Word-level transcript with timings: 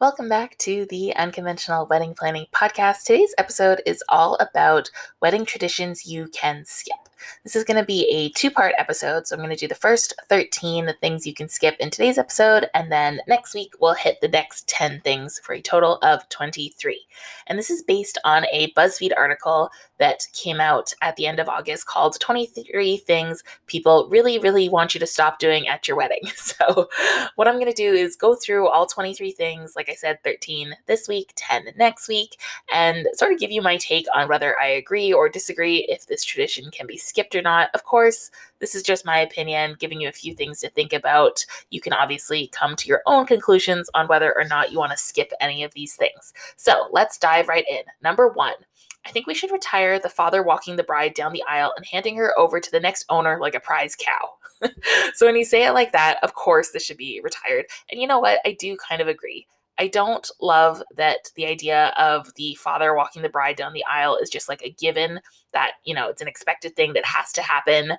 Welcome 0.00 0.30
back 0.30 0.56
to 0.60 0.86
the 0.88 1.14
Unconventional 1.14 1.86
Wedding 1.86 2.14
Planning 2.14 2.46
Podcast. 2.54 3.04
Today's 3.04 3.34
episode 3.36 3.82
is 3.84 4.02
all 4.08 4.36
about 4.36 4.90
wedding 5.20 5.44
traditions 5.44 6.06
you 6.06 6.28
can 6.28 6.64
skip. 6.64 7.09
This 7.44 7.56
is 7.56 7.64
going 7.64 7.76
to 7.76 7.84
be 7.84 8.08
a 8.10 8.30
two 8.30 8.50
part 8.50 8.74
episode. 8.78 9.26
So 9.26 9.34
I'm 9.34 9.40
going 9.40 9.50
to 9.50 9.56
do 9.56 9.68
the 9.68 9.74
first 9.74 10.14
13 10.28 10.86
the 10.86 10.92
things 10.94 11.26
you 11.26 11.34
can 11.34 11.48
skip 11.48 11.76
in 11.80 11.90
today's 11.90 12.18
episode. 12.18 12.68
And 12.74 12.90
then 12.90 13.20
next 13.26 13.54
week, 13.54 13.74
we'll 13.80 13.94
hit 13.94 14.20
the 14.20 14.28
next 14.28 14.68
10 14.68 15.00
things 15.00 15.40
for 15.42 15.54
a 15.54 15.62
total 15.62 15.98
of 16.02 16.28
23. 16.28 17.06
And 17.46 17.58
this 17.58 17.70
is 17.70 17.82
based 17.82 18.18
on 18.24 18.46
a 18.52 18.72
BuzzFeed 18.72 19.12
article 19.16 19.70
that 19.98 20.26
came 20.32 20.60
out 20.60 20.92
at 21.02 21.14
the 21.16 21.26
end 21.26 21.38
of 21.38 21.48
August 21.48 21.86
called 21.86 22.18
23 22.20 22.96
Things 22.98 23.44
People 23.66 24.08
Really, 24.10 24.38
Really 24.38 24.68
Want 24.68 24.94
You 24.94 25.00
to 25.00 25.06
Stop 25.06 25.38
Doing 25.38 25.68
at 25.68 25.86
Your 25.86 25.96
Wedding. 25.96 26.22
So, 26.40 26.88
what 27.36 27.46
I'm 27.46 27.54
going 27.54 27.66
to 27.66 27.72
do 27.72 27.92
is 27.92 28.16
go 28.16 28.34
through 28.34 28.68
all 28.68 28.86
23 28.86 29.30
things, 29.32 29.74
like 29.76 29.88
I 29.88 29.94
said, 29.94 30.22
13 30.24 30.74
this 30.86 31.06
week, 31.06 31.32
10 31.36 31.74
next 31.76 32.08
week, 32.08 32.36
and 32.72 33.06
sort 33.14 33.32
of 33.32 33.38
give 33.38 33.50
you 33.50 33.62
my 33.62 33.76
take 33.76 34.06
on 34.14 34.28
whether 34.28 34.58
I 34.58 34.66
agree 34.66 35.12
or 35.12 35.28
disagree 35.28 35.86
if 35.88 36.06
this 36.06 36.24
tradition 36.24 36.70
can 36.70 36.86
be 36.86 36.96
skipped 37.10 37.34
or 37.34 37.42
not. 37.42 37.68
Of 37.74 37.84
course, 37.84 38.30
this 38.60 38.74
is 38.74 38.82
just 38.82 39.04
my 39.04 39.18
opinion, 39.18 39.76
giving 39.78 40.00
you 40.00 40.08
a 40.08 40.12
few 40.12 40.34
things 40.34 40.60
to 40.60 40.70
think 40.70 40.92
about. 40.92 41.44
You 41.70 41.80
can 41.80 41.92
obviously 41.92 42.48
come 42.48 42.76
to 42.76 42.88
your 42.88 43.02
own 43.04 43.26
conclusions 43.26 43.90
on 43.94 44.06
whether 44.06 44.34
or 44.34 44.44
not 44.44 44.72
you 44.72 44.78
want 44.78 44.92
to 44.92 44.98
skip 44.98 45.32
any 45.40 45.62
of 45.62 45.74
these 45.74 45.96
things. 45.96 46.32
So 46.56 46.88
let's 46.90 47.18
dive 47.18 47.48
right 47.48 47.66
in. 47.68 47.82
Number 48.02 48.28
one, 48.28 48.54
I 49.06 49.10
think 49.10 49.26
we 49.26 49.34
should 49.34 49.50
retire 49.50 49.98
the 49.98 50.08
father 50.08 50.42
walking 50.42 50.76
the 50.76 50.84
bride 50.84 51.14
down 51.14 51.32
the 51.32 51.44
aisle 51.48 51.72
and 51.76 51.84
handing 51.84 52.16
her 52.16 52.38
over 52.38 52.60
to 52.60 52.70
the 52.70 52.80
next 52.80 53.04
owner 53.08 53.38
like 53.40 53.54
a 53.54 53.60
prize 53.60 53.96
cow. 53.96 54.68
so 55.14 55.26
when 55.26 55.36
you 55.36 55.44
say 55.44 55.66
it 55.66 55.72
like 55.72 55.92
that, 55.92 56.18
of 56.22 56.34
course 56.34 56.70
this 56.70 56.84
should 56.84 56.96
be 56.96 57.20
retired. 57.22 57.66
And 57.90 58.00
you 58.00 58.06
know 58.06 58.20
what? 58.20 58.40
I 58.44 58.56
do 58.58 58.76
kind 58.76 59.00
of 59.00 59.08
agree. 59.08 59.46
I 59.80 59.88
don't 59.88 60.30
love 60.42 60.82
that 60.96 61.30
the 61.36 61.46
idea 61.46 61.94
of 61.96 62.34
the 62.34 62.54
father 62.56 62.94
walking 62.94 63.22
the 63.22 63.30
bride 63.30 63.56
down 63.56 63.72
the 63.72 63.84
aisle 63.90 64.18
is 64.18 64.28
just 64.28 64.46
like 64.46 64.60
a 64.62 64.72
given 64.72 65.20
that, 65.54 65.72
you 65.84 65.94
know, 65.94 66.08
it's 66.08 66.20
an 66.20 66.28
expected 66.28 66.76
thing 66.76 66.92
that 66.92 67.06
has 67.06 67.32
to 67.32 67.42
happen. 67.42 67.92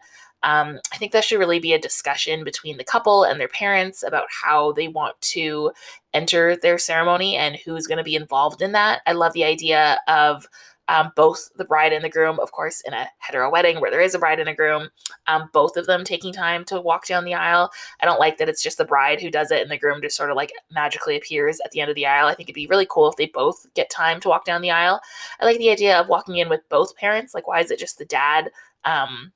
Um, 0.43 0.79
I 0.93 0.97
think 0.97 1.11
that 1.11 1.23
should 1.23 1.39
really 1.39 1.59
be 1.59 1.73
a 1.73 1.79
discussion 1.79 2.43
between 2.43 2.77
the 2.77 2.83
couple 2.83 3.23
and 3.23 3.39
their 3.39 3.47
parents 3.47 4.03
about 4.03 4.27
how 4.29 4.73
they 4.73 4.89
want 4.89 5.19
to 5.21 5.71
enter 6.13 6.55
their 6.55 6.77
ceremony 6.77 7.35
and 7.35 7.55
who's 7.55 7.87
going 7.87 7.97
to 7.97 8.03
be 8.03 8.15
involved 8.15 8.61
in 8.61 8.73
that. 8.73 9.01
I 9.07 9.13
love 9.13 9.33
the 9.33 9.43
idea 9.43 9.99
of 10.07 10.47
um, 10.91 11.13
both 11.15 11.49
the 11.55 11.63
bride 11.63 11.93
and 11.93 12.03
the 12.03 12.09
groom, 12.09 12.37
of 12.41 12.51
course, 12.51 12.81
in 12.81 12.93
a 12.93 13.07
hetero 13.19 13.49
wedding 13.49 13.79
where 13.79 13.89
there 13.89 14.01
is 14.01 14.13
a 14.13 14.19
bride 14.19 14.41
and 14.41 14.49
a 14.49 14.53
groom, 14.53 14.89
um, 15.27 15.49
both 15.53 15.77
of 15.77 15.85
them 15.85 16.03
taking 16.03 16.33
time 16.33 16.65
to 16.65 16.81
walk 16.81 17.07
down 17.07 17.23
the 17.23 17.33
aisle. 17.33 17.71
I 18.01 18.05
don't 18.05 18.19
like 18.19 18.37
that 18.37 18.49
it's 18.49 18.61
just 18.61 18.77
the 18.77 18.83
bride 18.83 19.21
who 19.21 19.31
does 19.31 19.51
it 19.51 19.61
and 19.61 19.71
the 19.71 19.77
groom 19.77 20.01
just 20.01 20.17
sort 20.17 20.31
of 20.31 20.35
like 20.35 20.51
magically 20.69 21.15
appears 21.15 21.61
at 21.63 21.71
the 21.71 21.79
end 21.79 21.89
of 21.89 21.95
the 21.95 22.05
aisle. 22.05 22.27
I 22.27 22.35
think 22.35 22.49
it'd 22.49 22.55
be 22.55 22.67
really 22.67 22.87
cool 22.89 23.09
if 23.09 23.15
they 23.15 23.27
both 23.27 23.65
get 23.73 23.89
time 23.89 24.19
to 24.19 24.27
walk 24.27 24.43
down 24.43 24.61
the 24.61 24.71
aisle. 24.71 24.99
I 25.39 25.45
like 25.45 25.59
the 25.59 25.69
idea 25.69 25.97
of 25.97 26.09
walking 26.09 26.35
in 26.37 26.49
with 26.49 26.67
both 26.67 26.97
parents. 26.97 27.33
Like, 27.33 27.47
why 27.47 27.61
is 27.61 27.71
it 27.71 27.79
just 27.79 27.97
the 27.97 28.05
dad? 28.05 28.51
Um, 28.83 29.31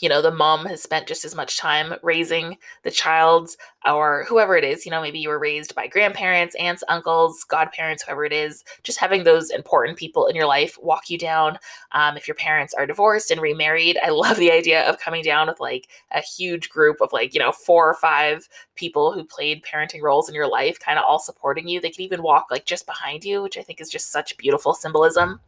you 0.00 0.08
know 0.08 0.22
the 0.22 0.30
mom 0.30 0.66
has 0.66 0.82
spent 0.82 1.06
just 1.06 1.24
as 1.24 1.34
much 1.34 1.56
time 1.56 1.94
raising 2.02 2.56
the 2.82 2.90
child 2.90 3.50
or 3.84 4.24
whoever 4.28 4.56
it 4.56 4.64
is 4.64 4.84
you 4.84 4.90
know 4.90 5.00
maybe 5.00 5.18
you 5.18 5.28
were 5.28 5.38
raised 5.38 5.74
by 5.74 5.86
grandparents 5.86 6.54
aunts 6.56 6.84
uncles 6.88 7.44
godparents 7.44 8.02
whoever 8.02 8.24
it 8.24 8.32
is 8.32 8.64
just 8.82 8.98
having 8.98 9.24
those 9.24 9.50
important 9.50 9.98
people 9.98 10.26
in 10.26 10.36
your 10.36 10.46
life 10.46 10.78
walk 10.80 11.10
you 11.10 11.18
down. 11.18 11.58
Um, 11.92 12.16
if 12.16 12.26
your 12.26 12.34
parents 12.34 12.74
are 12.74 12.86
divorced 12.86 13.30
and 13.30 13.40
remarried 13.40 13.98
i 14.02 14.08
love 14.22 14.36
the 14.36 14.52
idea 14.52 14.88
of 14.88 14.98
coming 14.98 15.22
down 15.22 15.48
with 15.48 15.60
like 15.60 15.88
a 16.12 16.20
huge 16.20 16.68
group 16.70 17.00
of 17.00 17.12
like 17.12 17.34
you 17.34 17.40
know 17.40 17.52
four 17.52 17.88
or 17.88 17.94
five 17.94 18.48
people 18.74 19.12
who 19.12 19.24
played 19.24 19.62
parenting 19.62 20.02
roles 20.02 20.28
in 20.28 20.34
your 20.34 20.48
life 20.48 20.78
kind 20.80 20.98
of 20.98 21.04
all 21.06 21.18
supporting 21.18 21.68
you. 21.68 21.80
They 21.80 21.90
can 21.90 22.02
even 22.02 22.22
walk 22.22 22.48
like 22.50 22.64
just 22.64 22.86
behind 22.86 23.24
you 23.24 23.42
which 23.42 23.58
i 23.58 23.62
think 23.62 23.80
is 23.80 23.90
just 23.90 24.10
such 24.10 24.36
beautiful 24.36 24.74
symbolism. 24.74 25.40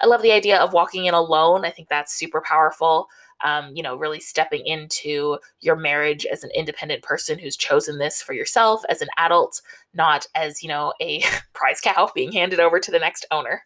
I 0.00 0.06
love 0.06 0.22
the 0.22 0.32
idea 0.32 0.58
of 0.58 0.72
walking 0.72 1.04
in 1.04 1.14
alone. 1.14 1.64
I 1.64 1.70
think 1.70 1.88
that's 1.88 2.14
super 2.14 2.40
powerful 2.40 3.08
um, 3.44 3.70
you 3.74 3.82
know, 3.82 3.96
really 3.96 4.20
stepping 4.20 4.64
into 4.66 5.38
your 5.60 5.76
marriage 5.76 6.26
as 6.26 6.44
an 6.44 6.50
independent 6.54 7.02
person 7.02 7.38
who's 7.38 7.56
chosen 7.56 7.98
this 7.98 8.22
for 8.22 8.32
yourself 8.32 8.82
as 8.88 9.02
an 9.02 9.08
adult, 9.16 9.60
not 9.94 10.26
as, 10.34 10.62
you 10.62 10.68
know, 10.68 10.92
a 11.00 11.22
prize 11.52 11.80
cow 11.80 12.10
being 12.14 12.32
handed 12.32 12.60
over 12.60 12.80
to 12.80 12.90
the 12.90 12.98
next 12.98 13.26
owner. 13.30 13.62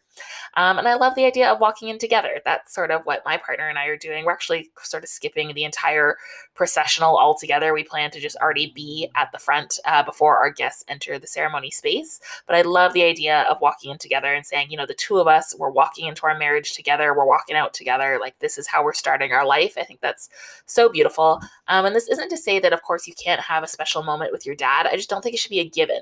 Um, 0.55 0.77
and 0.77 0.87
I 0.87 0.95
love 0.95 1.15
the 1.15 1.25
idea 1.25 1.49
of 1.49 1.59
walking 1.59 1.89
in 1.89 1.97
together. 1.97 2.39
That's 2.45 2.73
sort 2.73 2.91
of 2.91 3.01
what 3.03 3.23
my 3.25 3.37
partner 3.37 3.67
and 3.67 3.77
I 3.77 3.87
are 3.87 3.97
doing. 3.97 4.23
We're 4.23 4.31
actually 4.31 4.69
sort 4.81 5.03
of 5.03 5.09
skipping 5.09 5.53
the 5.53 5.65
entire 5.65 6.17
processional 6.53 7.17
altogether. 7.17 7.73
We 7.73 7.83
plan 7.83 8.11
to 8.11 8.19
just 8.19 8.37
already 8.37 8.71
be 8.73 9.09
at 9.15 9.31
the 9.31 9.37
front 9.37 9.79
uh, 9.85 10.03
before 10.03 10.37
our 10.37 10.49
guests 10.49 10.83
enter 10.87 11.19
the 11.19 11.27
ceremony 11.27 11.71
space. 11.71 12.19
But 12.47 12.55
I 12.55 12.61
love 12.61 12.93
the 12.93 13.03
idea 13.03 13.41
of 13.43 13.59
walking 13.61 13.91
in 13.91 13.97
together 13.97 14.33
and 14.33 14.45
saying, 14.45 14.67
you 14.69 14.77
know, 14.77 14.85
the 14.85 14.93
two 14.93 15.17
of 15.17 15.27
us, 15.27 15.55
we're 15.57 15.69
walking 15.69 16.07
into 16.07 16.25
our 16.25 16.37
marriage 16.37 16.73
together, 16.73 17.13
we're 17.13 17.27
walking 17.27 17.55
out 17.55 17.73
together. 17.73 18.17
Like, 18.21 18.39
this 18.39 18.57
is 18.57 18.67
how 18.67 18.83
we're 18.83 18.93
starting 18.93 19.31
our 19.31 19.45
life. 19.45 19.73
I 19.77 19.83
think 19.83 19.99
that's 19.99 20.29
so 20.65 20.89
beautiful. 20.89 21.41
Um, 21.67 21.85
and 21.85 21.95
this 21.95 22.07
isn't 22.07 22.29
to 22.29 22.37
say 22.37 22.59
that, 22.59 22.73
of 22.73 22.81
course, 22.81 23.07
you 23.07 23.13
can't 23.21 23.41
have 23.41 23.63
a 23.63 23.67
special 23.67 24.03
moment 24.03 24.31
with 24.31 24.45
your 24.45 24.55
dad. 24.55 24.87
I 24.87 24.95
just 24.95 25.09
don't 25.09 25.21
think 25.21 25.35
it 25.35 25.39
should 25.39 25.49
be 25.49 25.59
a 25.59 25.69
given 25.69 26.01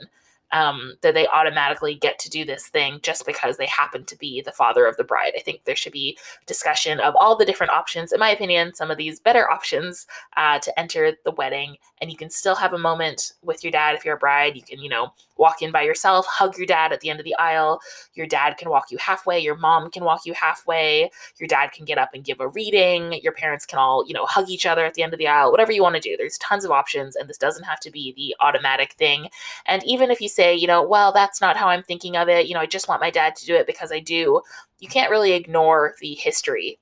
um, 0.53 0.93
that 1.01 1.15
they 1.15 1.27
automatically 1.27 1.95
get 1.95 2.19
to 2.19 2.29
do 2.29 2.45
this 2.45 2.67
thing 2.67 2.99
just 3.01 3.25
because 3.25 3.57
they 3.57 3.65
happen 3.65 4.05
to 4.05 4.17
be 4.17 4.41
the 4.41 4.51
father 4.51 4.85
of 4.85 4.95
the 4.97 5.03
bride. 5.03 5.33
I 5.35 5.41
think 5.41 5.65
there 5.65 5.75
should 5.75 5.91
be 5.91 6.17
discussion 6.45 6.99
of 6.99 7.15
all 7.15 7.35
the 7.35 7.45
different 7.45 7.73
options. 7.73 8.13
In 8.13 8.19
my 8.19 8.29
opinion, 8.29 8.73
some 8.75 8.91
of 8.91 8.97
these 8.97 9.19
better 9.19 9.49
options 9.49 10.07
uh, 10.37 10.59
to 10.59 10.79
enter 10.79 11.13
the 11.25 11.31
wedding, 11.31 11.77
and 12.01 12.11
you 12.11 12.17
can 12.17 12.29
still 12.29 12.55
have 12.55 12.73
a 12.73 12.77
moment 12.77 13.33
with 13.41 13.63
your 13.63 13.71
dad 13.71 13.95
if 13.95 14.05
you're 14.05 14.15
a 14.15 14.19
bride. 14.19 14.55
You 14.55 14.61
can, 14.61 14.79
you 14.79 14.89
know, 14.89 15.11
walk 15.43 15.61
in 15.61 15.71
by 15.71 15.83
yourself, 15.83 16.25
hug 16.25 16.57
your 16.57 16.65
dad 16.65 16.91
at 16.91 17.01
the 17.01 17.09
end 17.09 17.19
of 17.19 17.25
the 17.25 17.35
aisle. 17.35 17.81
Your 18.15 18.25
dad 18.25 18.57
can 18.57 18.69
walk 18.69 18.89
you 18.89 18.97
halfway. 18.97 19.39
Your 19.39 19.57
mom 19.57 19.91
can 19.91 20.03
walk 20.03 20.25
you 20.25 20.33
halfway. 20.33 21.11
Your 21.37 21.47
dad 21.47 21.71
can 21.73 21.85
get 21.85 21.99
up 21.99 22.11
and 22.13 22.23
give 22.23 22.39
a 22.39 22.47
reading. 22.47 23.19
Your 23.21 23.33
parents 23.33 23.65
can 23.65 23.77
all, 23.77 24.03
you 24.07 24.13
know, 24.13 24.25
hug 24.25 24.49
each 24.49 24.65
other 24.65 24.85
at 24.85 24.95
the 24.95 25.03
end 25.03 25.13
of 25.13 25.19
the 25.19 25.27
aisle. 25.27 25.51
Whatever 25.51 25.71
you 25.71 25.83
want 25.83 25.95
to 25.95 26.01
do. 26.01 26.15
There's 26.17 26.37
tons 26.39 26.65
of 26.65 26.71
options, 26.71 27.15
and 27.15 27.29
this 27.29 27.37
doesn't 27.37 27.65
have 27.65 27.79
to 27.81 27.91
be 27.91 28.13
the 28.15 28.35
automatic 28.43 28.93
thing. 28.93 29.27
And 29.67 29.83
even 29.83 30.09
if 30.09 30.19
you 30.19 30.29
say 30.29 30.63
you 30.63 30.67
know, 30.67 30.81
well, 30.81 31.11
that's 31.11 31.41
not 31.41 31.57
how 31.57 31.67
I'm 31.67 31.83
thinking 31.83 32.15
of 32.15 32.29
it. 32.29 32.47
You 32.47 32.53
know, 32.53 32.61
I 32.61 32.65
just 32.65 32.87
want 32.87 33.01
my 33.01 33.11
dad 33.11 33.35
to 33.35 33.45
do 33.45 33.55
it 33.55 33.67
because 33.67 33.91
I 33.91 33.99
do. 33.99 34.41
You 34.79 34.87
can't 34.87 35.11
really 35.11 35.33
ignore 35.33 35.95
the 35.99 36.13
history 36.13 36.79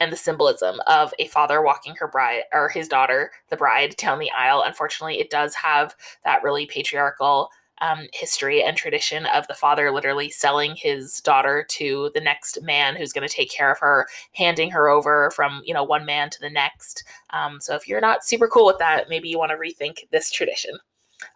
and 0.00 0.12
the 0.12 0.16
symbolism 0.16 0.80
of 0.88 1.14
a 1.18 1.28
father 1.28 1.62
walking 1.62 1.94
her 1.96 2.08
bride 2.08 2.42
or 2.52 2.68
his 2.68 2.88
daughter, 2.88 3.30
the 3.48 3.56
bride, 3.56 3.96
down 3.96 4.18
the 4.18 4.30
aisle. 4.32 4.62
Unfortunately, 4.66 5.20
it 5.20 5.30
does 5.30 5.54
have 5.54 5.94
that 6.24 6.42
really 6.42 6.66
patriarchal 6.66 7.50
um, 7.80 8.06
history 8.12 8.62
and 8.62 8.76
tradition 8.76 9.26
of 9.26 9.46
the 9.46 9.54
father 9.54 9.90
literally 9.90 10.30
selling 10.30 10.74
his 10.76 11.20
daughter 11.20 11.64
to 11.70 12.10
the 12.14 12.20
next 12.20 12.62
man 12.62 12.96
who's 12.96 13.12
going 13.12 13.26
to 13.26 13.34
take 13.34 13.50
care 13.50 13.70
of 13.70 13.78
her, 13.78 14.06
handing 14.32 14.70
her 14.70 14.88
over 14.88 15.30
from 15.32 15.62
you 15.64 15.74
know 15.74 15.84
one 15.84 16.06
man 16.06 16.30
to 16.30 16.40
the 16.40 16.50
next. 16.50 17.04
Um, 17.30 17.60
so 17.60 17.74
if 17.74 17.86
you're 17.88 18.00
not 18.00 18.24
super 18.24 18.48
cool 18.48 18.66
with 18.66 18.78
that, 18.78 19.08
maybe 19.08 19.28
you 19.28 19.38
want 19.38 19.52
to 19.52 19.56
rethink 19.56 20.08
this 20.10 20.30
tradition. 20.30 20.78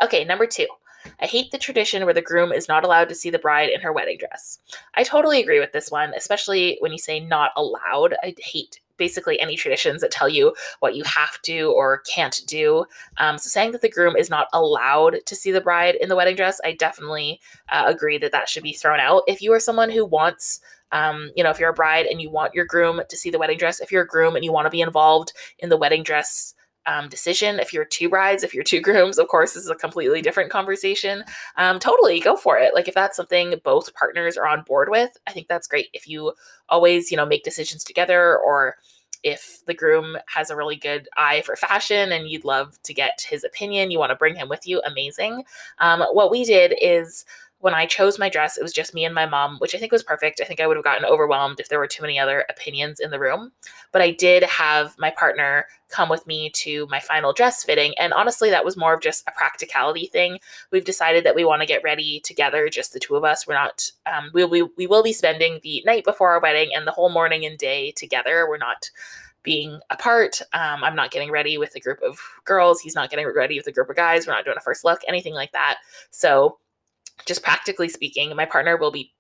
Okay, 0.03 0.25
number 0.25 0.47
two. 0.47 0.67
I 1.21 1.27
hate 1.27 1.51
the 1.51 1.59
tradition 1.59 2.05
where 2.05 2.15
the 2.15 2.21
groom 2.21 2.53
is 2.53 2.69
not 2.69 2.85
allowed 2.85 3.09
to 3.09 3.15
see 3.15 3.31
the 3.31 3.39
bride 3.39 3.71
in 3.71 3.81
her 3.81 3.93
wedding 3.93 4.19
dress. 4.19 4.59
I 4.95 5.03
totally 5.03 5.41
agree 5.41 5.59
with 5.59 5.73
this 5.73 5.91
one, 5.91 6.13
especially 6.15 6.77
when 6.81 6.93
you 6.93 6.99
say 6.99 7.21
not 7.21 7.53
allowed. 7.57 8.15
I 8.23 8.35
hate 8.39 8.81
basically 9.01 9.41
any 9.41 9.57
traditions 9.57 10.01
that 10.03 10.13
tell 10.13 10.29
you 10.29 10.55
what 10.79 10.95
you 10.95 11.03
have 11.03 11.43
to 11.43 11.73
or 11.73 12.03
can't 12.03 12.43
do. 12.47 12.85
Um, 13.17 13.37
so 13.39 13.49
saying 13.49 13.73
that 13.73 13.81
the 13.81 13.91
groom 13.91 14.15
is 14.15 14.31
not 14.31 14.47
allowed 14.53 15.17
to 15.27 15.35
see 15.35 15.51
the 15.51 15.61
bride 15.61 15.97
in 15.97 16.09
the 16.09 16.15
wedding 16.15 16.37
dress, 16.37 16.61
I 16.63 16.75
definitely 16.75 17.41
uh, 17.71 17.85
agree 17.87 18.19
that 18.19 18.31
that 18.31 18.49
should 18.49 18.63
be 18.63 18.75
thrown 18.75 19.01
out. 19.01 19.23
If 19.27 19.43
you 19.43 19.53
are 19.53 19.61
someone 19.61 19.91
who 19.91 20.05
wants 20.05 20.61
um, 20.93 21.31
you 21.37 21.45
know, 21.45 21.51
if 21.51 21.61
you're 21.61 21.71
a 21.71 21.75
bride 21.75 22.07
and 22.07 22.21
you 22.21 22.31
want 22.31 22.53
your 22.53 22.65
groom 22.65 23.01
to 23.09 23.17
see 23.17 23.31
the 23.31 23.39
wedding 23.39 23.59
dress, 23.59 23.79
if 23.79 23.93
you're 23.93 24.03
a 24.03 24.07
groom 24.07 24.35
and 24.35 24.45
you 24.45 24.53
want 24.53 24.67
to 24.67 24.71
be 24.71 24.81
involved 24.81 25.33
in 25.61 25.69
the 25.69 25.77
wedding 25.77 26.03
dress 26.03 26.53
um, 26.87 27.09
decision. 27.09 27.61
If 27.61 27.73
you're 27.73 27.85
two 27.85 28.09
brides, 28.09 28.43
if 28.43 28.55
you're 28.55 28.65
two 28.65 28.81
grooms, 28.89 29.19
of 29.19 29.29
course, 29.29 29.55
this 29.55 29.65
is 29.65 29.71
a 29.71 29.75
completely 29.75 30.23
different 30.23 30.51
conversation. 30.51 31.25
Um, 31.57 31.79
totally 31.79 32.21
go 32.21 32.37
for 32.37 32.59
it. 32.59 32.75
Like 32.75 32.89
if 32.89 32.95
that's 32.95 33.17
something 33.17 33.55
both 33.65 33.95
partners 33.95 34.37
are 34.37 34.47
on 34.47 34.63
board 34.63 34.89
with, 34.91 35.11
I 35.27 35.33
think 35.33 35.49
that's 35.49 35.69
great. 35.69 35.89
If 35.93 36.09
you 36.09 36.33
always, 36.69 37.11
you 37.11 37.17
know, 37.17 37.27
make 37.27 37.45
decisions 37.45 37.85
together 37.85 38.39
or 38.39 38.77
if 39.23 39.63
the 39.67 39.75
groom 39.75 40.17
has 40.27 40.51
a 40.51 40.57
really 40.57 40.77
good 40.77 41.09
eye 41.17 41.43
for 41.43 41.57
fashion 41.57 42.13
and 42.13 42.29
you'd 42.29 42.45
love 42.45 42.81
to 42.83 42.95
get 42.95 43.25
his 43.29 43.45
opinion, 43.45 43.91
you 43.91 43.99
want 43.99 44.11
to 44.11 44.17
bring 44.17 44.35
him 44.35 44.49
with 44.49 44.67
you, 44.67 44.81
amazing. 44.87 45.45
Um, 45.79 46.03
what 46.13 46.31
we 46.31 46.45
did 46.45 46.75
is 46.81 47.25
when 47.61 47.75
I 47.75 47.87
chose 47.87 48.19
my 48.19 48.29
dress, 48.29 48.57
it 48.57 48.63
was 48.63 48.73
just 48.73 48.95
me 48.95 49.05
and 49.05 49.15
my 49.15 49.27
mom, 49.27 49.59
which 49.59 49.75
I 49.75 49.79
think 49.79 49.93
was 49.93 50.03
perfect. 50.03 50.41
I 50.41 50.45
think 50.45 50.61
I 50.61 50.67
would 50.67 50.77
have 50.77 50.85
gotten 50.85 51.05
overwhelmed 51.05 51.61
if 51.61 51.69
there 51.69 51.79
were 51.79 51.87
too 51.87 52.03
many 52.03 52.19
other 52.19 52.47
opinions 52.49 53.01
in 53.01 53.11
the 53.11 53.21
room. 53.21 53.53
But 53.93 54.01
I 54.01 54.13
did 54.13 54.43
have 54.45 54.97
my 54.99 55.11
partner 55.11 55.67
come 55.89 56.09
with 56.09 56.27
me 56.27 56.51
to 56.51 56.87
my 56.87 57.01
final 57.01 57.35
dress 57.35 57.63
fitting. 57.63 57.93
And 57.99 58.15
honestly, 58.15 58.49
that 58.49 58.65
was 58.65 58.79
more 58.79 58.95
of 58.95 59.03
just 59.03 59.29
a 59.29 59.33
practicality 59.33 60.07
thing. 60.07 60.39
We've 60.71 60.85
decided 60.85 61.25
that 61.25 61.35
we 61.35 61.45
want 61.45 61.61
to 61.61 61.67
get 61.67 61.85
ready 61.85 62.21
together, 62.21 62.69
just 62.71 62.95
the 62.95 63.01
two 63.01 63.17
of 63.17 63.25
us. 63.25 63.47
We're 63.47 63.55
not, 63.55 63.91
um, 64.07 64.31
we, 64.33 64.45
we, 64.45 64.63
we 64.79 64.87
will 64.87 65.03
be 65.03 65.13
spending 65.13 65.61
the 65.63 65.83
night 65.85 66.05
before 66.05 66.31
our 66.31 66.41
wedding 66.41 66.71
and 66.75 66.87
the 66.87 66.93
whole 66.93 67.11
morning 67.11 67.45
and 67.45 67.59
day 67.59 67.91
together. 67.91 68.47
We're 68.49 68.57
not 68.57 68.91
being 69.43 69.81
apart. 69.91 70.41
Um, 70.53 70.85
I'm 70.85 70.97
not 70.97 71.11
getting 71.11 71.31
ready 71.31 71.59
with 71.59 71.75
a 71.75 71.81
group 71.81 72.01
of 72.03 72.19
girls. 72.45 72.81
He's 72.81 72.95
not 72.95 73.11
getting 73.11 73.27
ready 73.27 73.59
with 73.59 73.67
a 73.67 73.73
group 73.73 73.91
of 73.91 73.97
guys. 73.97 74.27
We're 74.27 74.35
not 74.35 74.45
doing 74.45 74.57
a 74.57 74.63
first 74.63 74.85
look, 74.85 75.01
anything 75.09 75.35
like 75.35 75.53
that. 75.53 75.79
So 76.11 76.59
just 77.27 77.43
practically 77.43 77.89
speaking, 77.89 78.35
my 78.37 78.45
partner 78.47 78.77
will 78.77 78.91
be 78.91 79.13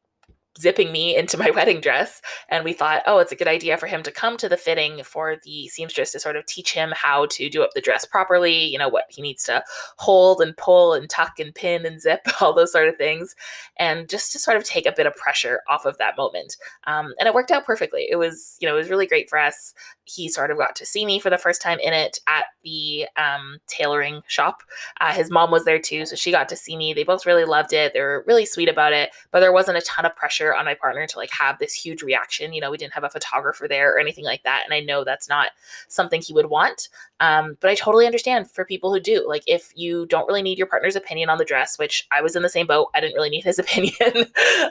zipping 0.59 0.91
me 0.91 1.17
into 1.17 1.39
my 1.39 1.51
wedding 1.55 1.81
dress. 1.81 2.21
And 2.49 2.65
we 2.65 2.73
thought, 2.73 3.03
oh, 3.07 3.19
it's 3.19 3.33
a 3.33 3.37
good 3.37 3.49
idea 3.49 3.77
for 3.77 3.87
him 3.87 4.03
to 4.03 4.11
come 4.11 4.37
to 4.39 4.49
the 4.49 4.57
fitting 4.57 5.03
for 5.05 5.37
the 5.45 5.69
seamstress 5.69 6.13
to 6.13 6.21
sort 6.21 6.37
of 6.37 6.47
teach 6.47 6.73
him 6.73 6.93
how 6.95 7.27
to 7.27 7.49
do 7.49 7.63
up 7.63 7.71
the 7.75 7.81
dress 7.81 8.05
properly, 8.05 8.65
you 8.65 8.79
know, 8.79 8.89
what 8.89 9.05
he 9.09 9.23
needs 9.23 9.45
to 9.45 9.63
hold 9.99 10.41
and 10.41 10.57
pull 10.57 10.93
and 10.93 11.09
tuck 11.09 11.39
and 11.39 11.55
pin 11.55 11.87
and 11.87 12.01
zip, 12.01 12.21
all 12.41 12.53
those 12.53 12.73
sort 12.73 12.89
of 12.89 12.97
things. 12.97 13.35
And 13.77 14.09
just 14.09 14.33
to 14.33 14.39
sort 14.39 14.57
of 14.57 14.65
take 14.65 14.87
a 14.87 14.95
bit 14.97 15.07
of 15.07 15.17
pressure 15.17 15.61
off 15.69 15.85
of 15.85 15.99
that 15.99 16.17
moment. 16.17 16.57
Um, 16.85 17.15
and 17.19 17.27
it 17.27 17.35
worked 17.35 17.51
out 17.51 17.65
perfectly. 17.65 18.07
It 18.11 18.17
was, 18.17 18.57
you 18.61 18.69
know, 18.69 18.75
it 18.75 18.79
was 18.79 18.91
really 18.91 19.07
great 19.07 19.31
for 19.31 19.39
us. 19.39 19.75
He 20.15 20.29
sort 20.29 20.51
of 20.51 20.59
got 20.59 20.77
to 20.77 20.87
see 20.87 21.05
me 21.07 21.19
for 21.19 21.31
the 21.31 21.39
first 21.39 21.63
time 21.63 21.79
in 21.81 21.93
it 21.93 22.19
at 22.27 22.47
the 22.63 23.07
um, 23.17 23.59
tailoring 23.67 24.23
shop. 24.27 24.63
Uh, 25.01 25.13
his 25.13 25.31
mom 25.31 25.51
was 25.51 25.65
there 25.65 25.79
too, 25.79 26.07
so 26.07 26.17
she 26.17 26.31
got 26.31 26.49
to 26.49 26.57
see 26.57 26.77
me. 26.77 26.93
They 26.93 27.05
both 27.05 27.27
really 27.27 27.45
loved 27.45 27.73
it. 27.73 27.93
They 27.93 28.01
were 28.01 28.25
really 28.27 28.47
sweet 28.47 28.69
about 28.69 28.93
it, 28.93 29.11
but 29.31 29.41
there 29.41 29.53
wasn't 29.53 29.79
a 29.79 29.83
ton 29.83 30.05
of 30.05 30.17
pressure 30.17 30.55
on 30.55 30.65
my 30.65 30.75
partner 30.75 31.07
to 31.07 31.19
like 31.19 31.31
have 31.33 31.59
this 31.59 31.73
huge 31.73 32.03
reaction. 32.03 32.53
You 32.53 32.61
know, 32.61 32.71
we 32.71 32.77
didn't 32.77 32.95
have 32.95 33.05
a 33.05 33.11
photographer 33.11 33.69
there 33.69 33.95
or 33.95 33.99
anything 33.99 34.25
like 34.25 34.43
that. 34.45 34.63
And 34.65 34.75
I 34.75 34.81
know 34.81 35.05
that's 35.05 35.29
not 35.29 35.51
something 35.89 36.21
he 36.21 36.33
would 36.33 36.47
want. 36.47 36.89
Um, 37.21 37.57
but 37.61 37.71
I 37.71 37.75
totally 37.75 38.07
understand 38.07 38.51
for 38.51 38.65
people 38.65 38.93
who 38.93 39.01
do. 39.01 39.25
Like, 39.29 39.45
if 39.47 39.73
you 39.77 40.07
don't 40.07 40.27
really 40.27 40.43
need 40.43 40.59
your 40.59 40.67
partner's 40.67 40.97
opinion 40.97 41.29
on 41.29 41.39
the 41.39 41.45
dress, 41.45 41.79
which 41.79 42.07
I 42.11 42.23
was 42.23 42.35
in 42.35 42.43
the 42.43 42.49
same 42.49 42.67
boat, 42.67 42.89
I 42.95 43.01
didn't 43.01 43.15
really 43.15 43.31
need 43.31 43.45
his 43.45 43.59
opinion. 43.61 43.95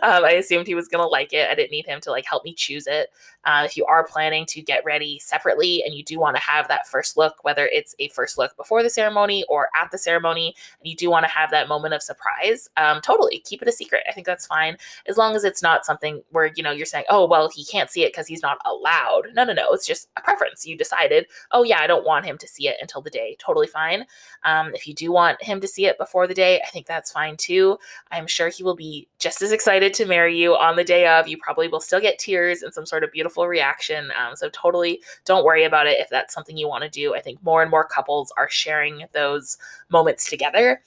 um, 0.01 0.25
I 0.25 0.35
assumed 0.37 0.67
he 0.67 0.75
was 0.75 0.87
going 0.87 1.03
to 1.03 1.07
like 1.07 1.31
it. 1.31 1.49
I 1.49 1.55
didn't 1.55 1.71
need 1.71 1.85
him 1.85 2.01
to 2.01 2.11
like 2.11 2.25
help 2.25 2.43
me 2.43 2.53
choose 2.53 2.87
it. 2.87 3.09
Uh, 3.45 3.63
if 3.65 3.77
you 3.77 3.85
are 3.85 4.05
planning 4.05 4.45
to 4.47 4.61
get 4.61 4.83
ready 4.83 5.19
separately 5.19 5.81
and 5.85 5.93
you 5.93 6.03
do 6.03 6.19
want 6.19 6.35
to 6.35 6.41
have 6.41 6.67
that 6.67 6.87
first 6.87 7.15
look, 7.17 7.35
whether 7.43 7.67
it's 7.67 7.95
a 7.99 8.09
first 8.09 8.37
look 8.37 8.55
before 8.57 8.83
the 8.83 8.89
ceremony 8.89 9.45
or 9.47 9.69
at 9.79 9.89
the 9.91 9.97
ceremony, 9.97 10.55
and 10.79 10.89
you 10.89 10.95
do 10.95 11.09
want 11.09 11.25
to 11.25 11.31
have 11.31 11.51
that 11.51 11.67
moment 11.69 11.93
of 11.93 12.01
surprise, 12.01 12.67
um, 12.77 12.99
totally 13.01 13.39
keep 13.39 13.61
it 13.61 13.67
a 13.67 13.71
secret. 13.71 14.03
I 14.09 14.11
think 14.11 14.25
that's 14.25 14.45
fine 14.45 14.77
as 15.07 15.17
long 15.17 15.35
as 15.35 15.43
it's 15.43 15.61
not 15.61 15.85
something 15.85 16.21
where 16.31 16.51
you 16.55 16.63
know 16.63 16.71
you're 16.71 16.85
saying, 16.85 17.05
oh 17.09 17.27
well, 17.27 17.49
he 17.49 17.63
can't 17.63 17.89
see 17.89 18.03
it 18.03 18.11
because 18.11 18.27
he's 18.27 18.41
not 18.41 18.57
allowed. 18.65 19.27
No, 19.33 19.43
no, 19.43 19.53
no. 19.53 19.71
It's 19.71 19.87
just 19.87 20.09
a 20.17 20.21
preference. 20.21 20.65
You 20.65 20.77
decided, 20.77 21.27
oh 21.51 21.63
yeah, 21.63 21.79
I 21.79 21.87
don't 21.87 22.05
want 22.05 22.25
him 22.25 22.37
to 22.39 22.47
see 22.47 22.67
it 22.67 22.77
until 22.81 23.01
the 23.01 23.09
day. 23.09 23.35
Totally 23.39 23.67
fine. 23.67 24.05
Um, 24.43 24.73
if 24.73 24.87
you 24.87 24.93
do 24.93 25.11
want 25.11 25.41
him 25.41 25.59
to 25.61 25.67
see 25.67 25.85
it 25.85 25.97
before 25.97 26.27
the 26.27 26.33
day, 26.33 26.61
I 26.65 26.69
think 26.69 26.85
that's 26.85 27.11
fine 27.11 27.37
too. 27.37 27.77
I'm 28.11 28.27
sure 28.27 28.49
he 28.49 28.63
will 28.63 28.75
be 28.75 29.07
just 29.19 29.41
as 29.41 29.51
excited 29.51 29.93
to 29.95 30.05
marry 30.05 30.37
you 30.37 30.55
on 30.55 30.75
the 30.75 30.83
day 30.83 31.07
of. 31.07 31.27
You 31.27 31.37
probably 31.37 31.67
will 31.67 31.81
still 31.81 32.01
get 32.01 32.19
tears 32.19 32.61
and 32.61 32.73
some 32.73 32.85
sort 32.85 33.03
of 33.03 33.11
beautiful 33.11 33.47
reaction. 33.47 34.11
Um, 34.19 34.35
so 34.35 34.49
totally 34.49 35.01
don't 35.25 35.45
worry 35.45 35.63
about 35.63 35.87
it 35.87 35.99
if 35.99 36.09
that's 36.09 36.33
something 36.33 36.57
you 36.57 36.67
want 36.67 36.83
to 36.83 36.89
do. 36.89 37.15
I 37.15 37.21
think 37.21 37.43
more 37.43 37.61
and 37.61 37.71
more 37.71 37.85
couples 37.85 38.31
are 38.37 38.49
sharing 38.49 39.05
those 39.13 39.57
moments 39.89 40.29
together. 40.29 40.81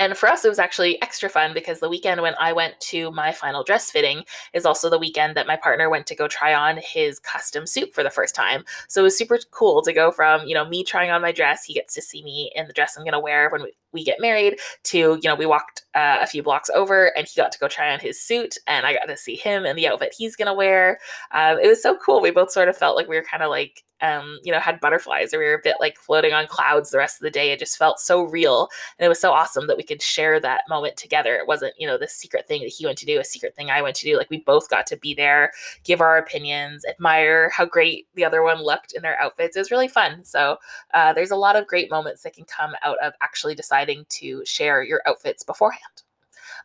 And 0.00 0.16
for 0.16 0.30
us, 0.30 0.46
it 0.46 0.48
was 0.48 0.58
actually 0.58 1.00
extra 1.02 1.28
fun 1.28 1.52
because 1.52 1.80
the 1.80 1.88
weekend 1.90 2.22
when 2.22 2.34
I 2.40 2.54
went 2.54 2.80
to 2.80 3.10
my 3.10 3.32
final 3.32 3.62
dress 3.62 3.90
fitting 3.90 4.24
is 4.54 4.64
also 4.64 4.88
the 4.88 4.98
weekend 4.98 5.36
that 5.36 5.46
my 5.46 5.56
partner 5.56 5.90
went 5.90 6.06
to 6.06 6.14
go 6.14 6.26
try 6.26 6.54
on 6.54 6.80
his 6.82 7.18
custom 7.18 7.66
suit 7.66 7.94
for 7.94 8.02
the 8.02 8.08
first 8.08 8.34
time. 8.34 8.64
So 8.88 9.02
it 9.02 9.04
was 9.04 9.18
super 9.18 9.38
cool 9.50 9.82
to 9.82 9.92
go 9.92 10.10
from, 10.10 10.46
you 10.46 10.54
know, 10.54 10.66
me 10.66 10.84
trying 10.84 11.10
on 11.10 11.20
my 11.20 11.32
dress, 11.32 11.64
he 11.64 11.74
gets 11.74 11.92
to 11.94 12.00
see 12.02 12.24
me 12.24 12.50
in 12.54 12.66
the 12.66 12.72
dress 12.72 12.96
I'm 12.96 13.04
going 13.04 13.12
to 13.12 13.20
wear 13.20 13.50
when 13.50 13.62
we, 13.62 13.72
we 13.92 14.04
get 14.04 14.20
married, 14.20 14.58
to, 14.84 14.98
you 14.98 15.20
know, 15.24 15.34
we 15.34 15.46
walked 15.46 15.84
uh, 15.94 16.18
a 16.20 16.26
few 16.26 16.42
blocks 16.42 16.70
over 16.70 17.16
and 17.16 17.26
he 17.26 17.40
got 17.40 17.52
to 17.52 17.58
go 17.58 17.68
try 17.68 17.92
on 17.92 18.00
his 18.00 18.20
suit 18.20 18.56
and 18.66 18.86
I 18.86 18.92
got 18.92 19.06
to 19.06 19.16
see 19.16 19.36
him 19.36 19.64
and 19.64 19.76
the 19.76 19.88
outfit 19.88 20.14
he's 20.16 20.36
going 20.36 20.46
to 20.46 20.54
wear. 20.54 20.98
Um, 21.32 21.58
it 21.58 21.66
was 21.66 21.82
so 21.82 21.96
cool. 21.96 22.20
We 22.20 22.30
both 22.30 22.50
sort 22.50 22.68
of 22.68 22.76
felt 22.76 22.96
like 22.96 23.08
we 23.08 23.16
were 23.16 23.24
kind 23.24 23.42
of 23.42 23.50
like 23.50 23.82
um, 24.02 24.38
you 24.42 24.52
know, 24.52 24.58
had 24.58 24.80
butterflies 24.80 25.34
or 25.34 25.38
we 25.38 25.44
were 25.44 25.54
a 25.54 25.62
bit 25.62 25.76
like 25.80 25.98
floating 25.98 26.32
on 26.32 26.46
clouds 26.46 26.90
the 26.90 26.98
rest 26.98 27.16
of 27.16 27.22
the 27.22 27.30
day. 27.30 27.52
It 27.52 27.58
just 27.58 27.76
felt 27.76 28.00
so 28.00 28.22
real. 28.22 28.68
And 28.98 29.04
it 29.04 29.08
was 29.08 29.20
so 29.20 29.32
awesome 29.32 29.66
that 29.66 29.76
we 29.76 29.82
could 29.82 30.02
share 30.02 30.40
that 30.40 30.62
moment 30.68 30.96
together. 30.96 31.34
It 31.36 31.46
wasn't, 31.46 31.74
you 31.78 31.86
know, 31.86 31.98
the 31.98 32.08
secret 32.08 32.48
thing 32.48 32.62
that 32.62 32.68
he 32.68 32.86
went 32.86 32.98
to 32.98 33.06
do, 33.06 33.20
a 33.20 33.24
secret 33.24 33.54
thing 33.54 33.70
I 33.70 33.82
went 33.82 33.96
to 33.96 34.04
do. 34.04 34.16
Like 34.16 34.30
we 34.30 34.38
both 34.40 34.70
got 34.70 34.86
to 34.88 34.96
be 34.96 35.14
there, 35.14 35.52
give 35.84 36.00
our 36.00 36.16
opinions, 36.16 36.84
admire 36.86 37.50
how 37.50 37.66
great 37.66 38.06
the 38.14 38.24
other 38.24 38.42
one 38.42 38.62
looked 38.62 38.92
in 38.92 39.02
their 39.02 39.20
outfits. 39.20 39.56
It 39.56 39.60
was 39.60 39.70
really 39.70 39.88
fun. 39.88 40.24
So 40.24 40.56
uh, 40.94 41.12
there's 41.12 41.30
a 41.30 41.36
lot 41.36 41.56
of 41.56 41.66
great 41.66 41.90
moments 41.90 42.22
that 42.22 42.34
can 42.34 42.44
come 42.44 42.72
out 42.82 42.98
of 43.02 43.12
actually 43.20 43.54
deciding 43.54 43.79
to 43.86 44.44
share 44.44 44.82
your 44.82 45.02
outfits 45.06 45.42
beforehand. 45.42 46.02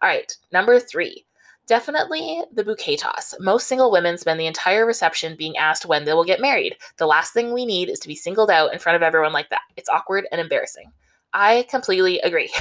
All 0.02 0.10
right, 0.10 0.36
number 0.52 0.80
three 0.80 1.26
Definitely 1.68 2.44
the 2.54 2.64
bouquet 2.64 2.96
toss. 2.96 3.34
Most 3.40 3.68
single 3.68 3.90
women 3.90 4.20
spend 4.20 4.40
the 4.40 4.46
entire 4.46 4.86
reception 4.86 5.36
being 5.36 5.58
asked 5.58 5.86
when 5.86 6.06
they 6.06 6.14
will 6.14 6.24
get 6.24 6.40
married. 6.40 6.78
The 6.98 7.08
last 7.08 7.34
thing 7.34 7.54
we 7.54 7.66
need 7.66 7.90
is 7.90 8.00
to 8.02 8.08
be 8.08 8.16
singled 8.16 8.52
out 8.52 8.72
in 8.72 8.78
front 8.78 8.98
of 8.98 9.02
everyone 9.02 9.34
like 9.34 9.50
that. 9.50 9.62
It's 9.76 9.90
awkward 9.90 10.28
and 10.32 10.40
embarrassing. 10.40 10.92
I 11.34 11.66
completely 11.70 12.20
agree. 12.20 12.52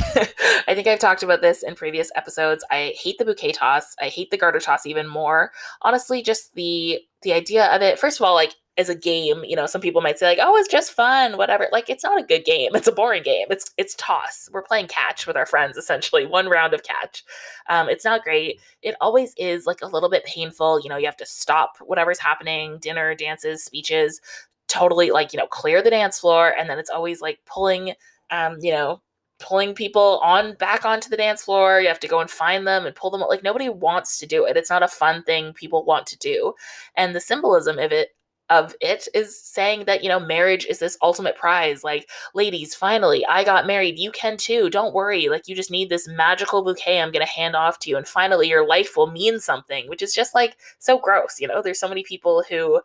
I 0.66 0.74
think 0.74 0.88
I've 0.88 0.98
talked 0.98 1.22
about 1.22 1.42
this 1.42 1.62
in 1.62 1.74
previous 1.74 2.10
episodes. 2.16 2.64
I 2.70 2.94
hate 2.98 3.18
the 3.18 3.26
bouquet 3.26 3.52
toss. 3.52 3.94
I 4.00 4.08
hate 4.08 4.30
the 4.30 4.38
garter 4.38 4.58
toss 4.58 4.86
even 4.86 5.06
more. 5.06 5.52
Honestly, 5.82 6.22
just 6.22 6.54
the 6.54 7.00
the 7.22 7.34
idea 7.34 7.66
of 7.66 7.82
it. 7.82 7.98
First 7.98 8.18
of 8.18 8.26
all, 8.26 8.34
like 8.34 8.54
as 8.76 8.88
a 8.88 8.94
game, 8.94 9.44
you 9.44 9.54
know, 9.54 9.66
some 9.66 9.80
people 9.80 10.00
might 10.00 10.18
say 10.18 10.26
like, 10.26 10.38
"Oh, 10.40 10.56
it's 10.56 10.68
just 10.68 10.92
fun, 10.92 11.36
whatever." 11.36 11.68
Like 11.70 11.88
it's 11.88 12.02
not 12.02 12.20
a 12.20 12.24
good 12.26 12.44
game. 12.44 12.74
It's 12.74 12.88
a 12.88 12.92
boring 12.92 13.22
game. 13.22 13.46
It's 13.50 13.72
it's 13.76 13.94
toss. 13.96 14.48
We're 14.52 14.62
playing 14.62 14.88
catch 14.88 15.26
with 15.26 15.36
our 15.36 15.46
friends 15.46 15.76
essentially, 15.76 16.26
one 16.26 16.48
round 16.48 16.74
of 16.74 16.82
catch. 16.82 17.24
Um, 17.68 17.88
it's 17.88 18.04
not 18.04 18.24
great. 18.24 18.60
It 18.82 18.96
always 19.00 19.32
is 19.36 19.66
like 19.66 19.80
a 19.82 19.86
little 19.86 20.10
bit 20.10 20.24
painful. 20.24 20.80
You 20.80 20.88
know, 20.88 20.96
you 20.96 21.06
have 21.06 21.16
to 21.18 21.26
stop 21.26 21.76
whatever's 21.80 22.18
happening, 22.18 22.78
dinner, 22.78 23.14
dances, 23.14 23.64
speeches, 23.64 24.20
totally 24.68 25.10
like 25.10 25.32
you 25.32 25.38
know 25.38 25.46
clear 25.46 25.80
the 25.82 25.90
dance 25.90 26.18
floor, 26.18 26.54
and 26.58 26.68
then 26.68 26.78
it's 26.78 26.90
always 26.90 27.20
like 27.20 27.38
pulling, 27.46 27.94
um, 28.30 28.58
you 28.60 28.72
know, 28.72 29.00
pulling 29.38 29.74
people 29.74 30.20
on 30.22 30.54
back 30.56 30.84
onto 30.84 31.08
the 31.08 31.16
dance 31.16 31.44
floor. 31.44 31.80
You 31.80 31.88
have 31.88 32.00
to 32.00 32.08
go 32.08 32.20
and 32.20 32.30
find 32.30 32.66
them 32.66 32.86
and 32.86 32.96
pull 32.96 33.10
them. 33.10 33.20
Like 33.20 33.44
nobody 33.44 33.68
wants 33.68 34.18
to 34.18 34.26
do 34.26 34.46
it. 34.46 34.56
It's 34.56 34.70
not 34.70 34.82
a 34.82 34.88
fun 34.88 35.22
thing 35.22 35.52
people 35.52 35.84
want 35.84 36.06
to 36.08 36.18
do, 36.18 36.54
and 36.96 37.14
the 37.14 37.20
symbolism 37.20 37.78
of 37.78 37.92
it 37.92 38.08
of 38.50 38.74
it 38.80 39.08
is 39.14 39.40
saying 39.40 39.84
that 39.86 40.02
you 40.02 40.08
know 40.08 40.20
marriage 40.20 40.66
is 40.66 40.78
this 40.78 40.98
ultimate 41.02 41.36
prize 41.36 41.82
like 41.82 42.10
ladies 42.34 42.74
finally 42.74 43.24
i 43.26 43.42
got 43.42 43.66
married 43.66 43.98
you 43.98 44.10
can 44.10 44.36
too 44.36 44.68
don't 44.68 44.94
worry 44.94 45.28
like 45.28 45.48
you 45.48 45.54
just 45.54 45.70
need 45.70 45.88
this 45.88 46.06
magical 46.08 46.62
bouquet 46.62 47.00
i'm 47.00 47.10
going 47.10 47.24
to 47.24 47.32
hand 47.32 47.56
off 47.56 47.78
to 47.78 47.88
you 47.88 47.96
and 47.96 48.06
finally 48.06 48.48
your 48.48 48.66
life 48.66 48.96
will 48.96 49.10
mean 49.10 49.40
something 49.40 49.88
which 49.88 50.02
is 50.02 50.12
just 50.12 50.34
like 50.34 50.56
so 50.78 50.98
gross 50.98 51.40
you 51.44 51.48
know? 51.48 51.62
There's 51.62 51.80
so 51.80 51.88
many 51.88 52.02
people 52.02 52.44
who 52.48 52.80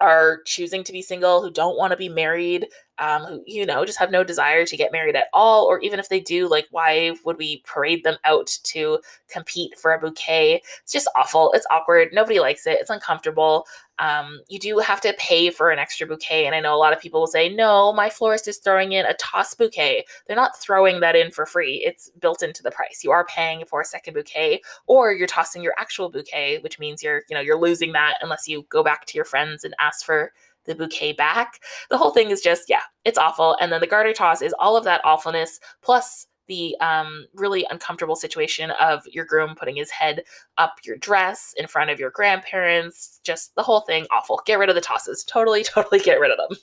are 0.00 0.40
choosing 0.46 0.82
to 0.82 0.92
be 0.92 1.02
single 1.02 1.42
who 1.42 1.50
don't 1.50 1.76
want 1.76 1.90
to 1.90 1.96
be 1.96 2.08
married 2.08 2.66
um, 2.98 3.22
who 3.24 3.42
you 3.46 3.66
know 3.66 3.84
just 3.84 3.98
have 3.98 4.10
no 4.10 4.24
desire 4.24 4.64
to 4.64 4.76
get 4.76 4.92
married 4.92 5.14
at 5.14 5.26
all 5.34 5.66
or 5.66 5.78
even 5.80 5.98
if 5.98 6.08
they 6.08 6.20
do 6.20 6.48
like 6.48 6.66
why 6.70 7.12
would 7.24 7.36
we 7.36 7.62
parade 7.66 8.02
them 8.02 8.16
out 8.24 8.46
to 8.62 8.98
compete 9.28 9.78
for 9.78 9.92
a 9.92 9.98
bouquet? 9.98 10.62
It's 10.82 10.92
just 10.92 11.10
awful 11.16 11.52
it's 11.52 11.66
awkward 11.70 12.08
nobody 12.12 12.40
likes 12.40 12.66
it 12.66 12.78
it's 12.80 12.88
uncomfortable 12.90 13.66
um, 14.00 14.40
you 14.48 14.58
do 14.58 14.78
have 14.78 15.00
to 15.02 15.14
pay 15.18 15.50
for 15.50 15.70
an 15.70 15.78
extra 15.78 16.06
bouquet 16.06 16.46
and 16.46 16.54
i 16.54 16.60
know 16.60 16.74
a 16.74 16.78
lot 16.78 16.92
of 16.92 17.00
people 17.00 17.20
will 17.20 17.26
say 17.26 17.48
no 17.48 17.92
my 17.92 18.10
florist 18.10 18.48
is 18.48 18.58
throwing 18.58 18.92
in 18.92 19.06
a 19.06 19.14
toss 19.14 19.54
bouquet 19.54 20.04
they're 20.26 20.36
not 20.36 20.58
throwing 20.58 21.00
that 21.00 21.14
in 21.14 21.30
for 21.30 21.46
free 21.46 21.82
it's 21.84 22.10
built 22.20 22.42
into 22.42 22.62
the 22.62 22.70
price 22.70 23.02
you 23.04 23.10
are 23.10 23.26
paying 23.26 23.64
for 23.66 23.80
a 23.80 23.84
second 23.84 24.14
bouquet 24.14 24.60
or 24.86 25.12
you're 25.12 25.26
tossing 25.26 25.62
your 25.62 25.74
actual 25.78 26.10
bouquet 26.10 26.58
which 26.60 26.78
means 26.78 27.02
you're 27.02 27.22
you 27.28 27.34
know 27.34 27.40
you're 27.40 27.60
losing 27.60 27.92
that 27.92 28.14
unless 28.22 28.48
you 28.48 28.64
go 28.68 28.82
back 28.82 29.06
to 29.06 29.16
your 29.16 29.24
friends 29.24 29.64
and 29.64 29.74
ask 29.78 30.04
for 30.04 30.32
the 30.66 30.74
bouquet 30.74 31.12
back. 31.12 31.60
The 31.90 31.98
whole 31.98 32.10
thing 32.10 32.30
is 32.30 32.40
just, 32.40 32.68
yeah, 32.68 32.82
it's 33.04 33.18
awful. 33.18 33.56
And 33.60 33.72
then 33.72 33.80
the 33.80 33.86
garter 33.86 34.12
toss 34.12 34.42
is 34.42 34.54
all 34.58 34.76
of 34.76 34.84
that 34.84 35.00
awfulness 35.04 35.58
plus 35.82 36.26
the 36.50 36.76
um, 36.80 37.26
really 37.32 37.64
uncomfortable 37.70 38.16
situation 38.16 38.72
of 38.72 39.06
your 39.06 39.24
groom 39.24 39.54
putting 39.54 39.76
his 39.76 39.88
head 39.88 40.24
up 40.58 40.74
your 40.82 40.96
dress 40.96 41.54
in 41.56 41.68
front 41.68 41.90
of 41.90 42.00
your 42.00 42.10
grandparents. 42.10 43.20
Just 43.22 43.54
the 43.54 43.62
whole 43.62 43.82
thing 43.82 44.04
awful. 44.10 44.42
Get 44.44 44.58
rid 44.58 44.68
of 44.68 44.74
the 44.74 44.80
tosses. 44.80 45.22
Totally, 45.22 45.62
totally 45.64 46.00
get 46.00 46.18
rid 46.20 46.32
of 46.32 46.36
them. 46.36 46.58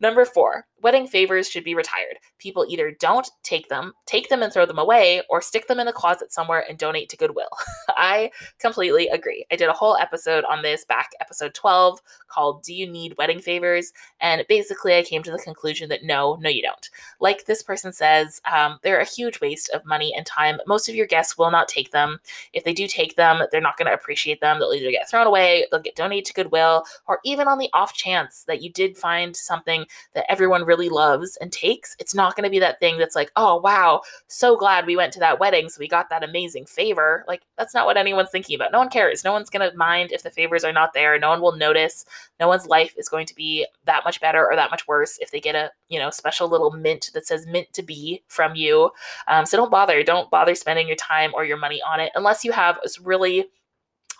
Number 0.00 0.24
four, 0.24 0.66
wedding 0.82 1.06
favors 1.06 1.48
should 1.48 1.64
be 1.64 1.74
retired. 1.74 2.18
People 2.38 2.66
either 2.68 2.90
don't 3.00 3.28
take 3.42 3.68
them, 3.68 3.92
take 4.04 4.28
them 4.28 4.42
and 4.42 4.52
throw 4.52 4.66
them 4.66 4.78
away, 4.78 5.22
or 5.30 5.40
stick 5.40 5.66
them 5.68 5.80
in 5.80 5.88
a 5.88 5.92
closet 5.92 6.32
somewhere 6.32 6.64
and 6.68 6.78
donate 6.78 7.08
to 7.08 7.16
Goodwill. 7.16 7.48
I 7.88 8.30
completely 8.58 9.08
agree. 9.08 9.46
I 9.50 9.56
did 9.56 9.68
a 9.68 9.72
whole 9.72 9.96
episode 9.96 10.44
on 10.44 10.62
this 10.62 10.84
back, 10.84 11.10
episode 11.20 11.54
12, 11.54 12.00
called 12.28 12.62
Do 12.62 12.74
You 12.74 12.86
Need 12.88 13.14
Wedding 13.16 13.40
Favors? 13.40 13.92
And 14.20 14.44
basically, 14.48 14.96
I 14.96 15.02
came 15.02 15.22
to 15.22 15.30
the 15.30 15.38
conclusion 15.38 15.88
that 15.88 16.04
no, 16.04 16.36
no, 16.40 16.50
you 16.50 16.62
don't. 16.62 16.90
Like 17.20 17.46
this 17.46 17.62
person 17.62 17.92
says, 17.92 18.40
um, 18.50 18.78
they're 18.82 19.00
a 19.00 19.04
huge 19.04 19.40
waste 19.40 19.70
of 19.70 19.84
money 19.86 20.14
and 20.16 20.26
time. 20.26 20.58
Most 20.66 20.88
of 20.88 20.94
your 20.94 21.06
guests 21.06 21.38
will 21.38 21.50
not 21.50 21.68
take 21.68 21.90
them. 21.90 22.18
If 22.52 22.64
they 22.64 22.74
do 22.74 22.86
take 22.86 23.16
them, 23.16 23.42
they're 23.50 23.60
not 23.60 23.76
going 23.76 23.86
to 23.86 23.94
appreciate 23.94 24.40
them. 24.40 24.58
They'll 24.58 24.72
either 24.72 24.90
get 24.90 25.08
thrown 25.08 25.26
away, 25.26 25.66
they'll 25.70 25.80
get 25.80 25.96
donated 25.96 26.26
to 26.26 26.34
Goodwill, 26.34 26.84
or 27.06 27.20
even 27.24 27.48
on 27.48 27.58
the 27.58 27.70
off 27.72 27.94
chance 27.94 28.44
that 28.44 28.62
you 28.62 28.70
did 28.70 28.96
find 28.96 29.35
something 29.38 29.86
that 30.14 30.30
everyone 30.30 30.64
really 30.64 30.88
loves 30.88 31.36
and 31.36 31.52
takes, 31.52 31.96
it's 31.98 32.14
not 32.14 32.36
going 32.36 32.44
to 32.44 32.50
be 32.50 32.58
that 32.58 32.80
thing 32.80 32.98
that's 32.98 33.16
like, 33.16 33.30
oh, 33.36 33.56
wow, 33.56 34.02
so 34.28 34.56
glad 34.56 34.86
we 34.86 34.96
went 34.96 35.12
to 35.14 35.20
that 35.20 35.40
wedding. 35.40 35.68
So 35.68 35.78
we 35.80 35.88
got 35.88 36.10
that 36.10 36.24
amazing 36.24 36.66
favor. 36.66 37.24
Like, 37.28 37.42
that's 37.56 37.74
not 37.74 37.86
what 37.86 37.96
anyone's 37.96 38.30
thinking 38.30 38.56
about. 38.56 38.72
No 38.72 38.78
one 38.78 38.88
cares. 38.88 39.24
No 39.24 39.32
one's 39.32 39.50
going 39.50 39.68
to 39.68 39.76
mind 39.76 40.12
if 40.12 40.22
the 40.22 40.30
favors 40.30 40.64
are 40.64 40.72
not 40.72 40.92
there. 40.94 41.18
No 41.18 41.30
one 41.30 41.40
will 41.40 41.56
notice. 41.56 42.04
No 42.40 42.48
one's 42.48 42.66
life 42.66 42.94
is 42.96 43.08
going 43.08 43.26
to 43.26 43.34
be 43.34 43.66
that 43.84 44.04
much 44.04 44.20
better 44.20 44.46
or 44.46 44.56
that 44.56 44.70
much 44.70 44.86
worse 44.86 45.18
if 45.18 45.30
they 45.30 45.40
get 45.40 45.54
a, 45.54 45.70
you 45.88 45.98
know, 45.98 46.10
special 46.10 46.48
little 46.48 46.70
mint 46.70 47.10
that 47.14 47.26
says 47.26 47.46
mint 47.46 47.72
to 47.72 47.82
be 47.82 48.22
from 48.28 48.54
you. 48.54 48.90
Um, 49.28 49.46
so 49.46 49.56
don't 49.56 49.70
bother. 49.70 50.02
Don't 50.02 50.30
bother 50.30 50.54
spending 50.54 50.86
your 50.86 50.96
time 50.96 51.32
or 51.34 51.44
your 51.44 51.56
money 51.56 51.80
on 51.82 52.00
it 52.00 52.12
unless 52.14 52.44
you 52.44 52.52
have 52.52 52.78
a 52.78 52.88
really 53.02 53.46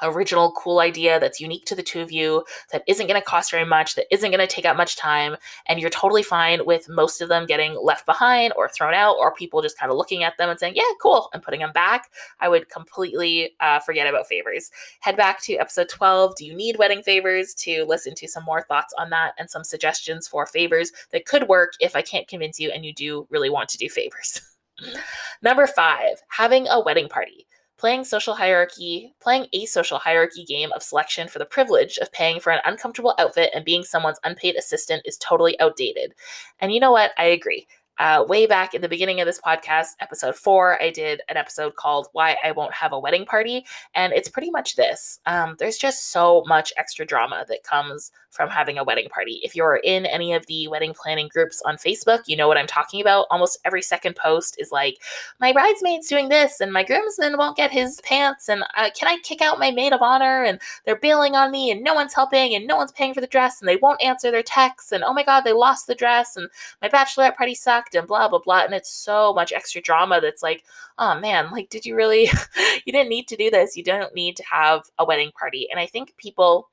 original 0.03 0.53
cool 0.53 0.81
idea 0.81 1.19
that's 1.19 1.41
unique 1.41 1.65
to 1.65 1.75
the 1.75 1.83
two 1.83 2.01
of 2.01 2.13
you 2.13 2.45
that 2.73 2.83
isn't 2.87 3.07
going 3.07 3.21
to 3.21 3.25
cost 3.25 3.51
very 3.51 3.65
much 3.65 3.95
that 3.95 4.13
isn't 4.13 4.31
going 4.31 4.47
to 4.47 4.47
take 4.47 4.65
up 4.65 4.77
much 4.77 4.97
time 4.97 5.37
and 5.67 5.81
you're 5.81 5.91
totally 5.91 6.23
fine 6.23 6.65
with 6.67 6.89
most 6.89 7.21
of 7.21 7.29
them 7.29 7.47
getting 7.47 7.77
left 7.83 8.07
behind 8.07 8.53
or 8.57 8.69
thrown 8.69 8.95
out 8.95 9.17
or 9.19 9.35
people 9.35 9.63
just 9.63 9.79
kind 9.79 9.91
of 9.91 9.99
looking 9.99 10.23
at 10.23 10.37
them 10.39 10.51
and 10.51 10.59
saying 10.59 10.75
yeah 10.77 10.83
cool 11.01 11.29
and 11.33 11.43
putting 11.43 11.61
them 11.61 11.73
back 11.73 12.11
i 12.41 12.49
would 12.49 12.69
completely 12.69 13.55
uh, 13.61 13.81
forget 13.81 14.07
about 14.07 14.27
favors. 14.27 14.71
Head 15.01 15.17
back 15.17 15.43
to 15.43 15.57
episode 15.57 15.89
12 15.89 16.37
do 16.37 16.45
you 16.45 16.55
need 16.55 16.79
wedding 16.79 17.03
favors? 17.03 17.55
to 17.57 17.85
listen 17.85 18.15
to 18.15 18.29
some 18.29 18.45
more 18.45 18.63
thoughts 18.63 18.93
on 18.99 19.11
that 19.11 19.33
and 19.39 19.49
some 19.49 19.65
suggestions 19.65 20.29
for 20.29 20.47
favors 20.47 20.93
that 21.13 21.27
could 21.27 21.49
work 21.49 21.73
if 21.81 21.97
i 21.97 22.03
can't 22.03 22.29
convince 22.29 22.59
you 22.59 22.71
and 22.71 22.85
you 22.85 22.93
do 22.93 23.27
really 23.31 23.51
want 23.51 23.69
to 23.69 23.79
do 23.79 23.89
favors. 23.89 24.41
Number 25.43 25.67
five, 25.67 26.23
having 26.29 26.67
a 26.69 26.81
wedding 26.81 27.09
party 27.09 27.47
playing 27.79 28.05
social 28.05 28.35
hierarchy, 28.35 29.15
playing 29.21 29.47
a 29.53 29.67
social 29.67 29.99
hierarchy 29.99 30.45
game 30.45 30.73
of 30.73 30.83
selection 30.83 31.29
for 31.29 31.39
the 31.39 31.45
privilege 31.45 31.99
of 31.99 32.13
paying 32.13 32.41
for 32.41 32.51
an 32.53 32.61
uncomfortable 32.65 33.15
outfit 33.19 33.51
and 33.55 33.65
being 33.65 33.85
someone's 33.85 34.21
unpaid 34.25 34.57
assistant 34.57 35.03
is 35.05 35.19
totally 35.19 35.59
outdated. 35.61 36.15
And 36.61 36.73
you 36.73 36.81
know 36.81 36.93
what? 36.93 37.13
I 37.19 37.25
agree. 37.27 37.67
Uh, 37.99 38.25
way 38.29 38.47
back 38.47 38.75
in 38.75 38.83
the 38.83 38.89
beginning 38.89 39.21
of 39.21 39.27
this 39.27 39.41
podcast, 39.41 39.97
episode 40.01 40.37
four, 40.37 40.81
I 40.83 40.91
did 40.91 41.23
an 41.29 41.37
episode 41.37 41.77
called 41.77 42.09
Why 42.13 42.37
I 42.45 42.53
Won't 42.53 42.75
Have 42.75 42.93
a 42.93 42.99
Wedding 42.99 43.25
Party. 43.25 43.65
And 43.95 44.13
it's 44.13 44.29
pretty 44.29 44.51
much 44.51 44.77
this. 44.77 45.21
Um, 45.27 45.57
there's 45.59 45.79
just 45.79 46.11
so 46.11 46.45
much 46.47 46.73
extra 46.77 47.07
drama 47.07 47.45
that 47.49 47.65
comes 47.65 48.11
from 48.31 48.51
having 48.51 48.77
a 48.77 48.85
wedding 48.85 49.09
party. 49.09 49.41
If 49.43 49.57
you're 49.57 49.81
in 49.83 50.05
any 50.05 50.35
of 50.35 50.45
the 50.47 50.69
wedding 50.69 50.93
planning 50.93 51.29
groups 51.33 51.63
on 51.65 51.77
Facebook, 51.77 52.25
you 52.27 52.37
know 52.37 52.49
what 52.49 52.59
I'm 52.59 52.67
talking 52.67 53.01
about. 53.01 53.27
Almost 53.31 53.59
every 53.65 53.81
second 53.81 54.15
post 54.15 54.57
is 54.59 54.71
like, 54.71 54.99
my 55.41 55.55
bridesmaid's 55.55 56.07
doing 56.07 56.29
this, 56.29 56.61
and 56.61 56.71
my 56.71 56.85
groomsman 56.85 57.39
won't 57.39 57.57
get 57.57 57.71
his 57.71 58.01
pants, 58.03 58.51
and 58.51 58.63
uh, 58.77 58.91
can 58.95 59.09
I 59.09 59.19
kick 59.23 59.41
out 59.41 59.59
my 59.59 59.71
maid 59.71 59.95
of 59.95 60.03
honor? 60.03 60.45
And 60.45 60.61
they're 60.85 60.97
bailing 60.97 61.35
on 61.35 61.51
me, 61.51 61.71
and 61.71 61.83
no 61.83 61.95
one's 61.95 62.13
helping, 62.15 62.55
and 62.55 62.67
no 62.67 62.77
one's 62.77 62.93
paying 62.93 63.15
for 63.15 63.23
the 63.23 63.27
dress, 63.27 63.61
and 63.61 63.69
they 63.69 63.77
won't 63.77 64.03
answer 64.03 64.31
their 64.31 64.43
texts, 64.43 64.93
and 64.93 65.03
oh 65.03 65.15
my 65.15 65.23
God, 65.23 65.41
they 65.41 65.55
lost 65.55 65.87
the 65.87 65.95
dress, 65.95 66.37
and 66.37 66.51
my 66.83 66.89
bachelorette 66.89 67.37
party 67.37 67.55
and 67.95 68.07
blah, 68.07 68.29
blah, 68.29 68.39
blah. 68.39 68.65
And 68.65 68.75
it's 68.75 68.93
so 68.93 69.33
much 69.33 69.53
extra 69.53 69.81
drama 69.81 70.21
that's 70.21 70.43
like, 70.43 70.65
oh 70.99 71.19
man, 71.19 71.51
like, 71.51 71.69
did 71.69 71.87
you 71.87 71.97
really, 71.97 72.31
you 72.85 72.93
didn't 72.93 73.09
need 73.09 73.29
to 73.29 73.37
do 73.37 73.51
this. 73.51 73.77
You 73.77 73.85
don't 73.85 74.15
need 74.15 74.37
to 74.37 74.45
have 74.51 74.83
a 74.99 75.05
wedding 75.05 75.31
party. 75.39 75.69
And 75.71 75.81
I 75.81 75.87
think 75.87 76.17
people, 76.17 76.69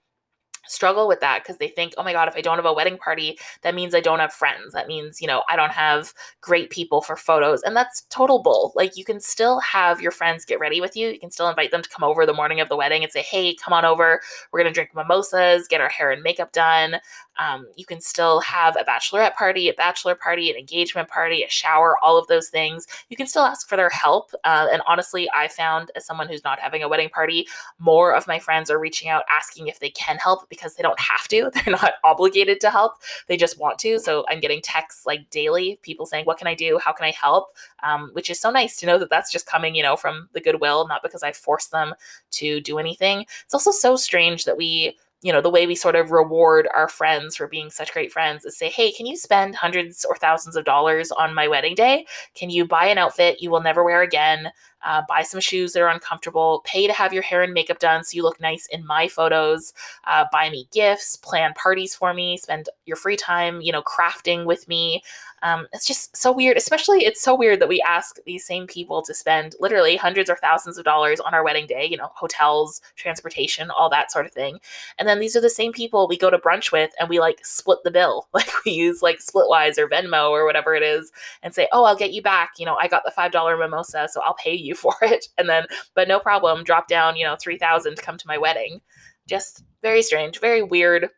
struggle 0.68 1.08
with 1.08 1.20
that 1.20 1.44
because 1.44 1.58
they 1.58 1.68
think, 1.68 1.94
oh 1.98 2.04
my 2.04 2.14
God, 2.14 2.28
if 2.28 2.36
I 2.36 2.42
don't 2.42 2.58
have 2.58 2.66
a 2.66 2.74
wedding 2.74 2.98
party, 2.98 3.38
that 3.62 3.76
means 3.76 3.94
I 3.94 4.00
don't 4.00 4.20
have 4.20 4.34
friends. 4.34 4.74
That 4.74 4.88
means, 4.88 5.22
you 5.22 5.28
know, 5.28 5.44
I 5.50 5.56
don't 5.56 5.72
have 5.72 6.14
great 6.42 6.70
people 6.70 7.02
for 7.02 7.16
photos. 7.16 7.62
And 7.64 7.76
that's 7.76 8.04
total 8.10 8.42
bull. 8.42 8.72
Like, 8.76 8.98
you 8.98 9.06
can 9.06 9.20
still 9.20 9.60
have 9.60 10.02
your 10.02 10.12
friends 10.12 10.46
get 10.46 10.60
ready 10.60 10.82
with 10.82 10.96
you. 10.96 11.10
You 11.10 11.20
can 11.20 11.32
still 11.32 11.50
invite 11.50 11.72
them 11.72 11.82
to 11.82 11.90
come 11.90 12.04
over 12.04 12.26
the 12.26 12.34
morning 12.34 12.60
of 12.60 12.70
the 12.70 12.78
wedding 12.78 13.04
and 13.04 13.12
say, 13.12 13.22
hey, 13.22 13.56
come 13.56 13.74
on 13.74 13.86
over. 13.86 14.22
We're 14.52 14.62
going 14.62 14.72
to 14.72 14.74
drink 14.74 14.92
mimosas, 14.96 15.68
get 15.68 15.82
our 15.82 15.90
hair 15.90 16.12
and 16.12 16.24
makeup 16.24 16.52
done. 16.52 16.98
Um, 17.38 17.68
you 17.76 17.86
can 17.86 18.02
still 18.02 18.40
have 18.42 18.76
a 18.76 18.84
bachelorette 18.84 19.36
party, 19.36 19.70
a 19.70 19.74
bachelor 19.74 20.16
party, 20.16 20.50
an 20.50 20.58
engagement 20.58 21.08
party, 21.08 21.44
a 21.44 21.50
shower, 21.50 21.98
all 22.04 22.18
of 22.18 22.28
those 22.28 22.50
things. 22.50 22.88
You 23.10 23.18
can 23.18 23.28
still 23.28 23.44
ask 23.44 23.68
for 23.68 23.76
their 23.76 23.90
help. 23.90 24.32
Uh, 24.44 24.68
and 24.72 24.82
honestly, 24.88 25.28
I 25.36 25.48
found 25.48 25.92
as 25.96 26.06
someone 26.06 26.28
who's 26.28 26.44
not 26.44 26.60
having 26.60 26.84
a 26.84 26.90
wedding 26.90 27.10
party, 27.10 27.48
more 27.80 28.14
of 28.14 28.28
my 28.28 28.40
friends 28.40 28.70
are 28.70 28.80
reaching 28.80 29.10
out 29.10 29.24
asking 29.30 29.68
if 29.68 29.80
they 29.80 29.90
can 29.90 30.18
help 30.18 30.48
because 30.50 30.76
they 30.76 30.84
don't 30.84 31.00
have 31.00 31.28
to. 31.30 31.52
They're 31.54 31.74
not 31.74 31.94
obligated 32.04 32.62
to 32.62 32.70
help. 32.70 32.94
They 33.28 33.38
just 33.38 33.60
want 33.60 33.80
to. 33.80 34.00
So 34.00 34.26
I'm 34.30 34.40
getting 34.40 34.62
texts 34.62 35.06
like 35.06 35.30
daily, 35.30 35.80
people 35.82 36.06
saying, 36.06 36.26
What 36.26 36.38
can 36.38 36.48
I 36.48 36.56
do? 36.56 36.80
How 36.84 36.92
can 36.94 37.06
I 37.06 37.12
help? 37.12 37.50
Um, 37.82 38.12
which 38.14 38.30
is 38.30 38.40
so 38.40 38.52
nice 38.52 38.78
to 38.78 38.86
know 38.86 38.98
that 38.98 39.10
that's 39.10 39.32
just 39.32 39.46
coming, 39.46 39.76
you 39.76 39.84
know, 39.84 39.96
from 39.96 40.30
the 40.34 40.42
goodwill, 40.42 40.88
not 40.88 41.04
because 41.04 41.24
I 41.24 41.32
forced 41.32 41.72
them 41.72 41.94
to 42.32 42.62
do 42.62 42.78
anything. 42.78 43.26
It's 43.44 43.54
also 43.54 43.72
so 43.72 43.96
strange 43.96 44.46
that 44.46 44.58
we 44.58 44.98
you 45.24 45.32
know, 45.32 45.42
the 45.42 45.50
way 45.50 45.66
we 45.66 45.74
sort 45.74 45.96
of 45.96 46.12
reward 46.12 46.68
our 46.76 46.90
friends 46.90 47.36
for 47.36 47.48
being 47.48 47.70
such 47.70 47.94
great 47.94 48.12
friends 48.12 48.46
is 48.46 48.58
say, 48.58 48.70
hey, 48.70 48.92
can 48.92 49.06
you 49.06 49.16
spend 49.16 49.56
hundreds 49.56 50.06
or 50.06 50.16
thousands 50.18 50.56
of 50.56 50.66
dollars 50.66 51.12
on 51.12 51.34
my 51.34 51.48
wedding 51.48 51.76
day? 51.76 52.06
Can 52.36 52.50
you 52.50 52.66
buy 52.66 52.86
an 52.86 52.98
outfit 52.98 53.42
you 53.42 53.50
will 53.50 53.62
never 53.62 53.84
wear 53.84 54.02
again? 54.02 54.52
Uh, 54.84 55.02
buy 55.08 55.22
some 55.22 55.40
shoes 55.40 55.74
that 55.74 55.82
are 55.82 55.90
uncomfortable, 55.90 56.62
pay 56.66 56.88
to 56.88 56.94
have 56.94 57.14
your 57.14 57.24
hair 57.24 57.42
and 57.42 57.54
makeup 57.54 57.80
done 57.80 58.04
so 58.04 58.16
you 58.16 58.24
look 58.24 58.40
nice 58.40 58.68
in 58.68 58.86
my 58.86 59.08
photos, 59.08 59.74
uh, 60.06 60.26
buy 60.32 60.50
me 60.50 60.68
gifts, 60.72 61.16
plan 61.16 61.54
parties 61.54 61.96
for 61.96 62.14
me, 62.14 62.38
spend 62.38 62.70
your 62.86 62.98
free 62.98 63.18
time, 63.18 63.62
you 63.62 63.72
know, 63.72 63.82
crafting 63.82 64.46
with 64.46 64.68
me. 64.68 65.02
Um, 65.44 65.68
it's 65.74 65.86
just 65.86 66.16
so 66.16 66.32
weird. 66.32 66.56
Especially, 66.56 67.00
it's 67.00 67.22
so 67.22 67.36
weird 67.36 67.60
that 67.60 67.68
we 67.68 67.82
ask 67.82 68.18
these 68.26 68.46
same 68.46 68.66
people 68.66 69.02
to 69.02 69.14
spend 69.14 69.56
literally 69.60 69.98
hundreds 69.98 70.30
or 70.30 70.38
thousands 70.38 70.78
of 70.78 70.86
dollars 70.86 71.20
on 71.20 71.34
our 71.34 71.44
wedding 71.44 71.68
day, 71.68 71.86
you 71.86 71.98
know, 71.98 72.12
hotels, 72.16 72.82
transportation, 72.96 73.70
all 73.70 73.90
that 73.90 74.10
sort 74.12 74.26
of 74.26 74.32
thing. 74.32 74.60
And 74.98 75.08
then 75.08 75.20
these 75.20 75.36
are 75.36 75.42
the 75.42 75.50
same 75.50 75.74
people 75.74 76.08
we 76.08 76.18
go 76.18 76.30
to 76.30 76.38
brunch 76.38 76.72
with 76.72 76.92
and 76.98 77.10
we 77.10 77.20
like 77.20 77.46
split 77.46 77.80
the 77.84 77.92
bill. 77.92 78.28
Like 78.44 78.66
we 78.66 78.74
use 78.74 79.02
like 79.02 79.20
Splitwise 79.20 79.78
or 79.78 79.88
Venmo 79.88 80.30
or 80.30 80.46
whatever 80.46 80.76
it 80.76 80.84
is 80.84 81.12
and 81.44 81.56
say, 81.56 81.68
oh, 81.72 81.86
I'll 81.86 81.96
get 81.96 82.12
you 82.12 82.22
back. 82.22 82.54
You 82.58 82.66
know, 82.66 82.76
I 82.76 82.88
got 82.90 83.04
the 83.06 83.12
$5 83.12 83.60
mimosa, 83.60 84.10
so 84.12 84.22
I'll 84.22 84.34
pay 84.34 84.54
you 84.54 84.73
for 84.78 84.96
it. 85.02 85.28
And 85.38 85.50
then, 85.50 85.66
but 85.96 86.08
no 86.08 86.20
problem, 86.20 86.64
drop 86.64 86.88
down, 86.88 87.16
you 87.16 87.26
know, 87.26 87.36
3000 87.40 87.96
to 87.96 88.02
come 88.02 88.18
to 88.18 88.28
my 88.28 88.38
wedding. 88.38 88.82
Just 89.28 89.64
very 89.82 90.02
strange, 90.02 90.40
very 90.40 90.62
weird 90.62 91.10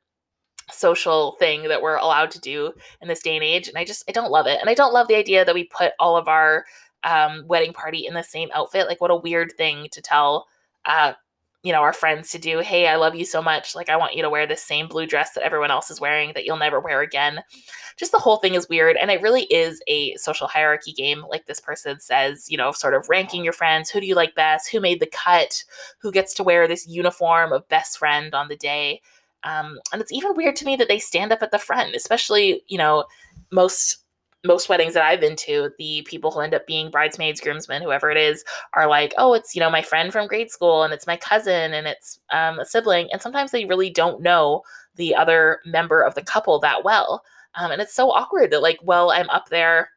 social 0.71 1.35
thing 1.37 1.67
that 1.67 1.81
we're 1.81 1.97
allowed 1.97 2.31
to 2.31 2.39
do 2.39 2.73
in 3.01 3.07
this 3.07 3.21
day 3.21 3.35
and 3.35 3.43
age 3.43 3.67
and 3.67 3.77
i 3.77 3.85
just 3.85 4.03
i 4.09 4.11
don't 4.11 4.31
love 4.31 4.47
it 4.47 4.59
and 4.59 4.67
i 4.67 4.73
don't 4.73 4.93
love 4.93 5.07
the 5.07 5.15
idea 5.15 5.45
that 5.45 5.53
we 5.53 5.65
put 5.65 5.93
all 5.99 6.17
of 6.17 6.27
our 6.27 6.65
um, 7.03 7.43
wedding 7.45 7.71
party 7.71 8.07
in 8.07 8.15
the 8.15 8.23
same 8.23 8.49
outfit 8.51 8.87
like 8.87 8.99
what 8.99 9.11
a 9.11 9.15
weird 9.15 9.51
thing 9.57 9.87
to 9.91 10.01
tell 10.01 10.47
uh, 10.85 11.13
you 11.65 11.71
know 11.71 11.81
our 11.81 11.93
friends 11.93 12.29
to 12.29 12.37
do 12.37 12.59
hey 12.59 12.87
i 12.87 12.95
love 12.95 13.15
you 13.15 13.25
so 13.25 13.41
much. 13.41 13.75
Like 13.75 13.89
i 13.89 13.97
want 13.97 14.15
you 14.15 14.21
to 14.21 14.29
wear 14.29 14.45
the 14.45 14.55
same 14.55 14.87
blue 14.87 15.07
dress 15.07 15.33
that 15.33 15.43
everyone 15.43 15.71
else 15.71 15.89
is 15.89 15.99
wearing 15.99 16.31
that 16.33 16.45
you'll 16.45 16.57
never 16.57 16.79
wear 16.79 17.01
again. 17.01 17.41
Just 17.97 18.11
the 18.11 18.19
whole 18.19 18.37
thing 18.37 18.53
is 18.53 18.69
weird 18.69 18.97
and 18.97 19.09
it 19.09 19.21
really 19.21 19.43
is 19.45 19.81
a 19.87 20.15
social 20.15 20.47
hierarchy 20.47 20.93
game 20.93 21.25
like 21.29 21.47
this 21.47 21.59
person 21.59 21.99
says 21.99 22.49
you 22.51 22.57
know 22.57 22.71
sort 22.71 22.93
of 22.93 23.09
ranking 23.09 23.43
your 23.43 23.53
friends 23.53 23.89
who 23.89 23.99
do 23.99 24.05
you 24.05 24.15
like 24.15 24.35
best 24.35 24.69
who 24.69 24.79
made 24.79 24.99
the 24.99 25.07
cut 25.07 25.63
who 25.99 26.11
gets 26.11 26.33
to 26.35 26.43
wear 26.43 26.67
this 26.67 26.87
uniform 26.87 27.51
of 27.51 27.67
best 27.67 27.97
friend 27.97 28.35
on 28.35 28.47
the 28.47 28.55
day. 28.55 29.01
Um, 29.43 29.79
and 29.91 30.01
it's 30.01 30.11
even 30.11 30.35
weird 30.35 30.55
to 30.57 30.65
me 30.65 30.75
that 30.75 30.87
they 30.87 30.99
stand 30.99 31.31
up 31.31 31.41
at 31.41 31.51
the 31.51 31.59
front, 31.59 31.95
especially, 31.95 32.63
you 32.67 32.77
know, 32.77 33.05
most 33.51 34.04
most 34.45 34.69
weddings 34.69 34.93
that 34.93 35.03
I've 35.03 35.19
been 35.19 35.35
to, 35.37 35.71
the 35.77 36.03
people 36.07 36.31
who 36.31 36.39
end 36.39 36.53
up 36.53 36.67
being 36.67 36.91
bridesmaids, 36.91 37.41
groomsmen, 37.41 37.81
whoever 37.81 38.09
it 38.11 38.17
is, 38.17 38.43
are 38.73 38.87
like, 38.87 39.13
oh, 39.17 39.33
it's, 39.33 39.55
you 39.55 39.59
know, 39.59 39.69
my 39.69 39.81
friend 39.81 40.11
from 40.11 40.27
grade 40.27 40.51
school 40.51 40.83
and 40.83 40.93
it's 40.93 41.07
my 41.07 41.17
cousin 41.17 41.73
and 41.73 41.87
it's 41.87 42.19
um, 42.31 42.59
a 42.59 42.65
sibling. 42.65 43.09
And 43.11 43.21
sometimes 43.21 43.51
they 43.51 43.65
really 43.65 43.89
don't 43.89 44.21
know 44.21 44.61
the 44.95 45.15
other 45.15 45.59
member 45.65 46.01
of 46.01 46.15
the 46.15 46.21
couple 46.23 46.59
that 46.59 46.83
well. 46.83 47.23
Um, 47.55 47.71
and 47.71 47.81
it's 47.81 47.95
so 47.95 48.11
awkward 48.11 48.51
that, 48.51 48.61
like, 48.61 48.79
well, 48.83 49.11
I'm 49.11 49.29
up 49.29 49.49
there 49.49 49.89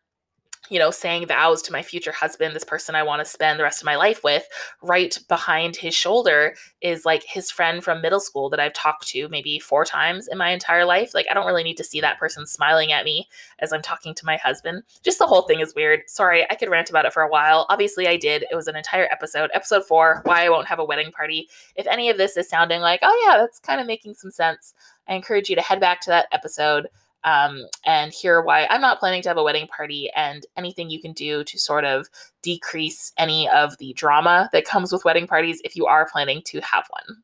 you 0.71 0.79
know, 0.79 0.91
saying 0.91 1.27
vows 1.27 1.62
to 1.62 1.73
my 1.73 1.83
future 1.83 2.12
husband, 2.12 2.55
this 2.55 2.65
person 2.65 2.95
I 2.95 3.03
want 3.03 3.21
to 3.21 3.25
spend 3.25 3.59
the 3.59 3.65
rest 3.65 3.81
of 3.81 3.87
my 3.87 3.97
life 3.97 4.23
with, 4.23 4.47
right 4.83 5.19
behind 5.29 5.77
his 5.77 5.95
shoulder 5.95 6.55
is 6.81 7.05
like 7.05 7.23
his 7.25 7.50
friend 7.50 7.83
from 7.83 8.03
middle 8.03 8.21
school 8.21 8.50
that 8.50 8.61
I've 8.61 8.73
talked 8.73 9.09
to 9.09 9.29
maybe 9.29 9.59
four 9.59 9.85
times 9.85 10.29
in 10.29 10.38
my 10.38 10.50
entire 10.50 10.85
life. 10.85 11.15
Like, 11.15 11.27
I 11.31 11.35
don't 11.35 11.47
really 11.47 11.65
need 11.65 11.77
to 11.79 11.85
see 11.85 12.00
that 12.00 12.19
person 12.19 12.47
smiling 12.47 12.93
at 12.93 13.05
me 13.05 13.29
as 13.59 13.73
I'm 13.73 13.83
talking 13.83 14.15
to 14.15 14.27
my 14.27 14.37
husband. 14.37 14.83
Just 15.03 15.19
the 15.19 15.27
whole 15.27 15.43
thing 15.43 15.61
is 15.61 15.75
weird. 15.75 16.03
Sorry, 16.07 16.47
I 16.50 16.55
could 16.55 16.71
rant 16.71 16.91
about 16.91 17.07
it 17.07 17.12
for 17.12 17.23
a 17.23 17.31
while. 17.31 17.67
Obviously, 17.71 18.07
I 18.07 18.17
did. 18.17 18.45
It 18.50 18.55
was 18.55 18.69
an 18.69 18.77
entire 18.77 19.09
episode, 19.11 19.50
episode 19.55 19.85
four, 19.87 20.21
Why 20.25 20.45
I 20.45 20.50
Won't 20.50 20.69
Have 20.69 20.79
a 20.79 20.85
Wedding 20.85 21.12
Party. 21.12 21.49
If 21.77 21.87
any 21.87 22.11
of 22.11 22.19
this 22.19 22.37
is 22.37 22.49
sounding 22.49 22.81
like, 22.81 23.00
oh, 23.03 23.27
yeah, 23.27 23.38
that's 23.38 23.59
kind 23.59 23.81
of 23.81 23.87
making 23.87 24.15
some 24.15 24.31
sense, 24.31 24.75
I 25.09 25.15
encourage 25.15 25.49
you 25.49 25.57
to 25.57 25.62
head 25.62 25.81
back 25.81 26.00
to 26.03 26.11
that 26.11 26.29
episode 26.33 26.88
um, 27.25 27.65
and 27.85 28.13
hear 28.13 28.41
why 28.43 28.67
I'm 28.67 28.81
not 28.81 28.99
planning 28.99 29.23
to 29.23 29.29
have 29.29 29.39
a 29.39 29.43
wedding 29.43 29.67
party 29.67 30.11
and 30.15 30.45
anything 30.57 30.91
you 30.91 31.01
can 31.01 31.13
do 31.13 31.45
to 31.45 31.59
sort 31.59 31.85
of 31.85 32.09
decrease 32.43 33.13
any 33.19 33.49
of 33.49 33.77
the 33.79 33.93
drama 33.95 34.49
that 34.53 34.65
comes 34.65 34.93
with 34.93 35.05
wedding 35.05 35.27
parties 35.27 35.61
if 35.65 35.77
you 35.77 35.87
are 35.87 36.09
planning 36.11 36.43
to 36.47 36.61
have 36.61 36.85
one. 36.91 37.23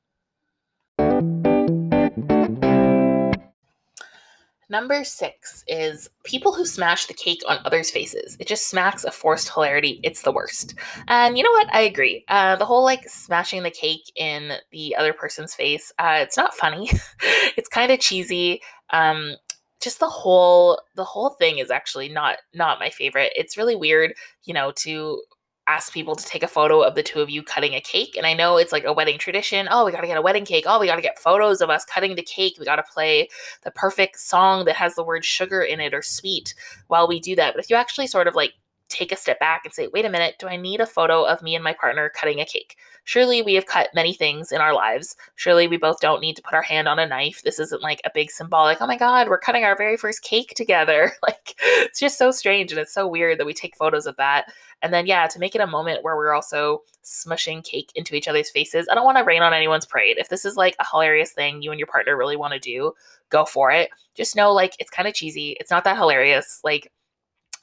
Number 4.71 5.05
six 5.05 5.63
is 5.69 6.09
people 6.25 6.53
who 6.53 6.65
smash 6.65 7.07
the 7.07 7.15
cake 7.15 7.43
on 7.47 7.59
others' 7.65 7.91
faces. 7.91 8.37
It 8.41 8.49
just 8.49 8.69
smacks 8.69 9.05
of 9.05 9.15
forced 9.15 9.53
hilarity. 9.53 10.01
It's 10.03 10.23
the 10.23 10.33
worst. 10.33 10.75
And 11.07 11.37
you 11.37 11.45
know 11.45 11.51
what? 11.53 11.73
I 11.73 11.83
agree. 11.83 12.25
Uh, 12.29 12.57
the 12.57 12.65
whole 12.65 12.83
like 12.83 13.09
smashing 13.09 13.63
the 13.63 13.71
cake 13.71 14.11
in 14.17 14.55
the 14.73 14.97
other 14.97 15.13
person's 15.13 15.55
face, 15.55 15.93
uh, 15.99 16.19
it's 16.21 16.37
not 16.37 16.55
funny. 16.55 16.91
it's 17.57 17.69
kind 17.69 17.93
of 17.93 18.01
cheesy. 18.01 18.63
Um, 18.91 19.37
just 19.85 20.00
the 20.00 20.09
whole 20.09 20.81
the 20.97 21.05
whole 21.05 21.31
thing 21.31 21.59
is 21.59 21.71
actually 21.71 22.09
not 22.09 22.38
not 22.55 22.81
my 22.81 22.91
favorite. 22.91 23.33
It's 23.37 23.57
really 23.57 23.76
weird, 23.76 24.14
you 24.45 24.55
know, 24.55 24.73
to 24.76 25.23
ask 25.67 25.93
people 25.93 26.14
to 26.14 26.25
take 26.26 26.43
a 26.43 26.49
photo 26.49 26.83
of 26.83 26.95
the 26.95 27.03
two 27.03 27.21
of 27.21 27.31
you 27.31 27.43
cutting 27.43 27.75
a 27.75 27.81
cake. 27.81 28.17
And 28.17 28.26
I 28.26 28.35
know 28.35 28.59
it's 28.59 28.73
like 28.73 28.85
a 28.85 28.93
wedding 28.93 29.19
tradition. 29.19 29.67
Oh, 29.71 29.85
we 29.85 29.93
got 29.93 30.03
to 30.03 30.07
get 30.07 30.19
a 30.19 30.23
wedding 30.23 30.45
cake. 30.45 30.64
Oh, 30.67 30.79
we 30.79 30.87
got 30.87 30.97
to 30.97 31.03
get 31.03 31.19
photos 31.19 31.62
of 31.62 31.71
us 31.71 31.87
cutting 31.87 32.17
the 32.17 32.23
cake. 32.23 32.57
We 32.59 32.67
got 32.67 32.76
to 32.76 32.83
play 32.83 33.29
the 33.62 33.71
perfect 33.71 34.21
song 34.21 34.67
that 34.67 34.76
has 34.76 34.95
the 34.95 35.05
word 35.05 35.25
sugar 35.25 35.62
in 35.62 35.81
it 35.81 35.95
or 35.95 36.03
sweet 36.03 36.55
while 36.88 37.09
we 37.09 37.19
do 37.19 37.35
that. 37.37 37.55
But 37.55 37.64
if 37.64 37.71
you 37.71 37.76
actually 37.76 38.09
sort 38.09 38.29
of 38.29 38.35
like 38.35 38.53
take 38.88 39.12
a 39.12 39.17
step 39.17 39.41
back 39.41 39.62
and 39.64 39.73
say, 39.73 39.88
wait 39.93 40.05
a 40.05 40.11
minute, 40.11 40.37
do 40.38 40.47
I 40.47 40.57
need 40.57 40.81
a 40.81 40.87
photo 40.87 41.25
of 41.25 41.43
me 41.43 41.55
and 41.55 41.64
my 41.64 41.73
partner 41.73 42.11
cutting 42.14 42.41
a 42.41 42.45
cake? 42.45 42.76
Surely 43.05 43.43
we 43.43 43.55
have 43.55 43.67
cut 43.67 43.88
many 43.95 44.14
things 44.14 44.53
in 44.53 44.61
our 44.61 44.75
lives. 44.75 45.17
Surely 45.37 45.67
we 45.67 45.76
both 45.76 46.00
don't 46.00 46.21
need 46.21 46.37
to 46.37 46.43
put 46.43 46.55
our 46.55 46.62
hand 46.62 46.88
on 46.88 46.99
a 46.99 47.07
knife. 47.07 47.43
This 47.43 47.59
isn't 47.59 47.83
like 47.83 48.00
a 48.05 48.11
big 48.14 48.31
symbolic, 48.31 48.81
oh 48.81 48.87
my 48.87 48.97
God, 48.97 49.29
we're 49.29 49.38
cutting 49.38 49.64
our 49.64 49.76
very 49.76 49.97
first 49.97 50.23
cake 50.23 50.55
together. 50.57 51.12
like, 51.23 51.55
it's 51.62 51.99
just 51.99 52.19
so 52.19 52.31
strange 52.31 52.73
and 52.73 52.81
it's 52.81 52.95
so 52.95 53.07
weird 53.07 53.38
that 53.38 53.47
we 53.47 53.55
take 53.55 53.76
photos 53.76 54.07
of 54.07 54.17
that. 54.17 54.53
And 54.83 54.93
then, 54.93 55.07
yeah, 55.07 55.26
to 55.26 55.38
make 55.38 55.55
it 55.55 55.61
a 55.61 55.67
moment 55.67 56.03
where 56.03 56.17
we're 56.17 56.35
also 56.35 56.83
smushing 57.03 57.64
cake 57.64 57.91
into 57.95 58.14
each 58.14 58.29
other's 58.29 58.50
faces. 58.50 58.87
I 58.91 58.95
don't 58.95 59.05
want 59.05 59.19
to 59.19 59.25
rain 59.25 59.43
on 59.43 59.55
anyone's 59.55 59.87
parade. 59.87 60.19
If 60.19 60.29
this 60.29 60.45
is 60.45 60.57
like 60.57 60.76
a 60.79 60.87
hilarious 60.91 61.33
thing 61.33 61.62
you 61.62 61.71
and 61.71 61.81
your 61.81 61.87
partner 61.87 62.17
really 62.17 62.37
want 62.37 62.53
to 62.53 62.59
do, 62.59 62.93
go 63.31 63.45
for 63.45 63.71
it. 63.71 63.91
Just 64.14 64.37
know, 64.37 64.53
like, 64.53 64.75
it's 64.79 64.91
kind 64.91 65.09
of 65.09 65.14
cheesy. 65.14 65.57
It's 65.61 65.71
not 65.71 65.85
that 65.85 65.97
hilarious. 65.97 66.61
Like, 66.64 66.93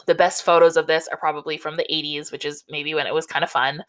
the 0.05 0.15
best 0.15 0.43
photos 0.43 0.77
of 0.77 0.87
this 0.87 1.07
are 1.07 1.17
probably 1.17 1.57
from 1.57 1.77
the 1.77 1.85
80s, 1.91 2.31
which 2.31 2.45
is 2.45 2.63
maybe 2.69 2.93
when 2.93 3.07
it 3.07 3.13
was 3.13 3.25
kind 3.25 3.43
of 3.43 3.49
fun. 3.49 3.83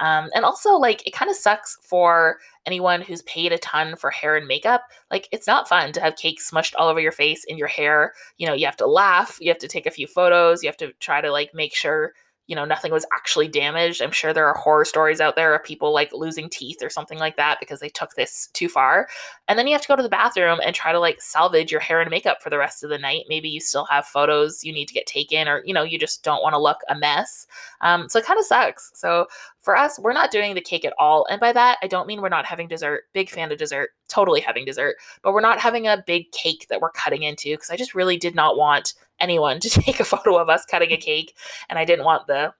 Um, 0.00 0.28
and 0.34 0.44
also, 0.44 0.74
like, 0.74 1.06
it 1.06 1.12
kind 1.12 1.30
of 1.30 1.36
sucks 1.36 1.78
for 1.82 2.38
anyone 2.66 3.00
who's 3.00 3.22
paid 3.22 3.52
a 3.52 3.58
ton 3.58 3.94
for 3.96 4.10
hair 4.10 4.36
and 4.36 4.46
makeup. 4.46 4.82
Like, 5.10 5.28
it's 5.30 5.46
not 5.46 5.68
fun 5.68 5.92
to 5.92 6.00
have 6.00 6.16
cake 6.16 6.40
smushed 6.40 6.74
all 6.76 6.88
over 6.88 7.00
your 7.00 7.12
face 7.12 7.44
in 7.44 7.56
your 7.56 7.68
hair. 7.68 8.12
You 8.38 8.46
know, 8.46 8.54
you 8.54 8.66
have 8.66 8.76
to 8.78 8.86
laugh, 8.86 9.38
you 9.40 9.50
have 9.50 9.58
to 9.58 9.68
take 9.68 9.86
a 9.86 9.92
few 9.92 10.06
photos, 10.06 10.62
you 10.62 10.68
have 10.68 10.76
to 10.78 10.92
try 10.94 11.20
to, 11.20 11.30
like, 11.30 11.54
make 11.54 11.74
sure 11.74 12.12
you 12.46 12.54
know 12.54 12.64
nothing 12.64 12.92
was 12.92 13.06
actually 13.12 13.48
damaged. 13.48 14.02
I'm 14.02 14.10
sure 14.10 14.32
there 14.32 14.46
are 14.46 14.54
horror 14.54 14.84
stories 14.84 15.20
out 15.20 15.34
there 15.34 15.54
of 15.54 15.64
people 15.64 15.92
like 15.92 16.12
losing 16.12 16.50
teeth 16.50 16.82
or 16.82 16.90
something 16.90 17.18
like 17.18 17.36
that 17.36 17.58
because 17.58 17.80
they 17.80 17.88
took 17.88 18.14
this 18.14 18.48
too 18.52 18.68
far. 18.68 19.08
And 19.48 19.58
then 19.58 19.66
you 19.66 19.72
have 19.72 19.82
to 19.82 19.88
go 19.88 19.96
to 19.96 20.02
the 20.02 20.08
bathroom 20.08 20.60
and 20.64 20.74
try 20.74 20.92
to 20.92 21.00
like 21.00 21.22
salvage 21.22 21.72
your 21.72 21.80
hair 21.80 22.00
and 22.00 22.10
makeup 22.10 22.42
for 22.42 22.50
the 22.50 22.58
rest 22.58 22.84
of 22.84 22.90
the 22.90 22.98
night. 22.98 23.24
Maybe 23.28 23.48
you 23.48 23.60
still 23.60 23.86
have 23.86 24.06
photos 24.06 24.62
you 24.62 24.72
need 24.72 24.88
to 24.88 24.94
get 24.94 25.06
taken 25.06 25.48
or 25.48 25.62
you 25.64 25.72
know 25.72 25.82
you 25.82 25.98
just 25.98 26.22
don't 26.22 26.42
want 26.42 26.52
to 26.54 26.58
look 26.58 26.78
a 26.88 26.94
mess. 26.94 27.46
Um, 27.80 28.08
so 28.08 28.18
it 28.18 28.26
kind 28.26 28.38
of 28.38 28.46
sucks. 28.46 28.90
So 28.94 29.26
for 29.60 29.76
us 29.76 29.98
we're 29.98 30.12
not 30.12 30.30
doing 30.30 30.54
the 30.54 30.60
cake 30.60 30.84
at 30.84 30.94
all. 30.98 31.26
And 31.30 31.40
by 31.40 31.52
that 31.52 31.78
i 31.82 31.86
don't 31.86 32.06
mean 32.06 32.20
we're 32.20 32.28
not 32.28 32.46
having 32.46 32.68
dessert. 32.68 33.04
Big 33.14 33.30
fan 33.30 33.52
of 33.52 33.58
dessert. 33.58 33.90
Totally 34.08 34.40
having 34.40 34.66
dessert. 34.66 34.96
But 35.22 35.32
we're 35.32 35.40
not 35.40 35.60
having 35.60 35.86
a 35.86 36.04
big 36.06 36.30
cake 36.32 36.66
that 36.68 36.80
we're 36.82 36.90
cutting 36.90 37.22
into 37.22 37.54
because 37.54 37.70
i 37.70 37.76
just 37.76 37.94
really 37.94 38.18
did 38.18 38.34
not 38.34 38.58
want 38.58 38.94
anyone 39.24 39.58
to 39.60 39.70
take 39.80 39.98
a 39.98 40.04
photo 40.04 40.36
of 40.36 40.48
us 40.48 40.64
cutting 40.64 40.92
a 40.92 40.96
cake 40.96 41.34
and 41.68 41.78
I 41.78 41.84
didn't 41.84 42.04
want 42.04 42.26
the 42.26 42.54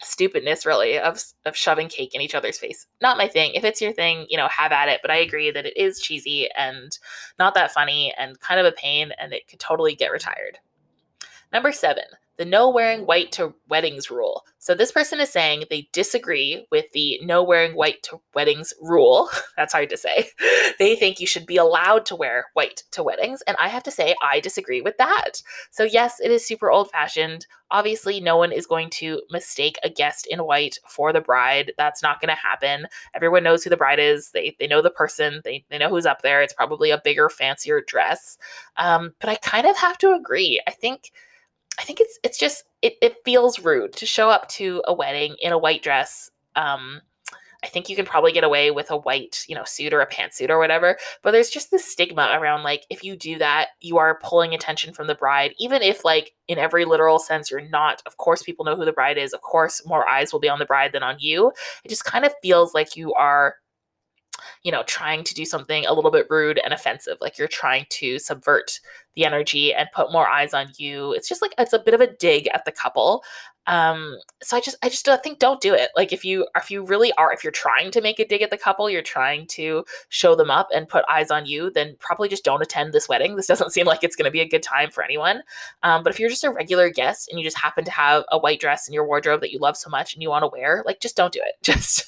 stupidness 0.00 0.64
really 0.64 0.98
of 0.98 1.20
of 1.44 1.56
shoving 1.56 1.88
cake 1.88 2.14
in 2.14 2.20
each 2.20 2.34
other's 2.34 2.58
face. 2.58 2.86
Not 3.02 3.18
my 3.18 3.26
thing. 3.26 3.52
If 3.54 3.64
it's 3.64 3.82
your 3.82 3.92
thing, 3.92 4.26
you 4.28 4.36
know, 4.36 4.48
have 4.48 4.70
at 4.70 4.88
it, 4.88 5.00
but 5.02 5.10
I 5.10 5.16
agree 5.16 5.50
that 5.50 5.66
it 5.66 5.76
is 5.76 6.00
cheesy 6.00 6.48
and 6.56 6.96
not 7.38 7.54
that 7.54 7.72
funny 7.72 8.14
and 8.16 8.38
kind 8.40 8.60
of 8.60 8.66
a 8.66 8.72
pain 8.72 9.12
and 9.18 9.32
it 9.32 9.48
could 9.48 9.58
totally 9.58 9.94
get 9.94 10.12
retired. 10.12 10.58
Number 11.52 11.72
7 11.72 12.04
the 12.38 12.44
no 12.44 12.70
wearing 12.70 13.04
white 13.04 13.32
to 13.32 13.52
weddings 13.68 14.10
rule. 14.10 14.44
So 14.58 14.74
this 14.74 14.92
person 14.92 15.20
is 15.20 15.28
saying 15.28 15.64
they 15.68 15.88
disagree 15.92 16.66
with 16.70 16.86
the 16.92 17.18
no 17.22 17.42
wearing 17.42 17.72
white 17.72 18.02
to 18.04 18.20
weddings 18.34 18.72
rule. 18.80 19.28
That's 19.56 19.72
hard 19.72 19.90
to 19.90 19.96
say. 19.96 20.30
They 20.78 20.94
think 20.94 21.18
you 21.18 21.26
should 21.26 21.46
be 21.46 21.56
allowed 21.56 22.06
to 22.06 22.14
wear 22.14 22.46
white 22.52 22.84
to 22.92 23.02
weddings. 23.02 23.42
And 23.48 23.56
I 23.58 23.66
have 23.66 23.82
to 23.84 23.90
say, 23.90 24.14
I 24.22 24.38
disagree 24.38 24.80
with 24.80 24.96
that. 24.98 25.42
So, 25.72 25.82
yes, 25.82 26.20
it 26.20 26.30
is 26.30 26.46
super 26.46 26.70
old 26.70 26.90
fashioned. 26.90 27.46
Obviously, 27.72 28.20
no 28.20 28.36
one 28.36 28.52
is 28.52 28.66
going 28.66 28.90
to 28.90 29.20
mistake 29.30 29.76
a 29.82 29.90
guest 29.90 30.28
in 30.30 30.44
white 30.44 30.78
for 30.86 31.12
the 31.12 31.20
bride. 31.20 31.72
That's 31.76 32.00
not 32.00 32.20
going 32.20 32.28
to 32.28 32.40
happen. 32.40 32.86
Everyone 33.12 33.42
knows 33.42 33.64
who 33.64 33.70
the 33.70 33.76
bride 33.76 33.98
is. 33.98 34.30
They, 34.30 34.54
they 34.60 34.68
know 34.68 34.82
the 34.82 34.90
person, 34.90 35.40
they, 35.42 35.64
they 35.68 35.78
know 35.78 35.88
who's 35.88 36.06
up 36.06 36.22
there. 36.22 36.42
It's 36.42 36.52
probably 36.52 36.90
a 36.90 37.00
bigger, 37.02 37.28
fancier 37.28 37.80
dress. 37.84 38.38
Um, 38.76 39.14
but 39.18 39.30
I 39.30 39.34
kind 39.36 39.66
of 39.66 39.76
have 39.78 39.98
to 39.98 40.14
agree. 40.14 40.62
I 40.68 40.70
think 40.70 41.10
I 41.78 41.84
think 41.84 42.00
it's 42.00 42.18
it's 42.24 42.38
just 42.38 42.64
it, 42.82 42.96
it 43.00 43.16
feels 43.24 43.58
rude 43.58 43.92
to 43.94 44.06
show 44.06 44.30
up 44.30 44.48
to 44.50 44.82
a 44.86 44.94
wedding 44.94 45.36
in 45.40 45.52
a 45.52 45.58
white 45.58 45.82
dress. 45.82 46.30
Um, 46.56 47.02
I 47.62 47.66
think 47.66 47.88
you 47.88 47.96
can 47.96 48.06
probably 48.06 48.30
get 48.30 48.44
away 48.44 48.70
with 48.70 48.90
a 48.92 48.96
white, 48.96 49.44
you 49.48 49.54
know, 49.56 49.64
suit 49.64 49.92
or 49.92 50.00
a 50.00 50.08
pantsuit 50.08 50.48
or 50.48 50.58
whatever. 50.58 50.96
But 51.22 51.32
there's 51.32 51.50
just 51.50 51.72
this 51.72 51.84
stigma 51.84 52.30
around 52.32 52.62
like 52.62 52.84
if 52.88 53.02
you 53.02 53.16
do 53.16 53.38
that, 53.38 53.68
you 53.80 53.98
are 53.98 54.20
pulling 54.22 54.54
attention 54.54 54.94
from 54.94 55.08
the 55.08 55.16
bride, 55.16 55.54
even 55.58 55.82
if 55.82 56.04
like 56.04 56.34
in 56.46 56.58
every 56.58 56.84
literal 56.84 57.18
sense 57.18 57.50
you're 57.50 57.68
not. 57.68 58.02
Of 58.06 58.16
course, 58.16 58.42
people 58.42 58.64
know 58.64 58.76
who 58.76 58.84
the 58.84 58.92
bride 58.92 59.18
is. 59.18 59.32
Of 59.32 59.40
course, 59.40 59.84
more 59.86 60.08
eyes 60.08 60.32
will 60.32 60.40
be 60.40 60.48
on 60.48 60.60
the 60.60 60.66
bride 60.66 60.92
than 60.92 61.02
on 61.02 61.16
you. 61.18 61.52
It 61.84 61.88
just 61.88 62.04
kind 62.04 62.24
of 62.24 62.32
feels 62.42 62.74
like 62.74 62.96
you 62.96 63.12
are 63.14 63.56
you 64.62 64.72
know, 64.72 64.82
trying 64.84 65.24
to 65.24 65.34
do 65.34 65.44
something 65.44 65.86
a 65.86 65.92
little 65.92 66.10
bit 66.10 66.26
rude 66.30 66.60
and 66.62 66.72
offensive. 66.72 67.18
Like 67.20 67.38
you're 67.38 67.48
trying 67.48 67.86
to 67.90 68.18
subvert 68.18 68.80
the 69.18 69.24
energy 69.24 69.74
and 69.74 69.88
put 69.92 70.12
more 70.12 70.28
eyes 70.28 70.54
on 70.54 70.68
you. 70.76 71.12
It's 71.12 71.28
just 71.28 71.42
like 71.42 71.52
it's 71.58 71.72
a 71.72 71.78
bit 71.78 71.92
of 71.92 72.00
a 72.00 72.06
dig 72.06 72.48
at 72.54 72.64
the 72.64 72.70
couple. 72.70 73.24
Um, 73.66 74.16
so 74.42 74.56
I 74.56 74.60
just 74.60 74.76
I 74.82 74.88
just 74.88 75.04
don't 75.04 75.22
think 75.22 75.40
don't 75.40 75.60
do 75.60 75.74
it. 75.74 75.90
Like 75.94 76.12
if 76.12 76.24
you 76.24 76.46
if 76.56 76.70
you 76.70 76.86
really 76.86 77.12
are 77.14 77.32
if 77.32 77.42
you're 77.44 77.50
trying 77.50 77.90
to 77.90 78.00
make 78.00 78.18
a 78.20 78.26
dig 78.26 78.42
at 78.42 78.50
the 78.50 78.56
couple, 78.56 78.88
you're 78.88 79.02
trying 79.02 79.46
to 79.48 79.84
show 80.08 80.36
them 80.36 80.50
up 80.50 80.68
and 80.72 80.88
put 80.88 81.04
eyes 81.10 81.30
on 81.32 81.46
you, 81.46 81.70
then 81.70 81.96
probably 81.98 82.28
just 82.28 82.44
don't 82.44 82.62
attend 82.62 82.92
this 82.92 83.08
wedding. 83.08 83.34
This 83.34 83.46
doesn't 83.48 83.72
seem 83.72 83.86
like 83.86 84.04
it's 84.04 84.16
going 84.16 84.24
to 84.24 84.30
be 84.30 84.40
a 84.40 84.48
good 84.48 84.62
time 84.62 84.90
for 84.90 85.02
anyone. 85.02 85.42
Um, 85.82 86.02
but 86.04 86.12
if 86.12 86.20
you're 86.20 86.30
just 86.30 86.44
a 86.44 86.50
regular 86.50 86.88
guest 86.88 87.28
and 87.28 87.38
you 87.38 87.44
just 87.44 87.58
happen 87.58 87.84
to 87.84 87.90
have 87.90 88.24
a 88.30 88.38
white 88.38 88.60
dress 88.60 88.86
in 88.86 88.94
your 88.94 89.04
wardrobe 89.04 89.40
that 89.40 89.52
you 89.52 89.58
love 89.58 89.76
so 89.76 89.90
much 89.90 90.14
and 90.14 90.22
you 90.22 90.30
want 90.30 90.44
to 90.44 90.48
wear, 90.48 90.84
like 90.86 91.00
just 91.00 91.16
don't 91.16 91.32
do 91.32 91.42
it. 91.44 91.56
Just 91.62 92.04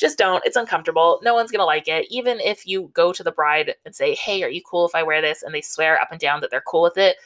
just 0.00 0.18
don't. 0.18 0.44
It's 0.44 0.56
uncomfortable. 0.56 1.20
No 1.22 1.34
one's 1.34 1.50
going 1.50 1.60
to 1.60 1.64
like 1.64 1.88
it. 1.88 2.06
Even 2.10 2.40
if 2.40 2.66
you 2.66 2.90
go 2.92 3.12
to 3.12 3.22
the 3.22 3.32
bride 3.32 3.74
and 3.84 3.94
say, 3.94 4.14
"Hey, 4.14 4.42
are 4.42 4.48
you 4.48 4.60
cool 4.62 4.86
if 4.86 4.94
I 4.94 5.02
wear 5.02 5.22
this?" 5.22 5.42
and 5.42 5.54
they 5.54 5.62
swear 5.62 6.00
up 6.00 6.08
and 6.10 6.20
down 6.20 6.40
that 6.40 6.50
they're 6.54 6.62
cool 6.66 6.82
with 6.82 6.96
it 6.96 7.16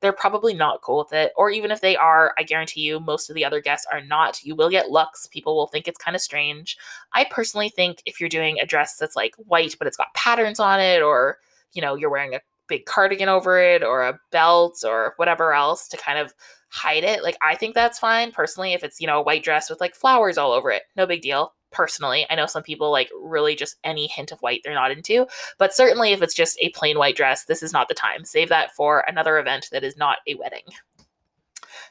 they're 0.00 0.12
probably 0.12 0.54
not 0.54 0.82
cool 0.82 0.98
with 0.98 1.12
it. 1.12 1.32
Or 1.36 1.50
even 1.50 1.70
if 1.70 1.80
they 1.80 1.96
are, 1.96 2.34
I 2.38 2.42
guarantee 2.42 2.82
you, 2.82 3.00
most 3.00 3.30
of 3.30 3.34
the 3.34 3.44
other 3.44 3.60
guests 3.60 3.86
are 3.90 4.00
not. 4.00 4.42
You 4.44 4.54
will 4.54 4.68
get 4.68 4.90
looks. 4.90 5.26
People 5.26 5.56
will 5.56 5.68
think 5.68 5.88
it's 5.88 5.98
kind 5.98 6.14
of 6.14 6.20
strange. 6.20 6.76
I 7.12 7.24
personally 7.30 7.70
think 7.70 8.02
if 8.04 8.20
you're 8.20 8.28
doing 8.28 8.58
a 8.60 8.66
dress 8.66 8.96
that's 8.96 9.16
like 9.16 9.34
white, 9.36 9.74
but 9.78 9.88
it's 9.88 9.96
got 9.96 10.12
patterns 10.14 10.60
on 10.60 10.80
it, 10.80 11.02
or, 11.02 11.38
you 11.72 11.80
know, 11.80 11.94
you're 11.94 12.10
wearing 12.10 12.34
a 12.34 12.40
big 12.68 12.84
cardigan 12.84 13.28
over 13.28 13.58
it, 13.58 13.82
or 13.82 14.02
a 14.02 14.20
belt, 14.32 14.84
or 14.84 15.14
whatever 15.16 15.54
else 15.54 15.88
to 15.88 15.96
kind 15.96 16.18
of 16.18 16.34
hide 16.68 17.04
it, 17.04 17.22
like, 17.22 17.36
I 17.42 17.54
think 17.54 17.74
that's 17.74 17.98
fine. 17.98 18.32
Personally, 18.32 18.74
if 18.74 18.84
it's, 18.84 19.00
you 19.00 19.06
know, 19.06 19.20
a 19.20 19.22
white 19.22 19.44
dress 19.44 19.70
with 19.70 19.80
like 19.80 19.94
flowers 19.94 20.36
all 20.36 20.52
over 20.52 20.70
it, 20.70 20.82
no 20.96 21.06
big 21.06 21.22
deal 21.22 21.54
personally. 21.70 22.26
I 22.30 22.34
know 22.34 22.46
some 22.46 22.62
people 22.62 22.90
like 22.90 23.10
really 23.20 23.54
just 23.54 23.76
any 23.84 24.06
hint 24.06 24.32
of 24.32 24.40
white 24.40 24.60
they're 24.64 24.74
not 24.74 24.90
into, 24.90 25.26
but 25.58 25.74
certainly 25.74 26.12
if 26.12 26.22
it's 26.22 26.34
just 26.34 26.58
a 26.60 26.70
plain 26.70 26.98
white 26.98 27.16
dress, 27.16 27.44
this 27.44 27.62
is 27.62 27.72
not 27.72 27.88
the 27.88 27.94
time. 27.94 28.24
Save 28.24 28.48
that 28.50 28.74
for 28.74 29.04
another 29.06 29.38
event 29.38 29.68
that 29.72 29.84
is 29.84 29.96
not 29.96 30.18
a 30.26 30.34
wedding. 30.34 30.64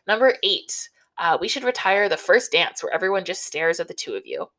Number 0.08 0.36
eight, 0.44 0.90
uh, 1.18 1.38
we 1.40 1.48
should 1.48 1.64
retire 1.64 2.10
the 2.10 2.18
first 2.18 2.52
dance 2.52 2.84
where 2.84 2.94
everyone 2.94 3.26
just 3.26 3.46
stares 3.46 3.80
at 3.80 3.88
the 3.88 3.94
two 3.94 4.16
of 4.16 4.26
you. 4.26 4.50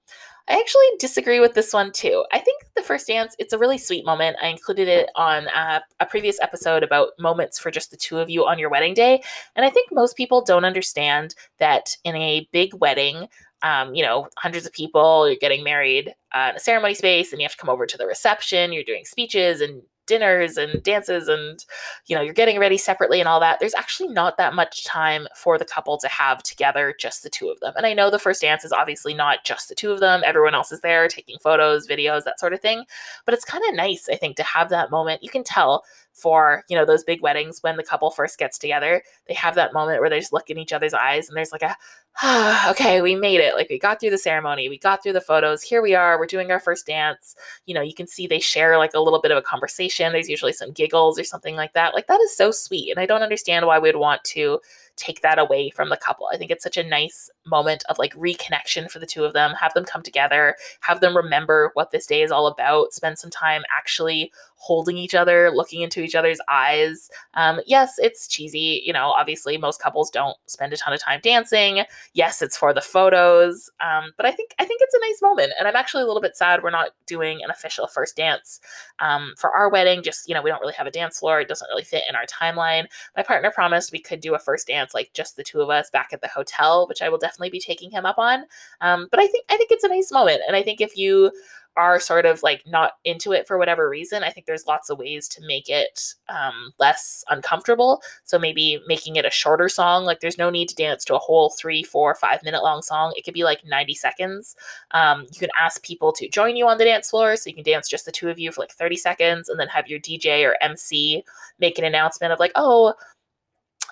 I 0.49 0.59
actually 0.61 0.85
disagree 1.01 1.41
with 1.41 1.55
this 1.55 1.73
one 1.73 1.91
too. 1.91 2.25
I 2.31 2.39
think 2.39 2.63
the 2.77 2.83
first 2.83 3.09
dance, 3.09 3.35
it's 3.39 3.53
a 3.53 3.59
really 3.59 3.79
sweet 3.79 4.07
moment. 4.07 4.37
I 4.41 4.47
included 4.47 4.87
it 4.87 5.11
on 5.17 5.49
a 5.49 6.07
previous 6.07 6.39
episode 6.41 6.85
about 6.85 7.11
moments 7.19 7.59
for 7.59 7.71
just 7.73 7.91
the 7.91 7.97
two 7.97 8.19
of 8.19 8.31
you 8.31 8.47
on 8.47 8.59
your 8.59 8.71
wedding 8.71 8.95
day. 8.95 9.23
And 9.57 9.67
I 9.67 9.71
think 9.71 9.91
most 9.91 10.17
people 10.17 10.43
don't 10.43 10.65
understand 10.65 11.35
that 11.59 11.97
in 12.05 12.15
a 12.15 12.49
big 12.53 12.75
wedding, 12.75 13.27
um, 13.63 13.95
you 13.95 14.05
know, 14.05 14.29
hundreds 14.39 14.67
of 14.67 14.73
people, 14.73 15.29
you're 15.29 15.37
getting 15.41 15.65
married 15.65 16.15
uh, 16.33 16.49
in 16.51 16.57
a 16.57 16.61
ceremony 16.61 16.95
space, 16.95 17.33
and 17.33 17.41
you 17.41 17.45
have 17.45 17.53
to 17.53 17.59
come 17.59 17.71
over 17.71 17.87
to 17.87 17.97
the 17.97 18.07
reception, 18.07 18.73
you're 18.73 18.85
doing 18.85 19.05
speeches 19.05 19.61
and 19.61 19.83
dinners 20.07 20.57
and 20.57 20.83
dances 20.83 21.29
and 21.29 21.65
you 22.07 22.17
know 22.17 22.23
you're 22.23 22.35
getting 22.35 22.59
ready 22.59 22.79
separately 22.79 23.21
and 23.21 23.29
all 23.29 23.41
that 23.41 23.59
there's 23.59 23.75
actually 23.75 24.09
not 24.09 24.37
that 24.37 24.55
much 24.55 24.85
time 24.85 25.27
for 25.35 25.59
the 25.59 25.65
couple 25.65 25.99
to 25.99 26.09
have 26.09 26.43
together 26.43 26.95
just 26.99 27.23
the 27.23 27.31
two 27.31 27.49
of 27.49 27.59
them. 27.61 27.73
And 27.77 27.87
i 27.87 27.93
know 27.93 28.11
the 28.11 28.19
first 28.19 28.41
dance 28.41 28.65
is 28.65 28.73
obviously 28.73 29.15
not 29.15 29.45
just 29.45 29.69
the 29.69 29.75
two 29.75 29.93
of 29.93 30.01
them 30.01 30.23
everyone 30.25 30.55
else 30.55 30.73
is 30.73 30.81
there 30.81 31.09
taking 31.09 31.39
photos 31.39 31.87
videos 31.87 32.25
that 32.25 32.41
sort 32.41 32.53
of 32.53 32.61
thing 32.61 32.85
but 33.25 33.35
it's 33.35 33.45
kind 33.45 33.65
of 33.69 33.75
nice 33.75 34.09
i 34.09 34.17
think 34.17 34.37
to 34.37 34.43
have 34.43 34.69
that 34.71 34.91
moment. 34.91 35.23
You 35.23 35.31
can 35.31 35.45
tell 35.45 35.85
for, 36.17 36.65
you 36.69 36.77
know, 36.77 36.87
those 36.87 37.05
big 37.05 37.21
weddings 37.21 37.63
when 37.63 37.77
the 37.77 37.83
couple 37.83 38.11
first 38.11 38.39
gets 38.39 38.57
together. 38.57 39.03
They 39.29 39.35
have 39.35 39.55
that 39.57 39.75
moment 39.75 40.01
where 40.01 40.09
they 40.09 40.19
just 40.19 40.33
look 40.33 40.49
in 40.49 40.57
each 40.57 40.73
other's 40.73 40.95
eyes 40.95 41.29
and 41.29 41.37
there's 41.37 41.53
like 41.53 41.63
a, 41.63 41.77
ah, 42.23 42.71
okay, 42.71 43.03
we 43.03 43.15
made 43.15 43.41
it. 43.41 43.55
Like 43.55 43.69
we 43.69 43.79
got 43.79 44.01
through 44.01 44.11
the 44.11 44.19
ceremony, 44.19 44.71
we 44.71 44.79
got 44.79 45.03
through 45.03 45.13
the 45.13 45.21
photos. 45.21 45.63
Here 45.63 45.83
we 45.83 45.95
are. 45.95 46.19
We're 46.19 46.27
doing 46.27 46.51
our 46.51 46.59
first 46.59 46.87
dance. 46.87 47.37
You 47.67 47.75
know, 47.75 47.83
you 47.83 47.93
can 47.93 48.07
see 48.07 48.27
they 48.27 48.41
share 48.41 48.79
like 48.79 48.95
a 48.95 49.01
little 49.01 49.21
bit 49.21 49.31
of 49.31 49.37
a 49.37 49.43
conversation. 49.43 50.13
There's 50.13 50.31
usually 50.31 50.55
some 50.55 50.73
giggles 50.73 51.19
or 51.19 51.25
something 51.25 51.55
like 51.55 51.75
that. 51.75 51.95
Like 51.95 52.07
that 52.07 52.21
is 52.23 52.35
so 52.35 52.51
sweet. 52.51 52.91
And 52.91 52.99
I 52.99 53.05
don't 53.05 53.23
understand 53.23 53.67
why 53.67 53.79
we'd 53.79 53.97
want 53.97 54.25
to 54.25 54.59
take 54.97 55.21
that 55.23 55.39
away 55.39 55.71
from 55.71 55.89
the 55.89 55.97
couple. 55.97 56.29
I 56.33 56.37
think 56.37 56.51
it's 56.51 56.65
such 56.65 56.77
a 56.77 56.83
nice 56.83 57.31
moment 57.47 57.85
of 57.89 57.99
like 57.99 58.15
reconnection 58.15 58.91
for 58.91 58.99
the 58.99 59.07
two 59.07 59.25
of 59.25 59.33
them, 59.33 59.53
have 59.53 59.75
them 59.75 59.85
come 59.85 60.03
together, 60.03 60.57
have 60.81 61.01
them 61.01 61.17
remember 61.17 61.71
what 61.75 61.91
this 61.91 62.07
day 62.07 62.23
is 62.23 62.31
all 62.31 62.47
about, 62.47 62.93
spend 62.93 63.19
some 63.19 63.31
time 63.31 63.63
actually 63.77 64.33
holding 64.57 64.97
each 64.97 65.15
other, 65.15 65.51
looking 65.51 65.83
into 65.83 66.01
each 66.01 66.15
other's 66.15 66.41
eyes. 66.49 67.11
Um, 67.35 67.61
yes, 67.67 67.95
it's 67.99 68.27
cheesy. 68.27 68.83
You 68.85 68.93
know, 68.93 69.11
obviously, 69.11 69.57
most 69.59 69.81
couples 69.81 70.11
don't 70.11 70.37
spend 70.47 70.73
a 70.73 70.77
ton 70.77 70.93
of 70.93 71.01
time 71.01 71.21
dancing. 71.23 71.85
Yes, 72.15 72.43
it's 72.43 72.57
for 72.57 72.73
the 72.73 72.81
photos, 72.81 73.71
um, 73.81 74.13
but 74.17 74.27
I 74.27 74.33
think 74.33 74.55
I 74.59 74.65
think 74.65 74.81
it's 74.83 74.95
a 74.95 75.01
nice 75.01 75.23
moment, 75.23 75.53
and 75.59 75.69
I'm 75.69 75.77
actually 75.77 76.03
a 76.03 76.07
little 76.07 76.23
bit 76.23 76.37
sad 76.37 76.63
we're 76.63 76.71
not 76.71 76.91
doing 77.07 77.43
an 77.45 77.51
official 77.51 77.87
first 77.87 78.17
dance 78.17 78.61
um, 78.99 79.35
for 79.37 79.51
our 79.53 79.71
wedding. 79.71 80.03
Just 80.03 80.29
you 80.29 80.35
know, 80.35 80.43
we 80.43 80.51
don't 80.51 80.61
really 80.61 80.75
have 80.75 80.87
a 80.87 80.91
dance 80.91 81.19
floor; 81.19 81.41
it 81.41 81.49
doesn't 81.49 81.69
really 81.69 81.85
fit 81.85 82.05
in 82.09 82.17
our 82.17 82.27
timeline. 82.27 82.87
My 83.17 83.23
partner 83.23 83.51
promised 83.51 83.93
we 83.93 84.01
could 84.01 84.21
do 84.21 84.35
a 84.35 84.39
first 84.39 84.67
dance, 84.67 84.86
like 84.95 85.11
just 85.13 85.37
the 85.37 85.45
two 85.45 85.61
of 85.61 85.71
us, 85.71 85.91
back 85.91 86.11
at 86.13 86.21
the 86.21 86.29
hotel, 86.29 86.87
which 86.89 87.03
I 87.03 87.09
will 87.09 87.19
definitely 87.19 87.51
be 87.51 87.61
taking 87.61 87.91
him 87.91 88.07
up 88.07 88.19
on. 88.19 88.45
Um, 88.81 89.09
but 89.11 89.21
I 89.21 89.27
think 89.27 89.45
I 89.51 89.57
think 89.57 89.71
it's 89.71 89.85
a 89.85 89.89
nice 89.89 90.13
moment, 90.13 90.43
and 90.47 90.57
I 90.57 90.63
think 90.63 90.81
if 90.81 90.97
you 90.97 91.33
are 91.77 92.01
sort 92.01 92.25
of 92.25 92.43
like 92.43 92.63
not 92.67 92.93
into 93.05 93.33
it 93.33 93.47
for 93.47 93.59
whatever 93.59 93.89
reason, 93.89 94.23
I 94.23 94.31
think 94.31 94.47
there's 94.47 94.67
lots 94.67 94.89
of 94.89 94.99
ways 94.99 95.29
to 95.29 95.47
make 95.47 95.69
it 95.69 96.15
um, 96.29 96.73
less 96.79 97.23
uncomfortable. 97.29 98.01
So 98.25 98.39
maybe 98.39 98.81
making 98.87 99.17
it 99.17 99.27
a 99.27 99.31
shorter 99.31 99.69
song. 99.69 100.05
Like 100.05 100.21
there's 100.21 100.39
no 100.39 100.49
need 100.49 100.69
to 100.71 100.75
dance 100.75 101.05
to 101.05 101.15
a 101.15 101.19
whole 101.19 101.51
three, 101.51 101.83
four, 101.83 102.15
five 102.15 102.43
minute 102.43 102.63
long 102.63 102.81
song. 102.81 103.13
It 103.17 103.25
could 103.25 103.35
be 103.35 103.45
like 103.45 103.65
90 103.65 103.95
seconds. 103.95 104.57
Um, 104.93 105.27
you 105.33 105.39
can 105.39 105.51
ask 105.59 105.83
people 105.83 106.13
to 106.15 106.29
join 106.29 106.57
you 106.57 106.67
on 106.67 106.79
the 106.79 106.85
dance 106.85 107.11
floor. 107.11 107.37
So 107.37 107.49
you 107.49 107.55
can 107.55 107.65
dance 107.65 107.89
just 107.89 108.07
the 108.07 108.13
two 108.13 108.31
of 108.31 108.39
you 108.39 108.51
for 108.53 108.63
like 108.63 108.73
30 108.73 108.97
seconds 108.97 109.49
and 109.49 109.61
then 109.61 109.69
have 109.69 109.89
your 109.89 110.01
DJ 110.01 110.49
or 110.49 110.57
MC 110.63 111.25
make 111.59 111.79
an 111.79 111.85
announcement 111.85 112.33
of 112.33 112.41
like, 112.41 112.53
oh, 112.55 112.95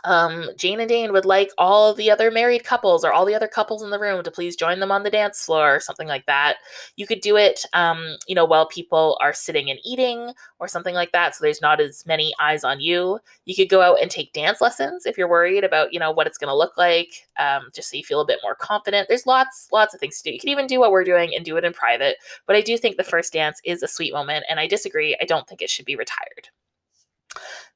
um, 0.05 0.51
Jane 0.57 0.81
and 0.81 0.89
Dane 0.89 1.13
would 1.13 1.25
like 1.25 1.51
all 1.59 1.95
the 1.95 2.11
other 2.11 2.31
married 2.31 2.65
couples 2.65 3.05
or 3.05 3.13
all 3.13 3.25
the 3.25 3.35
other 3.35 3.49
couples 3.49 3.83
in 3.83 3.91
the 3.91 3.99
room 3.99 4.23
to 4.23 4.31
please 4.31 4.57
join 4.57 4.81
them 4.81 4.93
on 4.93 5.03
the 5.03 5.11
dance 5.11 5.45
floor 5.45 5.77
or 5.77 5.81
something 5.81 6.07
like 6.07 6.27
that. 6.27 6.57
You 6.97 7.07
could 7.07 7.21
do 7.21 7.37
it, 7.37 7.65
um, 7.73 8.17
you 8.27 8.35
know, 8.35 8.45
while 8.45 8.67
people 8.67 9.19
are 9.21 9.33
sitting 9.33 9.71
and 9.71 9.81
eating 9.85 10.33
or 10.59 10.69
something 10.69 10.95
like 10.95 11.13
that. 11.13 11.35
So 11.35 11.43
there's 11.43 11.63
not 11.63 11.81
as 11.81 12.05
many 12.07 12.35
eyes 12.41 12.65
on 12.65 12.81
you. 12.81 13.19
You 13.47 13.55
could 13.55 13.69
go 13.69 13.81
out 13.81 14.01
and 14.01 14.11
take 14.11 14.33
dance 14.33 14.61
lessons 14.61 15.07
if 15.07 15.17
you're 15.17 15.29
worried 15.29 15.65
about, 15.65 15.93
you 15.93 15.99
know, 15.99 16.11
what 16.11 16.27
it's 16.27 16.39
going 16.39 16.49
to 16.49 16.57
look 16.57 16.77
like, 16.77 17.27
um, 17.39 17.71
just 17.75 17.91
so 17.91 17.97
you 17.97 18.05
feel 18.05 18.21
a 18.21 18.27
bit 18.27 18.41
more 18.43 18.55
confident. 18.55 19.09
There's 19.09 19.27
lots, 19.27 19.69
lots 19.73 19.95
of 19.95 20.01
things 20.01 20.19
to 20.19 20.31
do. 20.31 20.35
You 20.35 20.41
can 20.41 20.51
even 20.51 20.67
do 20.67 20.81
what 20.81 20.91
we're 20.91 21.05
doing 21.05 21.35
and 21.35 21.45
do 21.45 21.57
it 21.57 21.65
in 21.65 21.73
private. 21.73 22.17
But 22.47 22.57
I 22.57 22.61
do 22.61 22.77
think 22.77 22.97
the 22.97 23.05
first 23.05 23.33
dance 23.33 23.61
is 23.65 23.83
a 23.83 23.89
sweet 23.89 24.13
moment, 24.13 24.45
and 24.49 24.61
I 24.61 24.67
disagree. 24.67 25.17
I 25.21 25.25
don't 25.25 25.47
think 25.49 25.63
it 25.63 25.71
should 25.71 25.87
be 25.87 25.97
retired. 25.97 26.49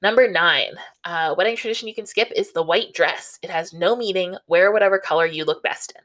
Number 0.03 0.31
nine, 0.31 0.73
uh, 1.05 1.35
wedding 1.37 1.57
tradition 1.57 1.89
you 1.89 1.95
can 1.95 2.07
skip 2.07 2.31
is 2.37 2.53
the 2.53 2.63
white 2.63 2.93
dress. 2.93 3.39
It 3.43 3.51
has 3.51 3.73
no 3.73 3.97
meaning. 3.97 4.37
Wear 4.47 4.73
whatever 4.73 4.99
color 4.99 5.27
you 5.27 5.45
look 5.45 5.63
best 5.63 5.93
in. 5.97 6.03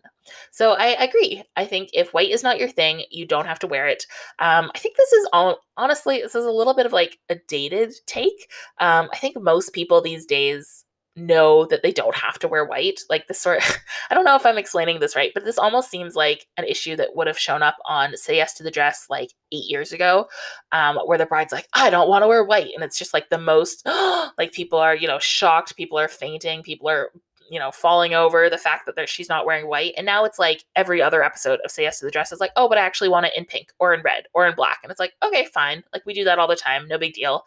So 0.51 0.71
I 0.71 0.87
agree. 1.03 1.43
I 1.55 1.65
think 1.65 1.89
if 1.93 2.13
white 2.13 2.29
is 2.29 2.43
not 2.43 2.59
your 2.59 2.69
thing, 2.69 3.03
you 3.11 3.25
don't 3.25 3.45
have 3.45 3.59
to 3.59 3.67
wear 3.67 3.87
it. 3.87 4.05
Um, 4.39 4.71
I 4.73 4.79
think 4.79 4.95
this 4.95 5.11
is 5.11 5.27
all 5.33 5.59
honestly, 5.77 6.21
this 6.21 6.35
is 6.35 6.45
a 6.45 6.51
little 6.51 6.73
bit 6.73 6.85
of 6.85 6.93
like 6.93 7.19
a 7.29 7.35
dated 7.47 7.93
take. 8.05 8.49
Um, 8.79 9.09
I 9.13 9.17
think 9.17 9.39
most 9.39 9.73
people 9.73 10.01
these 10.01 10.25
days 10.25 10.82
know 11.15 11.65
that 11.65 11.83
they 11.83 11.91
don't 11.91 12.15
have 12.15 12.39
to 12.39 12.47
wear 12.47 12.65
white. 12.65 12.99
Like 13.09 13.27
this 13.27 13.39
sort 13.39 13.61
I 14.09 14.15
don't 14.15 14.25
know 14.25 14.35
if 14.35 14.45
I'm 14.45 14.57
explaining 14.57 14.99
this 14.99 15.15
right, 15.15 15.31
but 15.33 15.45
this 15.45 15.57
almost 15.57 15.89
seems 15.89 16.15
like 16.15 16.47
an 16.57 16.65
issue 16.65 16.95
that 16.95 17.15
would 17.15 17.27
have 17.27 17.39
shown 17.39 17.61
up 17.61 17.77
on 17.85 18.17
Say 18.17 18.37
Yes 18.37 18.53
to 18.55 18.63
the 18.63 18.71
Dress 18.71 19.05
like 19.09 19.33
eight 19.51 19.69
years 19.69 19.91
ago, 19.91 20.27
um, 20.71 20.97
where 21.05 21.17
the 21.17 21.25
bride's 21.25 21.53
like, 21.53 21.67
I 21.73 21.89
don't 21.89 22.09
want 22.09 22.23
to 22.23 22.27
wear 22.27 22.43
white. 22.43 22.71
And 22.73 22.83
it's 22.83 22.97
just 22.97 23.13
like 23.13 23.29
the 23.29 23.37
most 23.37 23.85
like 24.37 24.51
people 24.51 24.79
are, 24.79 24.95
you 24.95 25.07
know, 25.07 25.19
shocked, 25.19 25.75
people 25.75 25.99
are 25.99 26.07
fainting, 26.07 26.63
people 26.63 26.89
are 26.89 27.11
you 27.49 27.59
know, 27.59 27.71
falling 27.71 28.13
over 28.13 28.49
the 28.49 28.57
fact 28.57 28.89
that 28.95 29.09
she's 29.09 29.29
not 29.29 29.45
wearing 29.45 29.67
white. 29.67 29.93
And 29.97 30.05
now 30.05 30.25
it's 30.25 30.39
like 30.39 30.63
every 30.75 31.01
other 31.01 31.23
episode 31.23 31.59
of 31.63 31.71
Say 31.71 31.83
Yes 31.83 31.99
to 31.99 32.05
the 32.05 32.11
Dress 32.11 32.31
is 32.31 32.39
like, 32.39 32.51
oh, 32.55 32.67
but 32.67 32.77
I 32.77 32.81
actually 32.81 33.09
want 33.09 33.25
it 33.25 33.33
in 33.35 33.45
pink 33.45 33.71
or 33.79 33.93
in 33.93 34.01
red 34.01 34.23
or 34.33 34.47
in 34.47 34.55
black. 34.55 34.79
And 34.81 34.89
it's 34.89 34.99
like, 34.99 35.13
okay, 35.21 35.45
fine. 35.53 35.83
Like 35.93 36.03
we 36.05 36.13
do 36.13 36.23
that 36.23 36.39
all 36.39 36.47
the 36.47 36.55
time. 36.55 36.87
No 36.87 36.97
big 36.97 37.13
deal. 37.13 37.45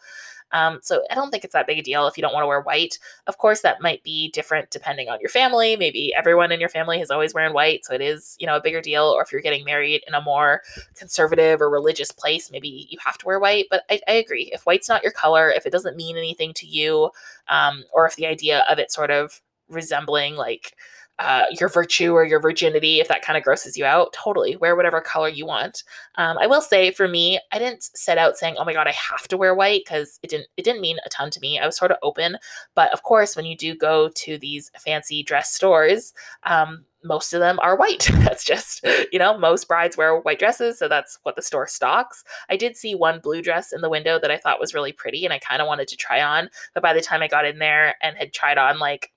Um, 0.51 0.79
so 0.81 1.03
I 1.11 1.15
don't 1.15 1.29
think 1.29 1.43
it's 1.43 1.53
that 1.53 1.67
big 1.67 1.79
a 1.79 1.81
deal 1.81 2.07
if 2.07 2.17
you 2.17 2.21
don't 2.21 2.33
want 2.33 2.43
to 2.43 2.47
wear 2.47 2.61
white. 2.61 2.97
Of 3.27 3.37
course, 3.37 3.61
that 3.61 3.81
might 3.81 4.03
be 4.03 4.29
different 4.31 4.71
depending 4.71 5.09
on 5.09 5.19
your 5.19 5.29
family. 5.29 5.75
Maybe 5.75 6.13
everyone 6.15 6.51
in 6.51 6.59
your 6.59 6.69
family 6.69 7.01
is 7.01 7.11
always 7.11 7.33
wearing 7.33 7.53
white, 7.53 7.85
so 7.85 7.93
it 7.93 8.01
is, 8.01 8.35
you 8.39 8.47
know, 8.47 8.55
a 8.55 8.61
bigger 8.61 8.81
deal. 8.81 9.03
Or 9.03 9.21
if 9.21 9.31
you're 9.31 9.41
getting 9.41 9.65
married 9.65 10.03
in 10.07 10.13
a 10.13 10.21
more 10.21 10.61
conservative 10.95 11.61
or 11.61 11.69
religious 11.69 12.11
place, 12.11 12.51
maybe 12.51 12.87
you 12.89 12.97
have 13.03 13.17
to 13.19 13.25
wear 13.25 13.39
white. 13.39 13.65
But 13.69 13.83
I, 13.89 13.99
I 14.07 14.13
agree. 14.13 14.49
If 14.53 14.63
white's 14.63 14.89
not 14.89 15.03
your 15.03 15.11
color, 15.11 15.49
if 15.49 15.65
it 15.65 15.71
doesn't 15.71 15.97
mean 15.97 16.17
anything 16.17 16.53
to 16.55 16.65
you, 16.65 17.11
um, 17.47 17.83
or 17.93 18.05
if 18.05 18.15
the 18.15 18.27
idea 18.27 18.63
of 18.69 18.79
it 18.79 18.91
sort 18.91 19.11
of 19.11 19.41
resembling 19.69 20.35
like 20.35 20.75
uh, 21.19 21.45
your 21.59 21.69
virtue 21.69 22.13
or 22.13 22.25
your 22.25 22.39
virginity, 22.39 22.99
if 22.99 23.07
that 23.07 23.23
kind 23.23 23.37
of 23.37 23.43
grosses 23.43 23.75
you 23.75 23.85
out, 23.85 24.13
totally 24.13 24.55
wear 24.55 24.75
whatever 24.75 25.01
color 25.01 25.29
you 25.29 25.45
want. 25.45 25.83
Um, 26.15 26.37
I 26.37 26.47
will 26.47 26.61
say 26.61 26.91
for 26.91 27.07
me, 27.07 27.39
I 27.51 27.59
didn't 27.59 27.83
set 27.83 28.17
out 28.17 28.37
saying, 28.37 28.55
"Oh 28.57 28.65
my 28.65 28.73
god, 28.73 28.87
I 28.87 28.91
have 28.91 29.27
to 29.29 29.37
wear 29.37 29.55
white" 29.55 29.83
because 29.85 30.19
it 30.21 30.29
didn't 30.29 30.47
it 30.57 30.63
didn't 30.63 30.81
mean 30.81 30.97
a 31.05 31.09
ton 31.09 31.31
to 31.31 31.39
me. 31.39 31.59
I 31.59 31.65
was 31.65 31.77
sort 31.77 31.91
of 31.91 31.97
open, 32.03 32.37
but 32.75 32.93
of 32.93 33.03
course, 33.03 33.35
when 33.35 33.45
you 33.45 33.57
do 33.57 33.75
go 33.75 34.09
to 34.09 34.37
these 34.37 34.71
fancy 34.77 35.23
dress 35.23 35.53
stores, 35.53 36.13
um, 36.43 36.85
most 37.03 37.33
of 37.33 37.39
them 37.39 37.59
are 37.61 37.75
white. 37.75 38.09
that's 38.13 38.43
just, 38.43 38.85
you 39.11 39.19
know, 39.19 39.37
most 39.37 39.67
brides 39.67 39.97
wear 39.97 40.19
white 40.19 40.39
dresses, 40.39 40.77
so 40.77 40.87
that's 40.87 41.19
what 41.23 41.35
the 41.35 41.41
store 41.41 41.67
stocks. 41.67 42.23
I 42.49 42.57
did 42.57 42.75
see 42.75 42.95
one 42.95 43.19
blue 43.19 43.41
dress 43.41 43.71
in 43.71 43.81
the 43.81 43.89
window 43.89 44.19
that 44.19 44.31
I 44.31 44.37
thought 44.37 44.59
was 44.59 44.73
really 44.73 44.91
pretty 44.91 45.25
and 45.25 45.33
I 45.33 45.39
kind 45.39 45.61
of 45.61 45.67
wanted 45.67 45.87
to 45.89 45.97
try 45.97 46.21
on, 46.21 46.49
but 46.73 46.83
by 46.83 46.93
the 46.93 47.01
time 47.01 47.21
I 47.21 47.27
got 47.27 47.45
in 47.45 47.59
there 47.59 47.95
and 48.01 48.17
had 48.17 48.33
tried 48.33 48.57
on 48.57 48.79
like 48.79 49.11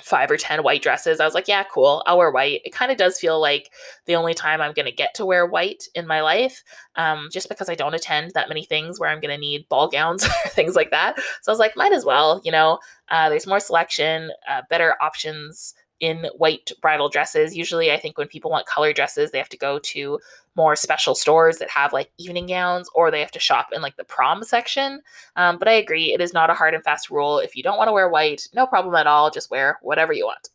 five 0.00 0.30
or 0.30 0.36
10 0.36 0.62
white 0.62 0.82
dresses. 0.82 1.18
I 1.18 1.24
was 1.24 1.34
like, 1.34 1.48
yeah, 1.48 1.64
cool, 1.72 2.02
I'll 2.06 2.18
wear 2.18 2.30
white. 2.30 2.60
It 2.64 2.72
kind 2.72 2.92
of 2.92 2.98
does 2.98 3.18
feel 3.18 3.40
like 3.40 3.70
the 4.06 4.14
only 4.14 4.34
time 4.34 4.60
I'm 4.60 4.72
going 4.72 4.86
to 4.86 4.92
get 4.92 5.14
to 5.14 5.26
wear 5.26 5.44
white 5.44 5.84
in 5.94 6.06
my 6.06 6.20
life, 6.20 6.62
um, 6.96 7.28
just 7.32 7.48
because 7.48 7.68
I 7.68 7.74
don't 7.74 7.94
attend 7.94 8.32
that 8.34 8.48
many 8.48 8.64
things 8.64 9.00
where 9.00 9.10
I'm 9.10 9.20
going 9.20 9.34
to 9.34 9.40
need 9.40 9.68
ball 9.68 9.88
gowns 9.88 10.24
or 10.44 10.48
things 10.48 10.76
like 10.76 10.90
that. 10.90 11.16
So 11.42 11.50
I 11.50 11.52
was 11.52 11.58
like, 11.58 11.76
might 11.76 11.92
as 11.92 12.04
well, 12.04 12.40
you 12.44 12.52
know, 12.52 12.78
uh, 13.08 13.28
there's 13.28 13.46
more 13.46 13.60
selection, 13.60 14.30
uh, 14.48 14.62
better 14.70 14.94
options 15.00 15.74
in 16.00 16.26
white 16.36 16.70
bridal 16.80 17.08
dresses. 17.08 17.56
Usually, 17.56 17.90
I 17.90 17.98
think 17.98 18.18
when 18.18 18.28
people 18.28 18.50
want 18.50 18.66
color 18.66 18.92
dresses, 18.92 19.30
they 19.30 19.38
have 19.38 19.48
to 19.48 19.56
go 19.56 19.78
to 19.80 20.20
more 20.58 20.74
special 20.74 21.14
stores 21.14 21.58
that 21.58 21.70
have 21.70 21.92
like 21.92 22.10
evening 22.18 22.46
gowns 22.46 22.90
or 22.94 23.10
they 23.10 23.20
have 23.20 23.30
to 23.30 23.38
shop 23.38 23.68
in 23.72 23.80
like 23.80 23.96
the 23.96 24.04
prom 24.04 24.42
section. 24.42 25.00
Um, 25.36 25.56
but 25.56 25.68
I 25.68 25.72
agree, 25.72 26.12
it 26.12 26.20
is 26.20 26.34
not 26.34 26.50
a 26.50 26.54
hard 26.54 26.74
and 26.74 26.82
fast 26.82 27.08
rule. 27.10 27.38
If 27.38 27.56
you 27.56 27.62
don't 27.62 27.78
want 27.78 27.86
to 27.88 27.92
wear 27.92 28.08
white, 28.08 28.48
no 28.52 28.66
problem 28.66 28.96
at 28.96 29.06
all. 29.06 29.30
Just 29.30 29.52
wear 29.52 29.78
whatever 29.82 30.12
you 30.12 30.26
want. 30.26 30.48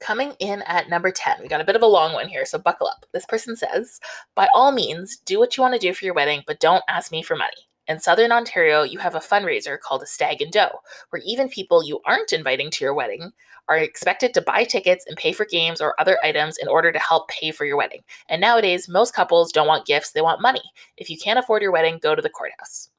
Coming 0.00 0.32
in 0.38 0.62
at 0.62 0.88
number 0.88 1.10
10, 1.10 1.36
we 1.42 1.48
got 1.48 1.60
a 1.60 1.64
bit 1.64 1.76
of 1.76 1.82
a 1.82 1.86
long 1.86 2.14
one 2.14 2.28
here, 2.28 2.44
so 2.44 2.58
buckle 2.58 2.86
up. 2.86 3.06
This 3.12 3.26
person 3.26 3.54
says, 3.54 4.00
By 4.34 4.48
all 4.54 4.72
means, 4.72 5.18
do 5.18 5.38
what 5.38 5.56
you 5.56 5.62
want 5.62 5.74
to 5.74 5.78
do 5.78 5.94
for 5.94 6.04
your 6.04 6.14
wedding, 6.14 6.42
but 6.46 6.60
don't 6.60 6.84
ask 6.88 7.12
me 7.12 7.22
for 7.22 7.36
money. 7.36 7.68
In 7.86 8.00
Southern 8.00 8.32
Ontario, 8.32 8.82
you 8.82 8.98
have 8.98 9.14
a 9.14 9.20
fundraiser 9.20 9.78
called 9.78 10.02
a 10.02 10.06
Stag 10.06 10.40
and 10.40 10.50
Doe, 10.50 10.80
where 11.10 11.20
even 11.24 11.50
people 11.50 11.84
you 11.84 12.00
aren't 12.06 12.32
inviting 12.32 12.70
to 12.70 12.84
your 12.84 12.94
wedding 12.94 13.32
are 13.68 13.76
expected 13.76 14.34
to 14.34 14.42
buy 14.42 14.64
tickets 14.64 15.04
and 15.06 15.16
pay 15.16 15.32
for 15.32 15.46
games 15.46 15.80
or 15.80 15.98
other 16.00 16.18
items 16.22 16.56
in 16.58 16.68
order 16.68 16.92
to 16.92 16.98
help 16.98 17.28
pay 17.28 17.50
for 17.50 17.64
your 17.64 17.76
wedding. 17.76 18.02
And 18.28 18.40
nowadays, 18.40 18.88
most 18.88 19.14
couples 19.14 19.52
don't 19.52 19.68
want 19.68 19.86
gifts, 19.86 20.12
they 20.12 20.22
want 20.22 20.42
money. 20.42 20.62
If 20.96 21.10
you 21.10 21.18
can't 21.18 21.38
afford 21.38 21.62
your 21.62 21.72
wedding, 21.72 21.98
go 22.02 22.14
to 22.14 22.22
the 22.22 22.30
courthouse. 22.30 22.90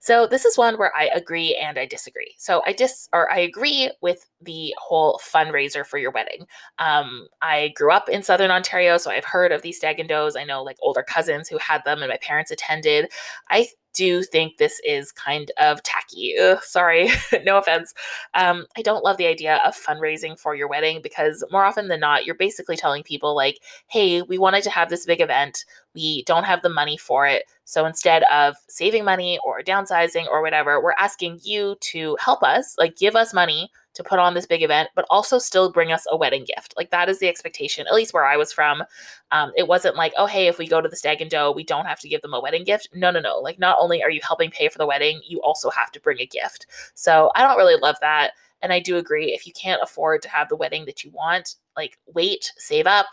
So 0.00 0.26
this 0.26 0.44
is 0.44 0.56
one 0.56 0.78
where 0.78 0.94
I 0.96 1.06
agree 1.14 1.56
and 1.56 1.76
I 1.76 1.84
disagree. 1.84 2.34
So 2.38 2.62
I 2.66 2.72
dis 2.72 3.08
or 3.12 3.30
I 3.32 3.38
agree 3.38 3.90
with 4.00 4.28
the 4.40 4.72
whole 4.78 5.20
fundraiser 5.24 5.84
for 5.84 5.98
your 5.98 6.12
wedding. 6.12 6.46
Um, 6.78 7.26
I 7.42 7.72
grew 7.74 7.90
up 7.90 8.08
in 8.08 8.22
Southern 8.22 8.52
Ontario, 8.52 8.96
so 8.96 9.10
I've 9.10 9.24
heard 9.24 9.50
of 9.50 9.62
these 9.62 9.78
stag 9.78 9.98
and 9.98 10.08
does. 10.08 10.36
I 10.36 10.44
know 10.44 10.62
like 10.62 10.76
older 10.82 11.02
cousins 11.02 11.48
who 11.48 11.58
had 11.58 11.82
them, 11.84 12.00
and 12.00 12.10
my 12.10 12.18
parents 12.18 12.52
attended. 12.52 13.10
I 13.50 13.66
do 13.94 14.22
think 14.22 14.56
this 14.56 14.80
is 14.86 15.12
kind 15.12 15.50
of 15.58 15.82
tacky. 15.82 16.34
Ugh, 16.40 16.58
sorry, 16.62 17.10
no 17.44 17.58
offense. 17.58 17.94
Um, 18.34 18.66
I 18.76 18.82
don't 18.82 19.04
love 19.04 19.16
the 19.16 19.26
idea 19.26 19.60
of 19.66 19.76
fundraising 19.76 20.38
for 20.38 20.54
your 20.54 20.68
wedding 20.68 21.00
because 21.02 21.44
more 21.50 21.64
often 21.64 21.88
than 21.88 22.00
not, 22.00 22.24
you're 22.24 22.34
basically 22.34 22.76
telling 22.76 23.02
people, 23.02 23.34
like, 23.34 23.58
hey, 23.88 24.22
we 24.22 24.38
wanted 24.38 24.62
to 24.64 24.70
have 24.70 24.88
this 24.88 25.06
big 25.06 25.20
event. 25.20 25.64
We 25.94 26.22
don't 26.24 26.44
have 26.44 26.62
the 26.62 26.68
money 26.68 26.96
for 26.96 27.26
it. 27.26 27.44
So 27.64 27.86
instead 27.86 28.22
of 28.24 28.56
saving 28.68 29.04
money 29.04 29.38
or 29.44 29.62
downsizing 29.62 30.26
or 30.28 30.42
whatever, 30.42 30.82
we're 30.82 30.92
asking 30.98 31.40
you 31.42 31.76
to 31.80 32.16
help 32.20 32.42
us, 32.42 32.76
like, 32.78 32.96
give 32.96 33.16
us 33.16 33.34
money 33.34 33.70
to 33.98 34.04
put 34.04 34.20
on 34.20 34.32
this 34.32 34.46
big 34.46 34.62
event, 34.62 34.88
but 34.94 35.04
also 35.10 35.38
still 35.38 35.72
bring 35.72 35.90
us 35.90 36.06
a 36.08 36.16
wedding 36.16 36.44
gift. 36.44 36.72
Like 36.76 36.90
that 36.90 37.08
is 37.08 37.18
the 37.18 37.28
expectation, 37.28 37.84
at 37.88 37.94
least 37.94 38.14
where 38.14 38.24
I 38.24 38.36
was 38.36 38.52
from. 38.52 38.84
Um, 39.32 39.50
it 39.56 39.66
wasn't 39.66 39.96
like, 39.96 40.12
oh, 40.16 40.26
hey, 40.26 40.46
if 40.46 40.56
we 40.56 40.68
go 40.68 40.80
to 40.80 40.88
the 40.88 40.94
stag 40.94 41.20
and 41.20 41.28
doe, 41.28 41.50
we 41.50 41.64
don't 41.64 41.84
have 41.84 41.98
to 42.00 42.08
give 42.08 42.22
them 42.22 42.32
a 42.32 42.40
wedding 42.40 42.62
gift. 42.62 42.88
No, 42.94 43.10
no, 43.10 43.18
no. 43.18 43.38
Like 43.40 43.58
not 43.58 43.76
only 43.80 44.00
are 44.00 44.10
you 44.10 44.20
helping 44.22 44.52
pay 44.52 44.68
for 44.68 44.78
the 44.78 44.86
wedding, 44.86 45.20
you 45.26 45.42
also 45.42 45.68
have 45.70 45.90
to 45.90 46.00
bring 46.00 46.20
a 46.20 46.26
gift. 46.26 46.68
So 46.94 47.32
I 47.34 47.42
don't 47.42 47.58
really 47.58 47.80
love 47.80 47.96
that. 48.00 48.34
And 48.62 48.72
I 48.72 48.78
do 48.78 48.98
agree 48.98 49.32
if 49.32 49.48
you 49.48 49.52
can't 49.52 49.82
afford 49.82 50.22
to 50.22 50.28
have 50.28 50.48
the 50.48 50.56
wedding 50.56 50.84
that 50.84 51.02
you 51.02 51.10
want, 51.10 51.56
like 51.76 51.98
wait, 52.06 52.52
save 52.56 52.86
up, 52.86 53.06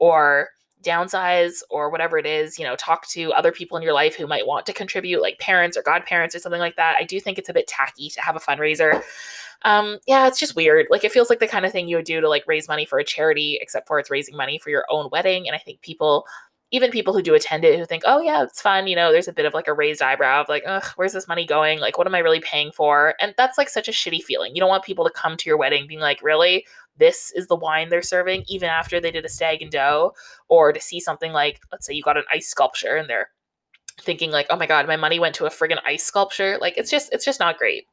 or 0.00 0.48
downsize 0.82 1.62
or 1.70 1.90
whatever 1.90 2.18
it 2.18 2.26
is, 2.26 2.58
you 2.58 2.64
know, 2.64 2.76
talk 2.76 3.06
to 3.08 3.32
other 3.32 3.52
people 3.52 3.76
in 3.76 3.82
your 3.82 3.92
life 3.92 4.16
who 4.16 4.26
might 4.26 4.46
want 4.46 4.66
to 4.66 4.72
contribute, 4.72 5.22
like 5.22 5.38
parents 5.38 5.76
or 5.76 5.82
godparents 5.82 6.34
or 6.34 6.38
something 6.38 6.60
like 6.60 6.76
that. 6.76 6.96
I 6.98 7.04
do 7.04 7.20
think 7.20 7.38
it's 7.38 7.48
a 7.48 7.54
bit 7.54 7.66
tacky 7.66 8.08
to 8.10 8.20
have 8.20 8.36
a 8.36 8.40
fundraiser. 8.40 9.02
Um, 9.62 9.98
yeah, 10.06 10.26
it's 10.26 10.40
just 10.40 10.56
weird. 10.56 10.86
Like 10.90 11.04
it 11.04 11.12
feels 11.12 11.30
like 11.30 11.38
the 11.38 11.46
kind 11.46 11.64
of 11.64 11.72
thing 11.72 11.88
you 11.88 11.96
would 11.96 12.04
do 12.04 12.20
to 12.20 12.28
like 12.28 12.44
raise 12.46 12.68
money 12.68 12.84
for 12.84 12.98
a 12.98 13.04
charity, 13.04 13.58
except 13.60 13.86
for 13.86 13.98
it's 13.98 14.10
raising 14.10 14.36
money 14.36 14.58
for 14.58 14.70
your 14.70 14.84
own 14.90 15.08
wedding. 15.12 15.46
And 15.46 15.54
I 15.54 15.58
think 15.58 15.80
people 15.82 16.26
even 16.72 16.90
people 16.90 17.12
who 17.12 17.22
do 17.22 17.34
attend 17.34 17.64
it 17.64 17.78
who 17.78 17.84
think, 17.84 18.02
oh 18.06 18.20
yeah, 18.20 18.42
it's 18.42 18.62
fun, 18.62 18.86
you 18.86 18.96
know, 18.96 19.12
there's 19.12 19.28
a 19.28 19.32
bit 19.32 19.44
of 19.44 19.52
like 19.52 19.68
a 19.68 19.74
raised 19.74 20.00
eyebrow 20.00 20.40
of 20.40 20.48
like, 20.48 20.64
ugh, 20.66 20.84
where's 20.96 21.12
this 21.12 21.28
money 21.28 21.44
going? 21.44 21.78
Like, 21.78 21.98
what 21.98 22.06
am 22.06 22.14
I 22.14 22.20
really 22.20 22.40
paying 22.40 22.72
for? 22.72 23.14
And 23.20 23.34
that's 23.36 23.58
like 23.58 23.68
such 23.68 23.88
a 23.88 23.92
shitty 23.92 24.22
feeling. 24.22 24.54
You 24.54 24.60
don't 24.60 24.70
want 24.70 24.82
people 24.82 25.04
to 25.04 25.10
come 25.10 25.36
to 25.36 25.50
your 25.50 25.58
wedding 25.58 25.86
being 25.86 26.00
like, 26.00 26.22
really? 26.22 26.66
This 26.96 27.32
is 27.34 27.46
the 27.46 27.56
wine 27.56 27.88
they're 27.88 28.02
serving, 28.02 28.44
even 28.48 28.68
after 28.68 29.00
they 29.00 29.10
did 29.10 29.24
a 29.24 29.28
stag 29.28 29.62
and 29.62 29.70
doe, 29.70 30.12
or 30.48 30.72
to 30.72 30.80
see 30.80 31.00
something 31.00 31.32
like, 31.32 31.60
let's 31.70 31.86
say 31.86 31.94
you 31.94 32.02
got 32.02 32.16
an 32.16 32.24
ice 32.30 32.48
sculpture 32.48 32.96
and 32.96 33.08
they're 33.08 33.30
thinking 34.00 34.30
like 34.30 34.46
oh 34.50 34.56
my 34.56 34.66
god 34.66 34.86
my 34.86 34.96
money 34.96 35.18
went 35.18 35.34
to 35.34 35.46
a 35.46 35.50
friggin 35.50 35.78
ice 35.86 36.04
sculpture. 36.04 36.58
Like 36.60 36.76
it's 36.76 36.90
just 36.90 37.12
it's 37.12 37.24
just 37.24 37.40
not 37.40 37.58
great. 37.58 37.86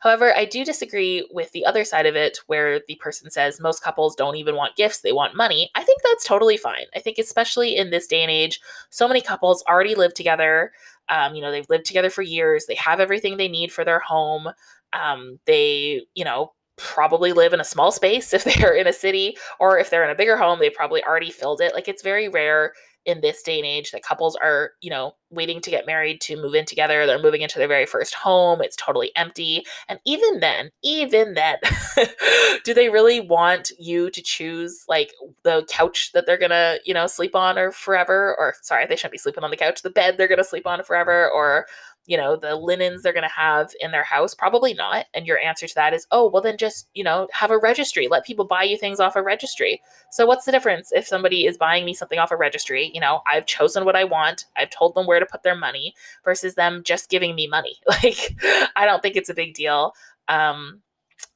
However 0.00 0.34
i 0.36 0.44
do 0.44 0.64
disagree 0.64 1.28
with 1.32 1.50
the 1.52 1.64
other 1.64 1.84
side 1.84 2.06
of 2.06 2.16
it 2.16 2.38
where 2.46 2.80
the 2.86 2.94
person 2.96 3.30
says 3.30 3.60
most 3.60 3.82
couples 3.82 4.14
don't 4.14 4.36
even 4.36 4.56
want 4.56 4.76
gifts 4.76 5.00
they 5.00 5.12
want 5.12 5.36
money. 5.36 5.70
I 5.74 5.82
think 5.82 6.02
that's 6.02 6.26
totally 6.26 6.56
fine. 6.56 6.86
I 6.94 7.00
think 7.00 7.18
especially 7.18 7.76
in 7.76 7.90
this 7.90 8.06
day 8.06 8.22
and 8.22 8.30
age 8.30 8.60
so 8.90 9.08
many 9.08 9.20
couples 9.20 9.64
already 9.68 9.94
live 9.94 10.14
together. 10.14 10.72
Um, 11.08 11.34
you 11.34 11.42
know 11.42 11.50
they've 11.50 11.68
lived 11.68 11.86
together 11.86 12.10
for 12.10 12.22
years. 12.22 12.66
They 12.66 12.76
have 12.76 13.00
everything 13.00 13.36
they 13.36 13.48
need 13.48 13.72
for 13.72 13.84
their 13.84 14.00
home. 14.00 14.48
Um, 14.92 15.38
they 15.46 16.02
you 16.14 16.24
know 16.24 16.52
probably 16.80 17.32
live 17.32 17.52
in 17.52 17.60
a 17.60 17.64
small 17.64 17.92
space 17.92 18.32
if 18.34 18.44
they're 18.44 18.74
in 18.74 18.86
a 18.86 18.92
city 18.92 19.36
or 19.58 19.78
if 19.78 19.90
they're 19.90 20.04
in 20.04 20.10
a 20.10 20.14
bigger 20.14 20.36
home 20.36 20.58
they 20.58 20.70
probably 20.70 21.04
already 21.04 21.30
filled 21.30 21.60
it 21.60 21.74
like 21.74 21.88
it's 21.88 22.02
very 22.02 22.28
rare 22.28 22.72
in 23.06 23.20
this 23.20 23.42
day 23.42 23.58
and 23.58 23.66
age 23.66 23.90
that 23.92 24.02
couples 24.02 24.36
are, 24.36 24.72
you 24.80 24.90
know, 24.90 25.14
waiting 25.30 25.60
to 25.60 25.70
get 25.70 25.86
married 25.86 26.20
to 26.20 26.36
move 26.36 26.54
in 26.54 26.66
together. 26.66 27.06
They're 27.06 27.22
moving 27.22 27.40
into 27.40 27.58
their 27.58 27.68
very 27.68 27.86
first 27.86 28.14
home. 28.14 28.60
It's 28.60 28.76
totally 28.76 29.10
empty. 29.16 29.64
And 29.88 29.98
even 30.04 30.40
then, 30.40 30.70
even 30.82 31.34
then, 31.34 31.56
do 32.64 32.74
they 32.74 32.90
really 32.90 33.20
want 33.20 33.70
you 33.78 34.10
to 34.10 34.22
choose 34.22 34.84
like 34.88 35.12
the 35.44 35.64
couch 35.68 36.10
that 36.12 36.26
they're 36.26 36.36
to, 36.38 36.80
you 36.84 36.92
know, 36.92 37.06
sleep 37.06 37.34
on 37.34 37.58
or 37.58 37.72
forever? 37.72 38.36
Or 38.38 38.54
sorry, 38.62 38.86
they 38.86 38.96
shouldn't 38.96 39.12
be 39.12 39.18
sleeping 39.18 39.44
on 39.44 39.50
the 39.50 39.56
couch, 39.56 39.82
the 39.82 39.90
bed 39.90 40.16
they're 40.18 40.28
to 40.28 40.44
sleep 40.44 40.66
on 40.66 40.82
forever 40.84 41.30
or 41.30 41.66
you 42.10 42.16
know, 42.16 42.34
the 42.34 42.56
linens 42.56 43.02
they're 43.02 43.12
going 43.12 43.22
to 43.22 43.28
have 43.28 43.70
in 43.78 43.92
their 43.92 44.02
house? 44.02 44.34
Probably 44.34 44.74
not. 44.74 45.06
And 45.14 45.28
your 45.28 45.38
answer 45.38 45.68
to 45.68 45.74
that 45.76 45.94
is, 45.94 46.08
oh, 46.10 46.28
well, 46.28 46.42
then 46.42 46.56
just, 46.56 46.88
you 46.92 47.04
know, 47.04 47.28
have 47.32 47.52
a 47.52 47.58
registry. 47.58 48.08
Let 48.08 48.26
people 48.26 48.44
buy 48.44 48.64
you 48.64 48.76
things 48.76 48.98
off 48.98 49.14
a 49.14 49.22
registry. 49.22 49.80
So, 50.10 50.26
what's 50.26 50.44
the 50.44 50.50
difference 50.50 50.90
if 50.90 51.06
somebody 51.06 51.46
is 51.46 51.56
buying 51.56 51.84
me 51.84 51.94
something 51.94 52.18
off 52.18 52.32
a 52.32 52.36
registry? 52.36 52.90
You 52.92 53.00
know, 53.00 53.22
I've 53.30 53.46
chosen 53.46 53.84
what 53.84 53.94
I 53.94 54.02
want, 54.02 54.46
I've 54.56 54.70
told 54.70 54.96
them 54.96 55.06
where 55.06 55.20
to 55.20 55.26
put 55.26 55.44
their 55.44 55.54
money 55.54 55.94
versus 56.24 56.56
them 56.56 56.82
just 56.84 57.08
giving 57.08 57.34
me 57.36 57.46
money. 57.46 57.76
Like, 58.02 58.34
I 58.76 58.86
don't 58.86 59.02
think 59.02 59.16
it's 59.16 59.28
a 59.28 59.34
big 59.34 59.52
deal. 59.52 59.92
Um, 60.26 60.80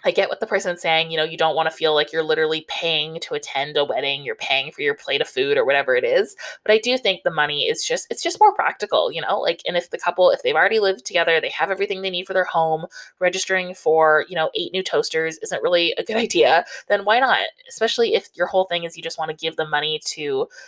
I 0.05 0.11
get 0.11 0.29
what 0.29 0.41
the 0.41 0.47
person's 0.47 0.83
saying. 0.83 1.11
You 1.11 1.17
know, 1.17 1.25
you 1.25 1.39
don't 1.39 1.57
want 1.57 1.71
to 1.71 1.77
feel 1.77 1.95
like 1.95 2.13
you're 2.13 2.23
literally 2.23 2.67
paying 2.69 3.19
to 3.21 3.35
attend 3.35 3.77
a 3.77 3.85
wedding, 3.85 4.23
you're 4.23 4.35
paying 4.35 4.71
for 4.71 4.83
your 4.83 4.95
plate 4.95 5.23
of 5.23 5.29
food 5.29 5.57
or 5.57 5.65
whatever 5.65 5.97
it 5.97 6.05
is. 6.05 6.37
But 6.63 6.73
I 6.73 6.79
do 6.79 6.99
think 6.99 7.23
the 7.23 7.31
money 7.31 7.63
is 7.63 7.85
just, 7.85 8.07
it's 8.11 8.23
just 8.23 8.39
more 8.41 8.55
practical, 8.55 9.11
you 9.11 9.23
know? 9.23 9.41
Like, 9.41 9.63
and 9.67 9.77
if 9.77 9.91
the 9.91 9.99
couple, 9.99 10.31
if 10.31 10.43
they've 10.43 10.55
already 10.55 10.79
lived 10.79 11.07
together, 11.07 11.41
they 11.41 11.49
have 11.51 11.71
everything 11.71 12.03
they 12.03 12.11
need 12.11 12.27
for 12.27 12.35
their 12.35 12.45
home, 12.45 12.87
registering 13.19 13.75
for, 13.75 14.27
you 14.29 14.37
know, 14.37 14.51
eight 14.55 14.73
new 14.73 14.83
toasters 14.83 15.39
isn't 15.39 15.63
really 15.63 15.95
a 15.97 16.05
good 16.05 16.17
idea, 16.25 16.65
then 16.89 17.05
why 17.05 17.19
not? 17.19 17.47
Especially 17.69 18.15
if 18.15 18.29
your 18.35 18.47
whole 18.47 18.67
thing 18.67 18.85
is 18.85 18.97
you 18.97 19.03
just 19.03 19.19
want 19.19 19.31
to 19.31 19.37
give 19.37 19.57
them 19.57 19.71
money 19.71 20.01
to, 20.05 20.23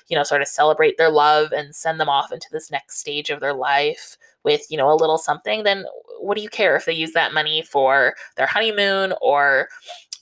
you 0.08 0.16
know, 0.16 0.22
sort 0.22 0.40
of 0.40 0.48
celebrate 0.48 0.96
their 0.96 1.10
love 1.10 1.52
and 1.52 1.74
send 1.74 2.00
them 2.00 2.08
off 2.08 2.32
into 2.32 2.48
this 2.50 2.70
next 2.70 2.98
stage 2.98 3.28
of 3.28 3.40
their 3.40 3.54
life 3.54 4.16
with, 4.46 4.62
you 4.70 4.78
know, 4.78 4.90
a 4.90 4.96
little 4.96 5.18
something, 5.18 5.64
then 5.64 5.84
what 6.20 6.36
do 6.36 6.42
you 6.42 6.48
care 6.48 6.76
if 6.76 6.86
they 6.86 6.94
use 6.94 7.12
that 7.12 7.34
money 7.34 7.62
for 7.62 8.14
their 8.36 8.46
honeymoon 8.46 9.12
or 9.20 9.68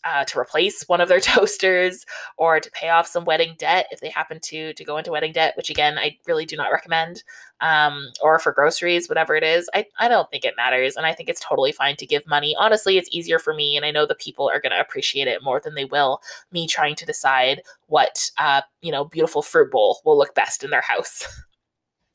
uh, 0.04 0.24
to 0.24 0.38
replace 0.38 0.82
one 0.87 1.00
of 1.00 1.08
their 1.08 1.20
toasters 1.20 2.04
or 2.37 2.60
to 2.60 2.70
pay 2.72 2.90
off 2.90 3.06
some 3.06 3.24
wedding 3.24 3.54
debt 3.58 3.87
if 3.90 4.00
they 4.00 4.10
happen 4.10 4.38
to 4.40 4.72
to 4.74 4.84
go 4.84 4.98
into 4.98 5.10
wedding 5.10 5.32
debt 5.32 5.54
which 5.56 5.70
again 5.70 5.98
i 5.98 6.16
really 6.26 6.44
do 6.44 6.56
not 6.56 6.70
recommend 6.70 7.22
um, 7.60 8.08
or 8.20 8.38
for 8.38 8.52
groceries 8.52 9.08
whatever 9.08 9.34
it 9.34 9.42
is. 9.44 9.70
I, 9.72 9.87
I 9.98 10.08
don't 10.08 10.30
think 10.30 10.44
it 10.44 10.54
matters 10.56 10.96
and 10.96 11.06
i 11.06 11.12
think 11.14 11.28
it's 11.28 11.40
totally 11.40 11.72
fine 11.72 11.96
to 11.96 12.06
give 12.06 12.26
money. 12.26 12.54
Honestly 12.58 12.98
it's 12.98 13.08
easier 13.12 13.38
for 13.38 13.54
me 13.54 13.76
and 13.76 13.87
i 13.87 13.90
know 13.90 14.06
the 14.06 14.14
people 14.14 14.48
are 14.48 14.60
going 14.60 14.72
to 14.72 14.80
appreciate 14.80 15.28
it 15.28 15.42
more 15.42 15.60
than 15.60 15.74
they 15.74 15.87
will 15.87 16.20
me 16.52 16.66
trying 16.66 16.94
to 16.96 17.06
decide 17.06 17.62
what 17.87 18.30
uh, 18.38 18.60
you 18.82 18.92
know 18.92 19.04
beautiful 19.04 19.40
fruit 19.42 19.70
bowl 19.70 20.00
will 20.04 20.18
look 20.18 20.34
best 20.34 20.62
in 20.62 20.70
their 20.70 20.82
house 20.82 21.26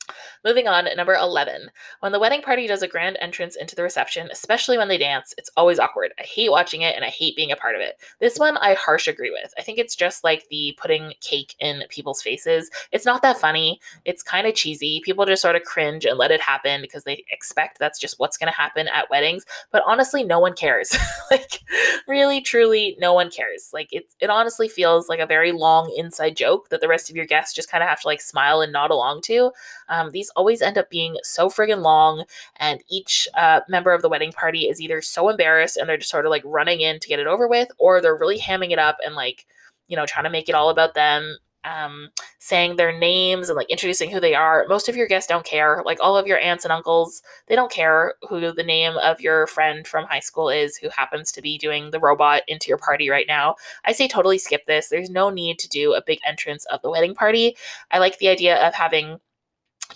Moving 0.42 0.66
on, 0.66 0.88
number 0.96 1.14
11. 1.14 1.70
When 2.00 2.12
the 2.12 2.18
wedding 2.18 2.40
party 2.40 2.66
does 2.66 2.82
a 2.82 2.88
grand 2.88 3.18
entrance 3.20 3.56
into 3.56 3.76
the 3.76 3.82
reception, 3.82 4.28
especially 4.32 4.78
when 4.78 4.88
they 4.88 4.96
dance, 4.96 5.34
it's 5.36 5.50
always 5.54 5.78
awkward. 5.78 6.12
I 6.18 6.22
hate 6.22 6.50
watching 6.50 6.80
it 6.80 6.96
and 6.96 7.04
I 7.04 7.08
hate 7.08 7.36
being 7.36 7.52
a 7.52 7.56
part 7.56 7.74
of 7.74 7.82
it. 7.82 8.00
This 8.20 8.38
one 8.38 8.56
I 8.56 8.72
harsh 8.72 9.06
agree 9.06 9.30
with. 9.30 9.52
I 9.58 9.62
think 9.62 9.78
it's 9.78 9.94
just 9.94 10.24
like 10.24 10.48
the 10.48 10.76
putting 10.80 11.12
cake 11.20 11.54
in 11.60 11.82
people's 11.90 12.22
faces. 12.22 12.70
It's 12.90 13.04
not 13.04 13.20
that 13.20 13.38
funny. 13.38 13.80
It's 14.06 14.22
kind 14.22 14.46
of 14.46 14.54
cheesy. 14.54 15.02
People 15.04 15.26
just 15.26 15.42
sort 15.42 15.56
of 15.56 15.64
cringe 15.64 16.06
and 16.06 16.16
let 16.18 16.30
it 16.30 16.40
happen 16.40 16.80
because 16.80 17.04
they 17.04 17.22
expect 17.30 17.78
that's 17.78 17.98
just 17.98 18.18
what's 18.18 18.38
going 18.38 18.50
to 18.50 18.58
happen 18.58 18.88
at 18.88 19.10
weddings. 19.10 19.44
But 19.70 19.82
honestly, 19.86 20.24
no 20.24 20.40
one 20.40 20.54
cares. 20.54 20.96
like, 21.30 21.60
really, 22.08 22.40
truly, 22.40 22.96
no 22.98 23.12
one 23.12 23.30
cares. 23.30 23.70
Like, 23.74 23.88
it, 23.92 24.06
it 24.20 24.30
honestly 24.30 24.68
feels 24.68 25.10
like 25.10 25.20
a 25.20 25.26
very 25.26 25.52
long 25.52 25.92
inside 25.98 26.34
joke 26.34 26.70
that 26.70 26.80
the 26.80 26.88
rest 26.88 27.10
of 27.10 27.16
your 27.16 27.26
guests 27.26 27.54
just 27.54 27.70
kind 27.70 27.82
of 27.82 27.90
have 27.90 28.00
to 28.00 28.08
like 28.08 28.22
smile 28.22 28.62
and 28.62 28.72
nod 28.72 28.90
along 28.90 29.20
to. 29.22 29.52
Um, 29.88 30.10
these 30.10 30.29
always 30.36 30.62
end 30.62 30.78
up 30.78 30.90
being 30.90 31.16
so 31.22 31.48
friggin' 31.48 31.82
long, 31.82 32.24
and 32.56 32.82
each 32.88 33.28
uh, 33.34 33.60
member 33.68 33.92
of 33.92 34.02
the 34.02 34.08
wedding 34.08 34.32
party 34.32 34.68
is 34.68 34.80
either 34.80 35.02
so 35.02 35.28
embarrassed 35.28 35.76
and 35.76 35.88
they're 35.88 35.96
just 35.96 36.10
sort 36.10 36.26
of 36.26 36.30
like 36.30 36.42
running 36.44 36.80
in 36.80 37.00
to 37.00 37.08
get 37.08 37.20
it 37.20 37.26
over 37.26 37.48
with, 37.48 37.68
or 37.78 38.00
they're 38.00 38.16
really 38.16 38.38
hamming 38.38 38.70
it 38.70 38.78
up 38.78 38.96
and 39.04 39.14
like, 39.14 39.46
you 39.88 39.96
know, 39.96 40.06
trying 40.06 40.24
to 40.24 40.30
make 40.30 40.48
it 40.48 40.54
all 40.54 40.70
about 40.70 40.94
them 40.94 41.36
um, 41.64 42.08
saying 42.38 42.76
their 42.76 42.96
names 42.96 43.48
and 43.48 43.56
like 43.56 43.68
introducing 43.70 44.10
who 44.10 44.20
they 44.20 44.34
are. 44.34 44.64
Most 44.68 44.88
of 44.88 44.96
your 44.96 45.06
guests 45.06 45.28
don't 45.28 45.44
care. 45.44 45.82
Like 45.84 45.98
all 46.00 46.16
of 46.16 46.26
your 46.26 46.38
aunts 46.38 46.64
and 46.64 46.72
uncles, 46.72 47.22
they 47.48 47.54
don't 47.54 47.70
care 47.70 48.14
who 48.28 48.52
the 48.52 48.62
name 48.62 48.96
of 48.96 49.20
your 49.20 49.46
friend 49.46 49.86
from 49.86 50.06
high 50.06 50.20
school 50.20 50.48
is 50.48 50.76
who 50.76 50.88
happens 50.88 51.30
to 51.32 51.42
be 51.42 51.58
doing 51.58 51.90
the 51.90 52.00
robot 52.00 52.42
into 52.48 52.68
your 52.68 52.78
party 52.78 53.10
right 53.10 53.26
now. 53.28 53.56
I 53.84 53.92
say 53.92 54.08
totally 54.08 54.38
skip 54.38 54.66
this. 54.66 54.88
There's 54.88 55.10
no 55.10 55.30
need 55.30 55.58
to 55.60 55.68
do 55.68 55.94
a 55.94 56.02
big 56.04 56.20
entrance 56.26 56.64
of 56.66 56.80
the 56.82 56.90
wedding 56.90 57.14
party. 57.14 57.56
I 57.90 57.98
like 57.98 58.18
the 58.18 58.28
idea 58.28 58.66
of 58.66 58.74
having 58.74 59.18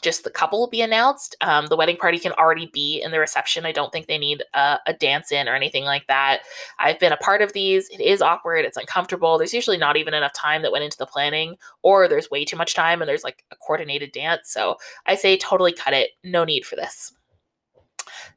just 0.01 0.25
the 0.25 0.31
couple 0.31 0.61
will 0.61 0.69
be 0.69 0.83
announced. 0.83 1.37
Um, 1.41 1.67
the 1.67 1.77
wedding 1.77 1.97
party 1.97 2.19
can 2.19 2.33
already 2.33 2.67
be 2.73 3.01
in 3.03 3.11
the 3.11 3.19
reception. 3.19 3.67
I 3.67 3.73
don't 3.73 3.93
think 3.93 4.07
they 4.07 4.19
need 4.19 4.43
a, 4.55 4.79
a 4.87 4.93
dance 4.95 5.33
in 5.33 5.49
or 5.49 5.55
anything 5.55 5.85
like 5.85 6.07
that. 6.09 6.43
I've 6.79 6.99
been 6.99 7.13
a 7.13 7.19
part 7.19 7.43
of 7.43 7.53
these. 7.53 7.89
It 7.89 8.01
is 8.01 8.23
awkward. 8.23 8.65
It's 8.65 8.77
uncomfortable. 8.77 9.39
There's 9.39 9.55
usually 9.55 9.79
not 9.79 9.97
even 9.97 10.15
enough 10.15 10.33
time 10.33 10.63
that 10.63 10.73
went 10.73 10.85
into 10.85 10.99
the 10.99 11.07
planning, 11.07 11.57
or 11.83 12.09
there's 12.09 12.31
way 12.31 12.45
too 12.45 12.57
much 12.57 12.75
time 12.75 13.01
and 13.01 13.09
there's 13.09 13.25
like 13.25 13.45
a 13.51 13.57
coordinated 13.57 14.13
dance. 14.13 14.51
So 14.51 14.77
I 15.07 15.15
say 15.15 15.37
totally 15.37 15.73
cut 15.73 15.95
it. 15.95 16.11
No 16.23 16.45
need 16.45 16.65
for 16.65 16.77
this. 16.77 17.13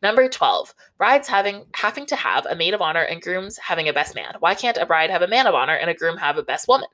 Number 0.01 0.27
12, 0.27 0.73
brides 0.97 1.27
having 1.27 1.65
having 1.73 2.05
to 2.07 2.15
have 2.15 2.45
a 2.45 2.55
maid 2.55 2.73
of 2.73 2.81
honor 2.81 3.01
and 3.01 3.21
grooms 3.21 3.57
having 3.57 3.89
a 3.89 3.93
best 3.93 4.15
man. 4.15 4.35
Why 4.39 4.53
can't 4.53 4.77
a 4.77 4.85
bride 4.85 5.09
have 5.09 5.21
a 5.21 5.27
man 5.27 5.47
of 5.47 5.55
honor 5.55 5.75
and 5.75 5.89
a 5.89 5.93
groom 5.93 6.17
have 6.17 6.37
a 6.37 6.43
best 6.43 6.67
woman? 6.67 6.87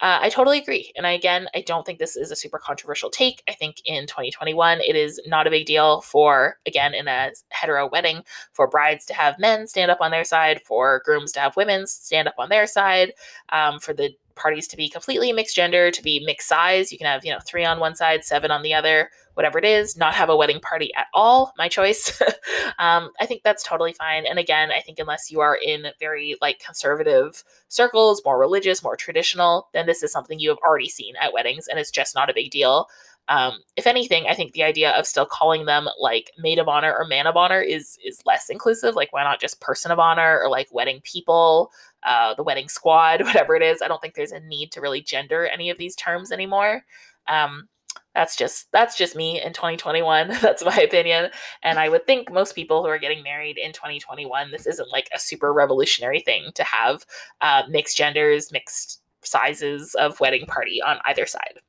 Uh, 0.00 0.18
I 0.22 0.30
totally 0.30 0.58
agree. 0.58 0.92
And 0.96 1.06
I, 1.06 1.12
again, 1.12 1.46
I 1.54 1.60
don't 1.60 1.84
think 1.84 1.98
this 1.98 2.16
is 2.16 2.30
a 2.30 2.36
super 2.36 2.58
controversial 2.58 3.10
take. 3.10 3.42
I 3.48 3.52
think 3.52 3.82
in 3.84 4.06
2021, 4.06 4.80
it 4.80 4.96
is 4.96 5.20
not 5.26 5.46
a 5.46 5.50
big 5.50 5.66
deal 5.66 6.00
for, 6.00 6.58
again, 6.66 6.94
in 6.94 7.06
a 7.06 7.32
hetero 7.50 7.86
wedding, 7.86 8.22
for 8.52 8.66
brides 8.66 9.04
to 9.06 9.14
have 9.14 9.38
men 9.38 9.66
stand 9.66 9.90
up 9.90 10.00
on 10.00 10.10
their 10.10 10.24
side, 10.24 10.62
for 10.64 11.02
grooms 11.04 11.32
to 11.32 11.40
have 11.40 11.56
women 11.56 11.86
stand 11.86 12.28
up 12.28 12.34
on 12.38 12.48
their 12.48 12.66
side, 12.66 13.12
um, 13.50 13.78
for 13.78 13.92
the 13.92 14.10
parties 14.34 14.66
to 14.68 14.76
be 14.76 14.88
completely 14.88 15.32
mixed 15.32 15.56
gender, 15.56 15.90
to 15.90 16.02
be 16.02 16.24
mixed 16.24 16.48
size. 16.48 16.90
You 16.90 16.98
can 16.98 17.06
have, 17.06 17.24
you 17.24 17.32
know, 17.32 17.38
three 17.44 17.64
on 17.64 17.80
one 17.80 17.94
side, 17.94 18.24
seven 18.24 18.50
on 18.50 18.62
the 18.62 18.74
other, 18.74 19.10
whatever 19.34 19.58
it 19.58 19.64
is, 19.64 19.96
not 19.96 20.14
have 20.14 20.28
a 20.28 20.36
wedding 20.36 20.60
party 20.60 20.92
at 20.96 21.06
all, 21.14 21.52
my 21.56 21.68
choice. 21.68 22.20
um, 22.78 23.10
I 23.20 23.26
think 23.26 23.42
that's 23.42 23.62
totally 23.62 23.92
fine. 23.92 24.26
And 24.26 24.38
again, 24.38 24.70
I 24.70 24.80
think 24.80 24.98
unless 24.98 25.30
you 25.30 25.40
are 25.40 25.56
in 25.56 25.86
very 25.98 26.36
like 26.40 26.58
conservative 26.58 27.44
circles, 27.68 28.22
more 28.24 28.38
religious, 28.38 28.82
more 28.82 28.96
traditional, 28.96 29.68
then 29.72 29.86
this 29.86 30.02
is 30.02 30.12
something 30.12 30.38
you 30.38 30.48
have 30.48 30.58
already 30.66 30.88
seen 30.88 31.14
at 31.20 31.32
weddings 31.32 31.68
and 31.68 31.78
it's 31.78 31.90
just 31.90 32.14
not 32.14 32.30
a 32.30 32.34
big 32.34 32.50
deal. 32.50 32.88
Um, 33.30 33.60
if 33.76 33.86
anything, 33.86 34.26
I 34.28 34.34
think 34.34 34.52
the 34.52 34.64
idea 34.64 34.90
of 34.90 35.06
still 35.06 35.24
calling 35.24 35.64
them 35.64 35.88
like 36.00 36.32
maid 36.36 36.58
of 36.58 36.68
honor 36.68 36.92
or 36.98 37.06
man 37.06 37.28
of 37.28 37.36
honor 37.36 37.60
is 37.60 37.96
is 38.04 38.20
less 38.26 38.50
inclusive. 38.50 38.96
Like, 38.96 39.12
why 39.12 39.22
not 39.22 39.40
just 39.40 39.60
person 39.60 39.92
of 39.92 40.00
honor 40.00 40.40
or 40.42 40.50
like 40.50 40.66
wedding 40.72 41.00
people, 41.04 41.70
uh, 42.02 42.34
the 42.34 42.42
wedding 42.42 42.68
squad, 42.68 43.22
whatever 43.24 43.54
it 43.56 43.62
is? 43.62 43.82
I 43.82 43.88
don't 43.88 44.00
think 44.00 44.14
there's 44.14 44.32
a 44.32 44.40
need 44.40 44.72
to 44.72 44.80
really 44.80 45.02
gender 45.02 45.46
any 45.46 45.70
of 45.70 45.78
these 45.78 45.96
terms 45.96 46.32
anymore. 46.32 46.84
Um, 47.28 47.68
that's 48.14 48.36
just 48.36 48.70
that's 48.72 48.96
just 48.96 49.14
me 49.16 49.40
in 49.40 49.52
2021 49.52 50.28
that's 50.42 50.64
my 50.64 50.76
opinion 50.76 51.30
and 51.62 51.78
i 51.78 51.88
would 51.88 52.06
think 52.06 52.30
most 52.30 52.54
people 52.54 52.82
who 52.82 52.88
are 52.88 52.98
getting 52.98 53.22
married 53.22 53.56
in 53.58 53.72
2021 53.72 54.50
this 54.50 54.66
isn't 54.66 54.90
like 54.90 55.08
a 55.14 55.18
super 55.18 55.52
revolutionary 55.52 56.20
thing 56.20 56.50
to 56.54 56.64
have 56.64 57.04
uh, 57.40 57.62
mixed 57.68 57.96
genders 57.96 58.52
mixed 58.52 59.00
sizes 59.22 59.94
of 59.94 60.18
wedding 60.20 60.46
party 60.46 60.80
on 60.82 60.98
either 61.06 61.26
side 61.26 61.60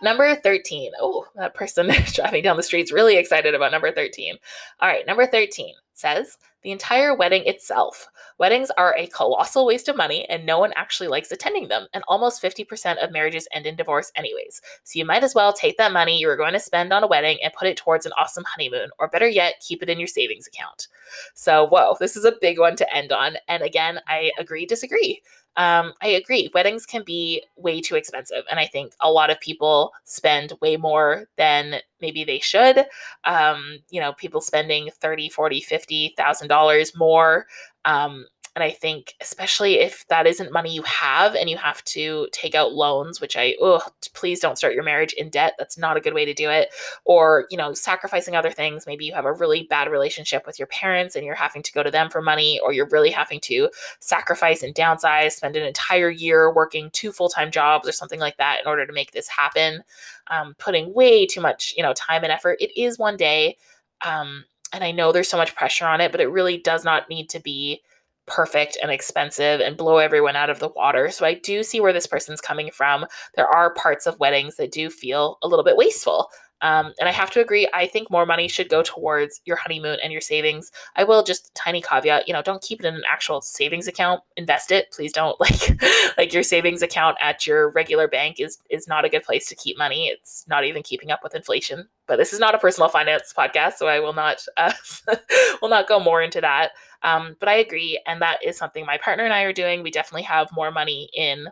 Number 0.00 0.34
13. 0.34 0.90
Oh, 1.00 1.26
that 1.36 1.54
person 1.54 1.88
driving 2.12 2.42
down 2.42 2.56
the 2.56 2.62
street's 2.62 2.92
really 2.92 3.16
excited 3.16 3.54
about 3.54 3.70
number 3.70 3.92
13. 3.92 4.36
All 4.80 4.88
right, 4.88 5.06
number 5.06 5.26
13 5.26 5.74
says 5.94 6.36
the 6.62 6.70
entire 6.70 7.14
wedding 7.14 7.44
itself. 7.44 8.08
Weddings 8.38 8.70
are 8.76 8.94
a 8.96 9.06
colossal 9.08 9.66
waste 9.66 9.88
of 9.88 9.96
money 9.96 10.28
and 10.28 10.46
no 10.46 10.58
one 10.58 10.72
actually 10.76 11.08
likes 11.08 11.30
attending 11.30 11.68
them. 11.68 11.86
And 11.92 12.02
almost 12.08 12.42
50% 12.42 13.02
of 13.02 13.12
marriages 13.12 13.48
end 13.52 13.66
in 13.66 13.76
divorce, 13.76 14.10
anyways. 14.16 14.60
So 14.84 14.98
you 14.98 15.04
might 15.04 15.24
as 15.24 15.34
well 15.34 15.52
take 15.52 15.76
that 15.78 15.92
money 15.92 16.18
you 16.18 16.26
were 16.26 16.36
going 16.36 16.52
to 16.52 16.60
spend 16.60 16.92
on 16.92 17.04
a 17.04 17.08
wedding 17.08 17.38
and 17.42 17.52
put 17.52 17.68
it 17.68 17.76
towards 17.76 18.06
an 18.06 18.12
awesome 18.18 18.44
honeymoon, 18.46 18.90
or 18.98 19.08
better 19.08 19.28
yet, 19.28 19.62
keep 19.66 19.82
it 19.82 19.90
in 19.90 19.98
your 19.98 20.08
savings 20.08 20.46
account. 20.46 20.88
So, 21.34 21.66
whoa, 21.66 21.96
this 22.00 22.16
is 22.16 22.24
a 22.24 22.34
big 22.40 22.58
one 22.58 22.76
to 22.76 22.94
end 22.94 23.12
on. 23.12 23.36
And 23.48 23.62
again, 23.62 24.00
I 24.08 24.32
agree, 24.38 24.66
disagree 24.66 25.20
um, 25.56 25.92
I 26.00 26.08
agree. 26.08 26.50
Weddings 26.54 26.86
can 26.86 27.02
be 27.04 27.42
way 27.56 27.80
too 27.80 27.94
expensive. 27.94 28.44
And 28.50 28.58
I 28.58 28.66
think 28.66 28.94
a 29.00 29.10
lot 29.10 29.30
of 29.30 29.40
people 29.40 29.92
spend 30.04 30.52
way 30.60 30.76
more 30.76 31.26
than 31.36 31.76
maybe 32.00 32.24
they 32.24 32.38
should. 32.38 32.86
Um, 33.24 33.78
you 33.90 34.00
know, 34.00 34.14
people 34.14 34.40
spending 34.40 34.90
30, 35.00 35.28
40, 35.28 35.60
50,000 35.60 36.48
dollars 36.52 36.94
more 36.96 37.46
um, 37.84 38.26
and 38.54 38.62
I 38.62 38.70
think, 38.70 39.14
especially 39.22 39.78
if 39.78 40.06
that 40.08 40.26
isn't 40.26 40.52
money 40.52 40.74
you 40.74 40.82
have 40.82 41.34
and 41.34 41.48
you 41.48 41.56
have 41.56 41.82
to 41.84 42.28
take 42.32 42.54
out 42.54 42.74
loans, 42.74 43.18
which 43.18 43.34
I, 43.34 43.54
oh, 43.62 43.80
please 44.12 44.40
don't 44.40 44.58
start 44.58 44.74
your 44.74 44.82
marriage 44.82 45.14
in 45.14 45.30
debt. 45.30 45.54
That's 45.58 45.78
not 45.78 45.96
a 45.96 46.02
good 46.02 46.12
way 46.12 46.26
to 46.26 46.34
do 46.34 46.50
it. 46.50 46.68
Or, 47.06 47.46
you 47.50 47.56
know, 47.56 47.72
sacrificing 47.72 48.36
other 48.36 48.50
things. 48.50 48.86
Maybe 48.86 49.06
you 49.06 49.14
have 49.14 49.24
a 49.24 49.32
really 49.32 49.62
bad 49.62 49.90
relationship 49.90 50.46
with 50.46 50.58
your 50.58 50.66
parents 50.66 51.16
and 51.16 51.24
you're 51.24 51.34
having 51.34 51.62
to 51.62 51.72
go 51.72 51.82
to 51.82 51.90
them 51.90 52.10
for 52.10 52.20
money, 52.20 52.60
or 52.62 52.74
you're 52.74 52.88
really 52.90 53.10
having 53.10 53.40
to 53.40 53.70
sacrifice 54.00 54.62
and 54.62 54.74
downsize, 54.74 55.32
spend 55.32 55.56
an 55.56 55.64
entire 55.64 56.10
year 56.10 56.52
working 56.52 56.90
two 56.90 57.10
full 57.10 57.30
time 57.30 57.50
jobs 57.50 57.88
or 57.88 57.92
something 57.92 58.20
like 58.20 58.36
that 58.36 58.60
in 58.60 58.66
order 58.66 58.86
to 58.86 58.92
make 58.92 59.12
this 59.12 59.28
happen. 59.28 59.82
Um, 60.26 60.54
putting 60.58 60.92
way 60.92 61.24
too 61.24 61.40
much, 61.40 61.72
you 61.74 61.82
know, 61.82 61.94
time 61.94 62.22
and 62.22 62.32
effort. 62.32 62.58
It 62.60 62.78
is 62.78 62.98
one 62.98 63.16
day. 63.16 63.56
Um, 64.04 64.44
and 64.72 64.82
I 64.82 64.90
know 64.90 65.12
there's 65.12 65.28
so 65.28 65.36
much 65.36 65.54
pressure 65.54 65.86
on 65.86 66.00
it, 66.00 66.12
but 66.12 66.20
it 66.20 66.30
really 66.30 66.58
does 66.58 66.84
not 66.84 67.08
need 67.08 67.28
to 67.30 67.40
be 67.40 67.82
perfect 68.26 68.78
and 68.80 68.90
expensive 68.90 69.60
and 69.60 69.76
blow 69.76 69.98
everyone 69.98 70.36
out 70.36 70.50
of 70.50 70.60
the 70.60 70.68
water. 70.68 71.10
So 71.10 71.26
I 71.26 71.34
do 71.34 71.62
see 71.62 71.80
where 71.80 71.92
this 71.92 72.06
person's 72.06 72.40
coming 72.40 72.70
from. 72.70 73.06
There 73.34 73.48
are 73.48 73.74
parts 73.74 74.06
of 74.06 74.18
weddings 74.20 74.56
that 74.56 74.72
do 74.72 74.90
feel 74.90 75.38
a 75.42 75.48
little 75.48 75.64
bit 75.64 75.76
wasteful. 75.76 76.28
Um, 76.62 76.92
and 77.00 77.08
I 77.08 77.12
have 77.12 77.30
to 77.32 77.40
agree, 77.40 77.68
I 77.74 77.86
think 77.86 78.08
more 78.08 78.24
money 78.24 78.46
should 78.46 78.68
go 78.68 78.82
towards 78.82 79.40
your 79.44 79.56
honeymoon 79.56 79.98
and 80.00 80.12
your 80.12 80.20
savings. 80.20 80.70
I 80.94 81.02
will 81.02 81.24
just 81.24 81.52
tiny 81.56 81.82
caveat, 81.82 82.28
you 82.28 82.32
know, 82.32 82.40
don't 82.40 82.62
keep 82.62 82.78
it 82.78 82.86
in 82.86 82.94
an 82.94 83.02
actual 83.10 83.40
savings 83.40 83.88
account. 83.88 84.22
Invest 84.36 84.70
it. 84.70 84.92
Please 84.92 85.12
don't 85.12 85.38
like 85.40 85.82
like 86.16 86.32
your 86.32 86.44
savings 86.44 86.80
account 86.80 87.18
at 87.20 87.48
your 87.48 87.70
regular 87.70 88.06
bank 88.06 88.38
is 88.38 88.58
is 88.70 88.86
not 88.86 89.04
a 89.04 89.08
good 89.08 89.24
place 89.24 89.48
to 89.48 89.56
keep 89.56 89.76
money. 89.76 90.06
It's 90.06 90.44
not 90.46 90.64
even 90.64 90.84
keeping 90.84 91.10
up 91.10 91.20
with 91.24 91.34
inflation. 91.34 91.88
But 92.12 92.18
this 92.18 92.34
is 92.34 92.40
not 92.40 92.54
a 92.54 92.58
personal 92.58 92.90
finance 92.90 93.32
podcast, 93.34 93.76
so 93.78 93.88
I 93.88 93.98
will 93.98 94.12
not 94.12 94.44
uh, 94.58 94.74
will 95.62 95.70
not 95.70 95.88
go 95.88 95.98
more 95.98 96.20
into 96.20 96.42
that. 96.42 96.72
Um, 97.02 97.36
but 97.40 97.48
I 97.48 97.54
agree, 97.54 97.98
and 98.06 98.20
that 98.20 98.44
is 98.44 98.58
something 98.58 98.84
my 98.84 98.98
partner 98.98 99.24
and 99.24 99.32
I 99.32 99.44
are 99.44 99.52
doing. 99.54 99.82
We 99.82 99.90
definitely 99.90 100.24
have 100.24 100.52
more 100.52 100.70
money 100.70 101.08
in 101.14 101.48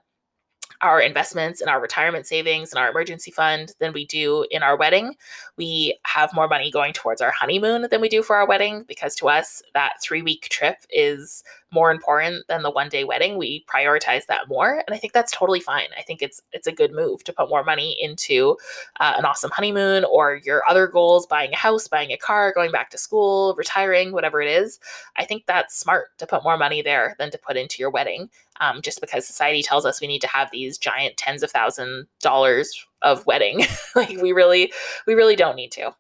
our 0.83 1.01
investments 1.01 1.63
and 1.63 1.71
our 1.71 1.81
retirement 1.81 2.27
savings 2.27 2.73
and 2.73 2.79
our 2.79 2.91
emergency 2.91 3.31
fund 3.31 3.73
than 3.79 3.95
we 3.95 4.05
do 4.05 4.45
in 4.51 4.63
our 4.63 4.77
wedding. 4.77 5.15
We 5.57 5.99
have 6.05 6.35
more 6.35 6.47
money 6.47 6.71
going 6.71 6.93
towards 6.93 7.23
our 7.23 7.31
honeymoon 7.31 7.87
than 7.91 8.03
we 8.03 8.11
do 8.11 8.23
for 8.23 8.37
our 8.37 8.47
wedding 8.47 8.85
because 8.87 9.15
to 9.17 9.31
us, 9.31 9.63
that 9.73 9.95
three 10.03 10.21
week 10.21 10.49
trip 10.51 10.77
is 10.91 11.43
more 11.73 11.91
important 11.91 12.47
than 12.49 12.63
the 12.63 12.71
one 12.71 12.89
day 12.89 13.05
wedding. 13.05 13.39
We 13.39 13.65
prioritize 13.73 14.27
that 14.27 14.49
more, 14.49 14.83
and 14.87 14.95
I 14.95 14.99
think 14.99 15.13
that's 15.13 15.33
totally 15.33 15.61
fine. 15.61 15.89
I 15.97 16.03
think 16.03 16.23
it's 16.23 16.41
it's 16.53 16.67
a 16.67 16.73
good 16.73 16.93
move 16.93 17.25
to 17.25 17.33
put 17.33 17.49
more 17.49 17.65
money 17.65 17.97
into 18.01 18.57
uh, 18.99 19.15
an 19.17 19.25
awesome 19.25 19.51
honeymoon 19.51 20.05
or 20.05 20.41
your 20.45 20.63
other 20.69 20.87
goals, 20.87 21.27
buying 21.27 21.53
a 21.53 21.57
house, 21.57 21.89
buying 21.89 22.11
a 22.11 22.17
car, 22.17 22.53
going 22.53 22.73
back 22.73 22.91
to 22.91 22.99
school, 22.99 23.55
retiring, 23.57 24.13
whatever 24.13 24.41
it 24.41 24.49
is. 24.49 24.81
I 25.17 25.25
think 25.25 25.47
that's 25.47 25.79
smart 25.79 26.17
to 26.19 26.27
put 26.27 26.45
more 26.45 26.59
money 26.59 26.83
there 26.83 27.15
than 27.19 27.31
to 27.31 27.39
put 27.39 27.57
into 27.57 27.81
your 27.81 27.91
wedding. 27.91 28.31
Um, 28.61 28.83
just 28.83 29.01
because 29.01 29.27
society 29.27 29.63
tells 29.63 29.87
us 29.87 30.03
we 30.03 30.07
need 30.07 30.21
to 30.21 30.29
have 30.29 30.51
these 30.51 30.77
giant 30.77 31.17
tens 31.17 31.43
of 31.43 31.51
thousand 31.51 32.07
dollars 32.21 32.87
of 33.03 33.25
wedding, 33.27 33.65
like 33.97 34.21
we 34.21 34.33
really, 34.33 34.73
we 35.07 35.15
really 35.15 35.37
don't 35.37 35.57
need 35.57 35.73
to. 35.73 35.95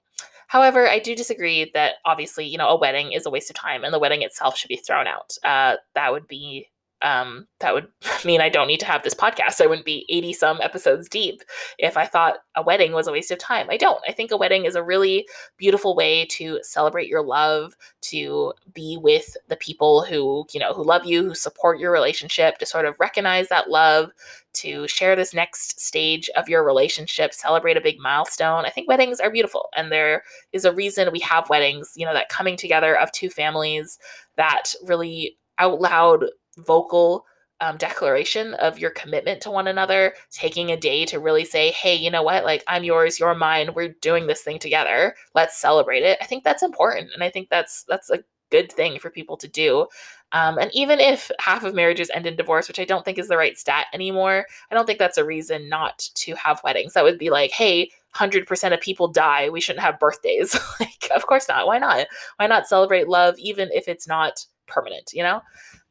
However, 0.50 0.88
I 0.88 0.98
do 0.98 1.14
disagree 1.14 1.70
that 1.74 1.94
obviously, 2.04 2.44
you 2.44 2.58
know, 2.58 2.70
a 2.70 2.76
wedding 2.76 3.12
is 3.12 3.24
a 3.24 3.30
waste 3.30 3.50
of 3.50 3.54
time 3.54 3.84
and 3.84 3.94
the 3.94 4.00
wedding 4.00 4.22
itself 4.22 4.56
should 4.56 4.66
be 4.66 4.82
thrown 4.84 5.06
out. 5.06 5.36
Uh, 5.44 5.76
that 5.94 6.10
would 6.10 6.26
be 6.26 6.66
um, 7.02 7.46
that 7.60 7.74
would 7.74 7.88
mean 8.24 8.40
I 8.40 8.48
don't 8.48 8.66
need 8.66 8.80
to 8.80 8.86
have 8.86 9.02
this 9.02 9.14
podcast. 9.14 9.60
I 9.60 9.66
wouldn't 9.66 9.86
be 9.86 10.06
80 10.08 10.32
some 10.34 10.60
episodes 10.60 11.08
deep 11.08 11.42
if 11.78 11.96
I 11.96 12.06
thought 12.06 12.38
a 12.56 12.62
wedding 12.62 12.92
was 12.92 13.06
a 13.06 13.12
waste 13.12 13.30
of 13.30 13.38
time. 13.38 13.68
I 13.70 13.76
don't. 13.76 14.02
I 14.08 14.12
think 14.12 14.30
a 14.30 14.36
wedding 14.36 14.64
is 14.64 14.74
a 14.74 14.82
really 14.82 15.26
beautiful 15.56 15.94
way 15.94 16.26
to 16.26 16.60
celebrate 16.62 17.08
your 17.08 17.22
love, 17.22 17.74
to 18.02 18.52
be 18.72 18.98
with 19.00 19.36
the 19.48 19.56
people 19.56 20.04
who, 20.04 20.46
you 20.52 20.60
know, 20.60 20.72
who 20.72 20.84
love 20.84 21.04
you, 21.04 21.24
who 21.24 21.34
support 21.34 21.78
your 21.78 21.92
relationship, 21.92 22.58
to 22.58 22.66
sort 22.66 22.86
of 22.86 22.96
recognize 22.98 23.48
that 23.48 23.70
love, 23.70 24.10
to 24.52 24.88
share 24.88 25.14
this 25.14 25.32
next 25.32 25.80
stage 25.80 26.28
of 26.36 26.48
your 26.48 26.64
relationship, 26.64 27.32
celebrate 27.32 27.76
a 27.76 27.80
big 27.80 27.98
milestone. 27.98 28.64
I 28.64 28.70
think 28.70 28.88
weddings 28.88 29.20
are 29.20 29.30
beautiful. 29.30 29.68
And 29.76 29.92
there 29.92 30.24
is 30.52 30.64
a 30.64 30.74
reason 30.74 31.10
we 31.12 31.20
have 31.20 31.48
weddings, 31.48 31.92
you 31.96 32.04
know, 32.04 32.14
that 32.14 32.28
coming 32.28 32.56
together 32.56 32.98
of 32.98 33.12
two 33.12 33.30
families 33.30 33.98
that 34.36 34.74
really 34.82 35.36
out 35.58 35.80
loud 35.80 36.24
vocal 36.58 37.24
um, 37.60 37.76
declaration 37.76 38.54
of 38.54 38.78
your 38.78 38.90
commitment 38.90 39.40
to 39.42 39.50
one 39.50 39.66
another, 39.66 40.14
taking 40.30 40.70
a 40.70 40.76
day 40.76 41.04
to 41.06 41.18
really 41.18 41.44
say, 41.44 41.70
hey, 41.72 41.94
you 41.94 42.10
know 42.10 42.22
what? 42.22 42.44
Like, 42.44 42.64
I'm 42.66 42.84
yours, 42.84 43.20
you're 43.20 43.34
mine. 43.34 43.74
We're 43.74 43.94
doing 44.00 44.26
this 44.26 44.42
thing 44.42 44.58
together. 44.58 45.14
Let's 45.34 45.58
celebrate 45.58 46.02
it. 46.02 46.18
I 46.20 46.24
think 46.24 46.42
that's 46.42 46.62
important. 46.62 47.10
And 47.12 47.22
I 47.22 47.30
think 47.30 47.50
that's 47.50 47.84
that's 47.88 48.10
a 48.10 48.24
good 48.50 48.72
thing 48.72 48.98
for 48.98 49.10
people 49.10 49.36
to 49.36 49.48
do. 49.48 49.86
Um, 50.32 50.58
and 50.58 50.70
even 50.72 51.00
if 51.00 51.30
half 51.40 51.64
of 51.64 51.74
marriages 51.74 52.10
end 52.10 52.26
in 52.26 52.36
divorce, 52.36 52.68
which 52.68 52.78
I 52.78 52.84
don't 52.84 53.04
think 53.04 53.18
is 53.18 53.28
the 53.28 53.36
right 53.36 53.58
stat 53.58 53.86
anymore, 53.92 54.46
I 54.70 54.74
don't 54.74 54.86
think 54.86 54.98
that's 54.98 55.18
a 55.18 55.24
reason 55.24 55.68
not 55.68 55.98
to 56.16 56.34
have 56.34 56.62
weddings. 56.62 56.94
That 56.94 57.04
would 57.04 57.18
be 57.18 57.30
like, 57.30 57.50
hey, 57.50 57.90
100% 58.16 58.72
of 58.72 58.80
people 58.80 59.08
die. 59.08 59.50
We 59.50 59.60
shouldn't 59.60 59.84
have 59.84 59.98
birthdays. 59.98 60.56
like, 60.80 61.08
of 61.14 61.26
course 61.26 61.48
not. 61.48 61.66
Why 61.66 61.78
not? 61.78 62.06
Why 62.36 62.46
not 62.46 62.68
celebrate 62.68 63.08
love, 63.08 63.36
even 63.38 63.70
if 63.72 63.88
it's 63.88 64.06
not 64.06 64.44
permanent, 64.70 65.12
you 65.12 65.22
know? 65.22 65.42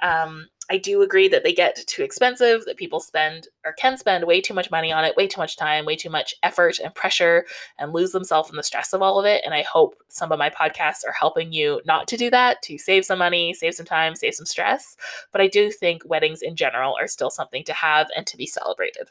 Um, 0.02 0.48
I 0.72 0.78
do 0.78 1.02
agree 1.02 1.28
that 1.30 1.44
they 1.44 1.54
get 1.54 1.76
too 1.88 2.04
expensive, 2.04 2.64
that 2.66 2.78
people 2.78 3.00
spend 3.00 3.48
or 3.66 3.74
can 3.74 3.98
spend 3.98 4.26
way 4.26 4.40
too 4.40 4.54
much 4.54 4.70
money 4.70 4.92
on 4.92 5.04
it, 5.04 5.18
way 5.18 5.28
too 5.28 5.42
much 5.42 5.58
time, 5.58 5.84
way 5.84 5.96
too 5.96 6.12
much 6.12 6.36
effort 6.44 6.78
and 6.80 6.94
pressure, 6.94 7.46
and 7.80 7.92
lose 7.92 8.12
themselves 8.12 8.52
in 8.52 8.56
the 8.56 8.64
stress 8.64 8.94
of 8.94 9.02
all 9.02 9.20
of 9.20 9.26
it. 9.26 9.42
And 9.44 9.54
I 9.54 9.64
hope 9.64 9.96
some 10.10 10.32
of 10.32 10.38
my 10.38 10.50
podcasts 10.50 11.04
are 11.08 11.14
helping 11.20 11.52
you 11.52 11.82
not 11.86 12.08
to 12.10 12.18
do 12.18 12.30
that, 12.30 12.62
to 12.64 12.78
save 12.78 13.04
some 13.04 13.18
money, 13.18 13.54
save 13.54 13.74
some 13.74 13.86
time, 13.86 14.16
save 14.16 14.36
some 14.36 14.46
stress. 14.46 14.96
But 15.32 15.42
I 15.42 15.48
do 15.48 15.72
think 15.72 16.04
weddings 16.06 16.44
in 16.44 16.56
general 16.56 16.96
are 17.00 17.08
still 17.08 17.32
something 17.32 17.64
to 17.64 17.74
have 17.74 18.08
and 18.16 18.28
to 18.28 18.38
be 18.38 18.46
celebrated. 18.46 19.10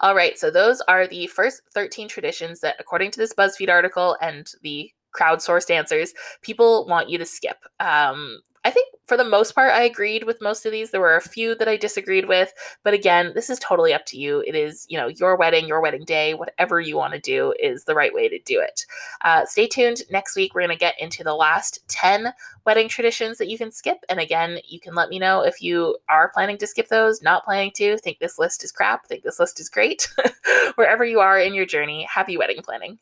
All 0.00 0.14
right, 0.14 0.38
so 0.38 0.50
those 0.50 0.80
are 0.82 1.06
the 1.06 1.26
first 1.28 1.62
13 1.72 2.08
traditions 2.08 2.60
that, 2.60 2.76
according 2.80 3.10
to 3.12 3.18
this 3.18 3.34
BuzzFeed 3.34 3.68
article 3.68 4.16
and 4.20 4.50
the 4.62 4.90
crowdsourced 5.14 5.70
answers, 5.70 6.14
people 6.42 6.86
want 6.86 7.10
you 7.10 7.18
to 7.18 7.26
skip. 7.26 7.58
Um, 7.78 8.40
I 8.68 8.70
think 8.70 8.94
for 9.06 9.16
the 9.16 9.24
most 9.24 9.54
part, 9.54 9.72
I 9.72 9.84
agreed 9.84 10.24
with 10.24 10.42
most 10.42 10.66
of 10.66 10.72
these. 10.72 10.90
There 10.90 11.00
were 11.00 11.16
a 11.16 11.22
few 11.22 11.54
that 11.54 11.68
I 11.68 11.78
disagreed 11.78 12.28
with, 12.28 12.52
but 12.84 12.92
again, 12.92 13.32
this 13.34 13.48
is 13.48 13.58
totally 13.58 13.94
up 13.94 14.04
to 14.08 14.18
you. 14.18 14.44
It 14.46 14.54
is, 14.54 14.84
you 14.90 14.98
know, 14.98 15.06
your 15.06 15.36
wedding, 15.36 15.66
your 15.66 15.80
wedding 15.80 16.04
day, 16.04 16.34
whatever 16.34 16.78
you 16.78 16.94
want 16.94 17.14
to 17.14 17.18
do 17.18 17.54
is 17.58 17.84
the 17.84 17.94
right 17.94 18.12
way 18.12 18.28
to 18.28 18.38
do 18.40 18.60
it. 18.60 18.84
Uh, 19.22 19.46
stay 19.46 19.66
tuned. 19.66 20.02
Next 20.10 20.36
week, 20.36 20.54
we're 20.54 20.60
going 20.60 20.76
to 20.76 20.78
get 20.78 21.00
into 21.00 21.24
the 21.24 21.34
last 21.34 21.78
10 21.88 22.34
wedding 22.66 22.88
traditions 22.88 23.38
that 23.38 23.48
you 23.48 23.56
can 23.56 23.72
skip. 23.72 24.04
And 24.10 24.20
again, 24.20 24.58
you 24.68 24.80
can 24.80 24.94
let 24.94 25.08
me 25.08 25.18
know 25.18 25.40
if 25.40 25.62
you 25.62 25.96
are 26.10 26.30
planning 26.34 26.58
to 26.58 26.66
skip 26.66 26.88
those, 26.88 27.22
not 27.22 27.46
planning 27.46 27.70
to, 27.76 27.96
think 27.96 28.18
this 28.18 28.38
list 28.38 28.62
is 28.64 28.70
crap, 28.70 29.06
think 29.06 29.22
this 29.22 29.40
list 29.40 29.60
is 29.60 29.70
great. 29.70 30.12
Wherever 30.74 31.06
you 31.06 31.20
are 31.20 31.40
in 31.40 31.54
your 31.54 31.64
journey, 31.64 32.06
happy 32.12 32.36
wedding 32.36 32.60
planning. 32.62 32.98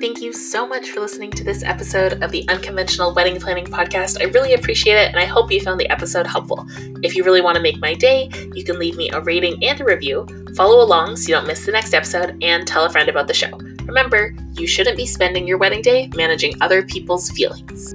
Thank 0.00 0.22
you 0.22 0.32
so 0.32 0.64
much 0.64 0.90
for 0.90 1.00
listening 1.00 1.32
to 1.32 1.42
this 1.42 1.64
episode 1.64 2.22
of 2.22 2.30
the 2.30 2.48
Unconventional 2.48 3.12
Wedding 3.12 3.40
Planning 3.40 3.64
Podcast. 3.64 4.20
I 4.20 4.26
really 4.26 4.54
appreciate 4.54 4.94
it, 4.94 5.08
and 5.08 5.16
I 5.16 5.24
hope 5.24 5.50
you 5.50 5.60
found 5.60 5.80
the 5.80 5.90
episode 5.90 6.24
helpful. 6.24 6.64
If 7.02 7.16
you 7.16 7.24
really 7.24 7.40
want 7.40 7.56
to 7.56 7.60
make 7.60 7.80
my 7.80 7.94
day, 7.94 8.30
you 8.54 8.62
can 8.62 8.78
leave 8.78 8.96
me 8.96 9.10
a 9.10 9.20
rating 9.20 9.62
and 9.64 9.80
a 9.80 9.84
review, 9.84 10.24
follow 10.54 10.84
along 10.84 11.16
so 11.16 11.28
you 11.28 11.34
don't 11.34 11.48
miss 11.48 11.66
the 11.66 11.72
next 11.72 11.94
episode, 11.94 12.38
and 12.44 12.64
tell 12.64 12.84
a 12.84 12.90
friend 12.90 13.08
about 13.08 13.26
the 13.26 13.34
show. 13.34 13.50
Remember, 13.86 14.36
you 14.52 14.68
shouldn't 14.68 14.96
be 14.96 15.06
spending 15.06 15.48
your 15.48 15.58
wedding 15.58 15.82
day 15.82 16.08
managing 16.14 16.54
other 16.60 16.80
people's 16.84 17.32
feelings. 17.32 17.92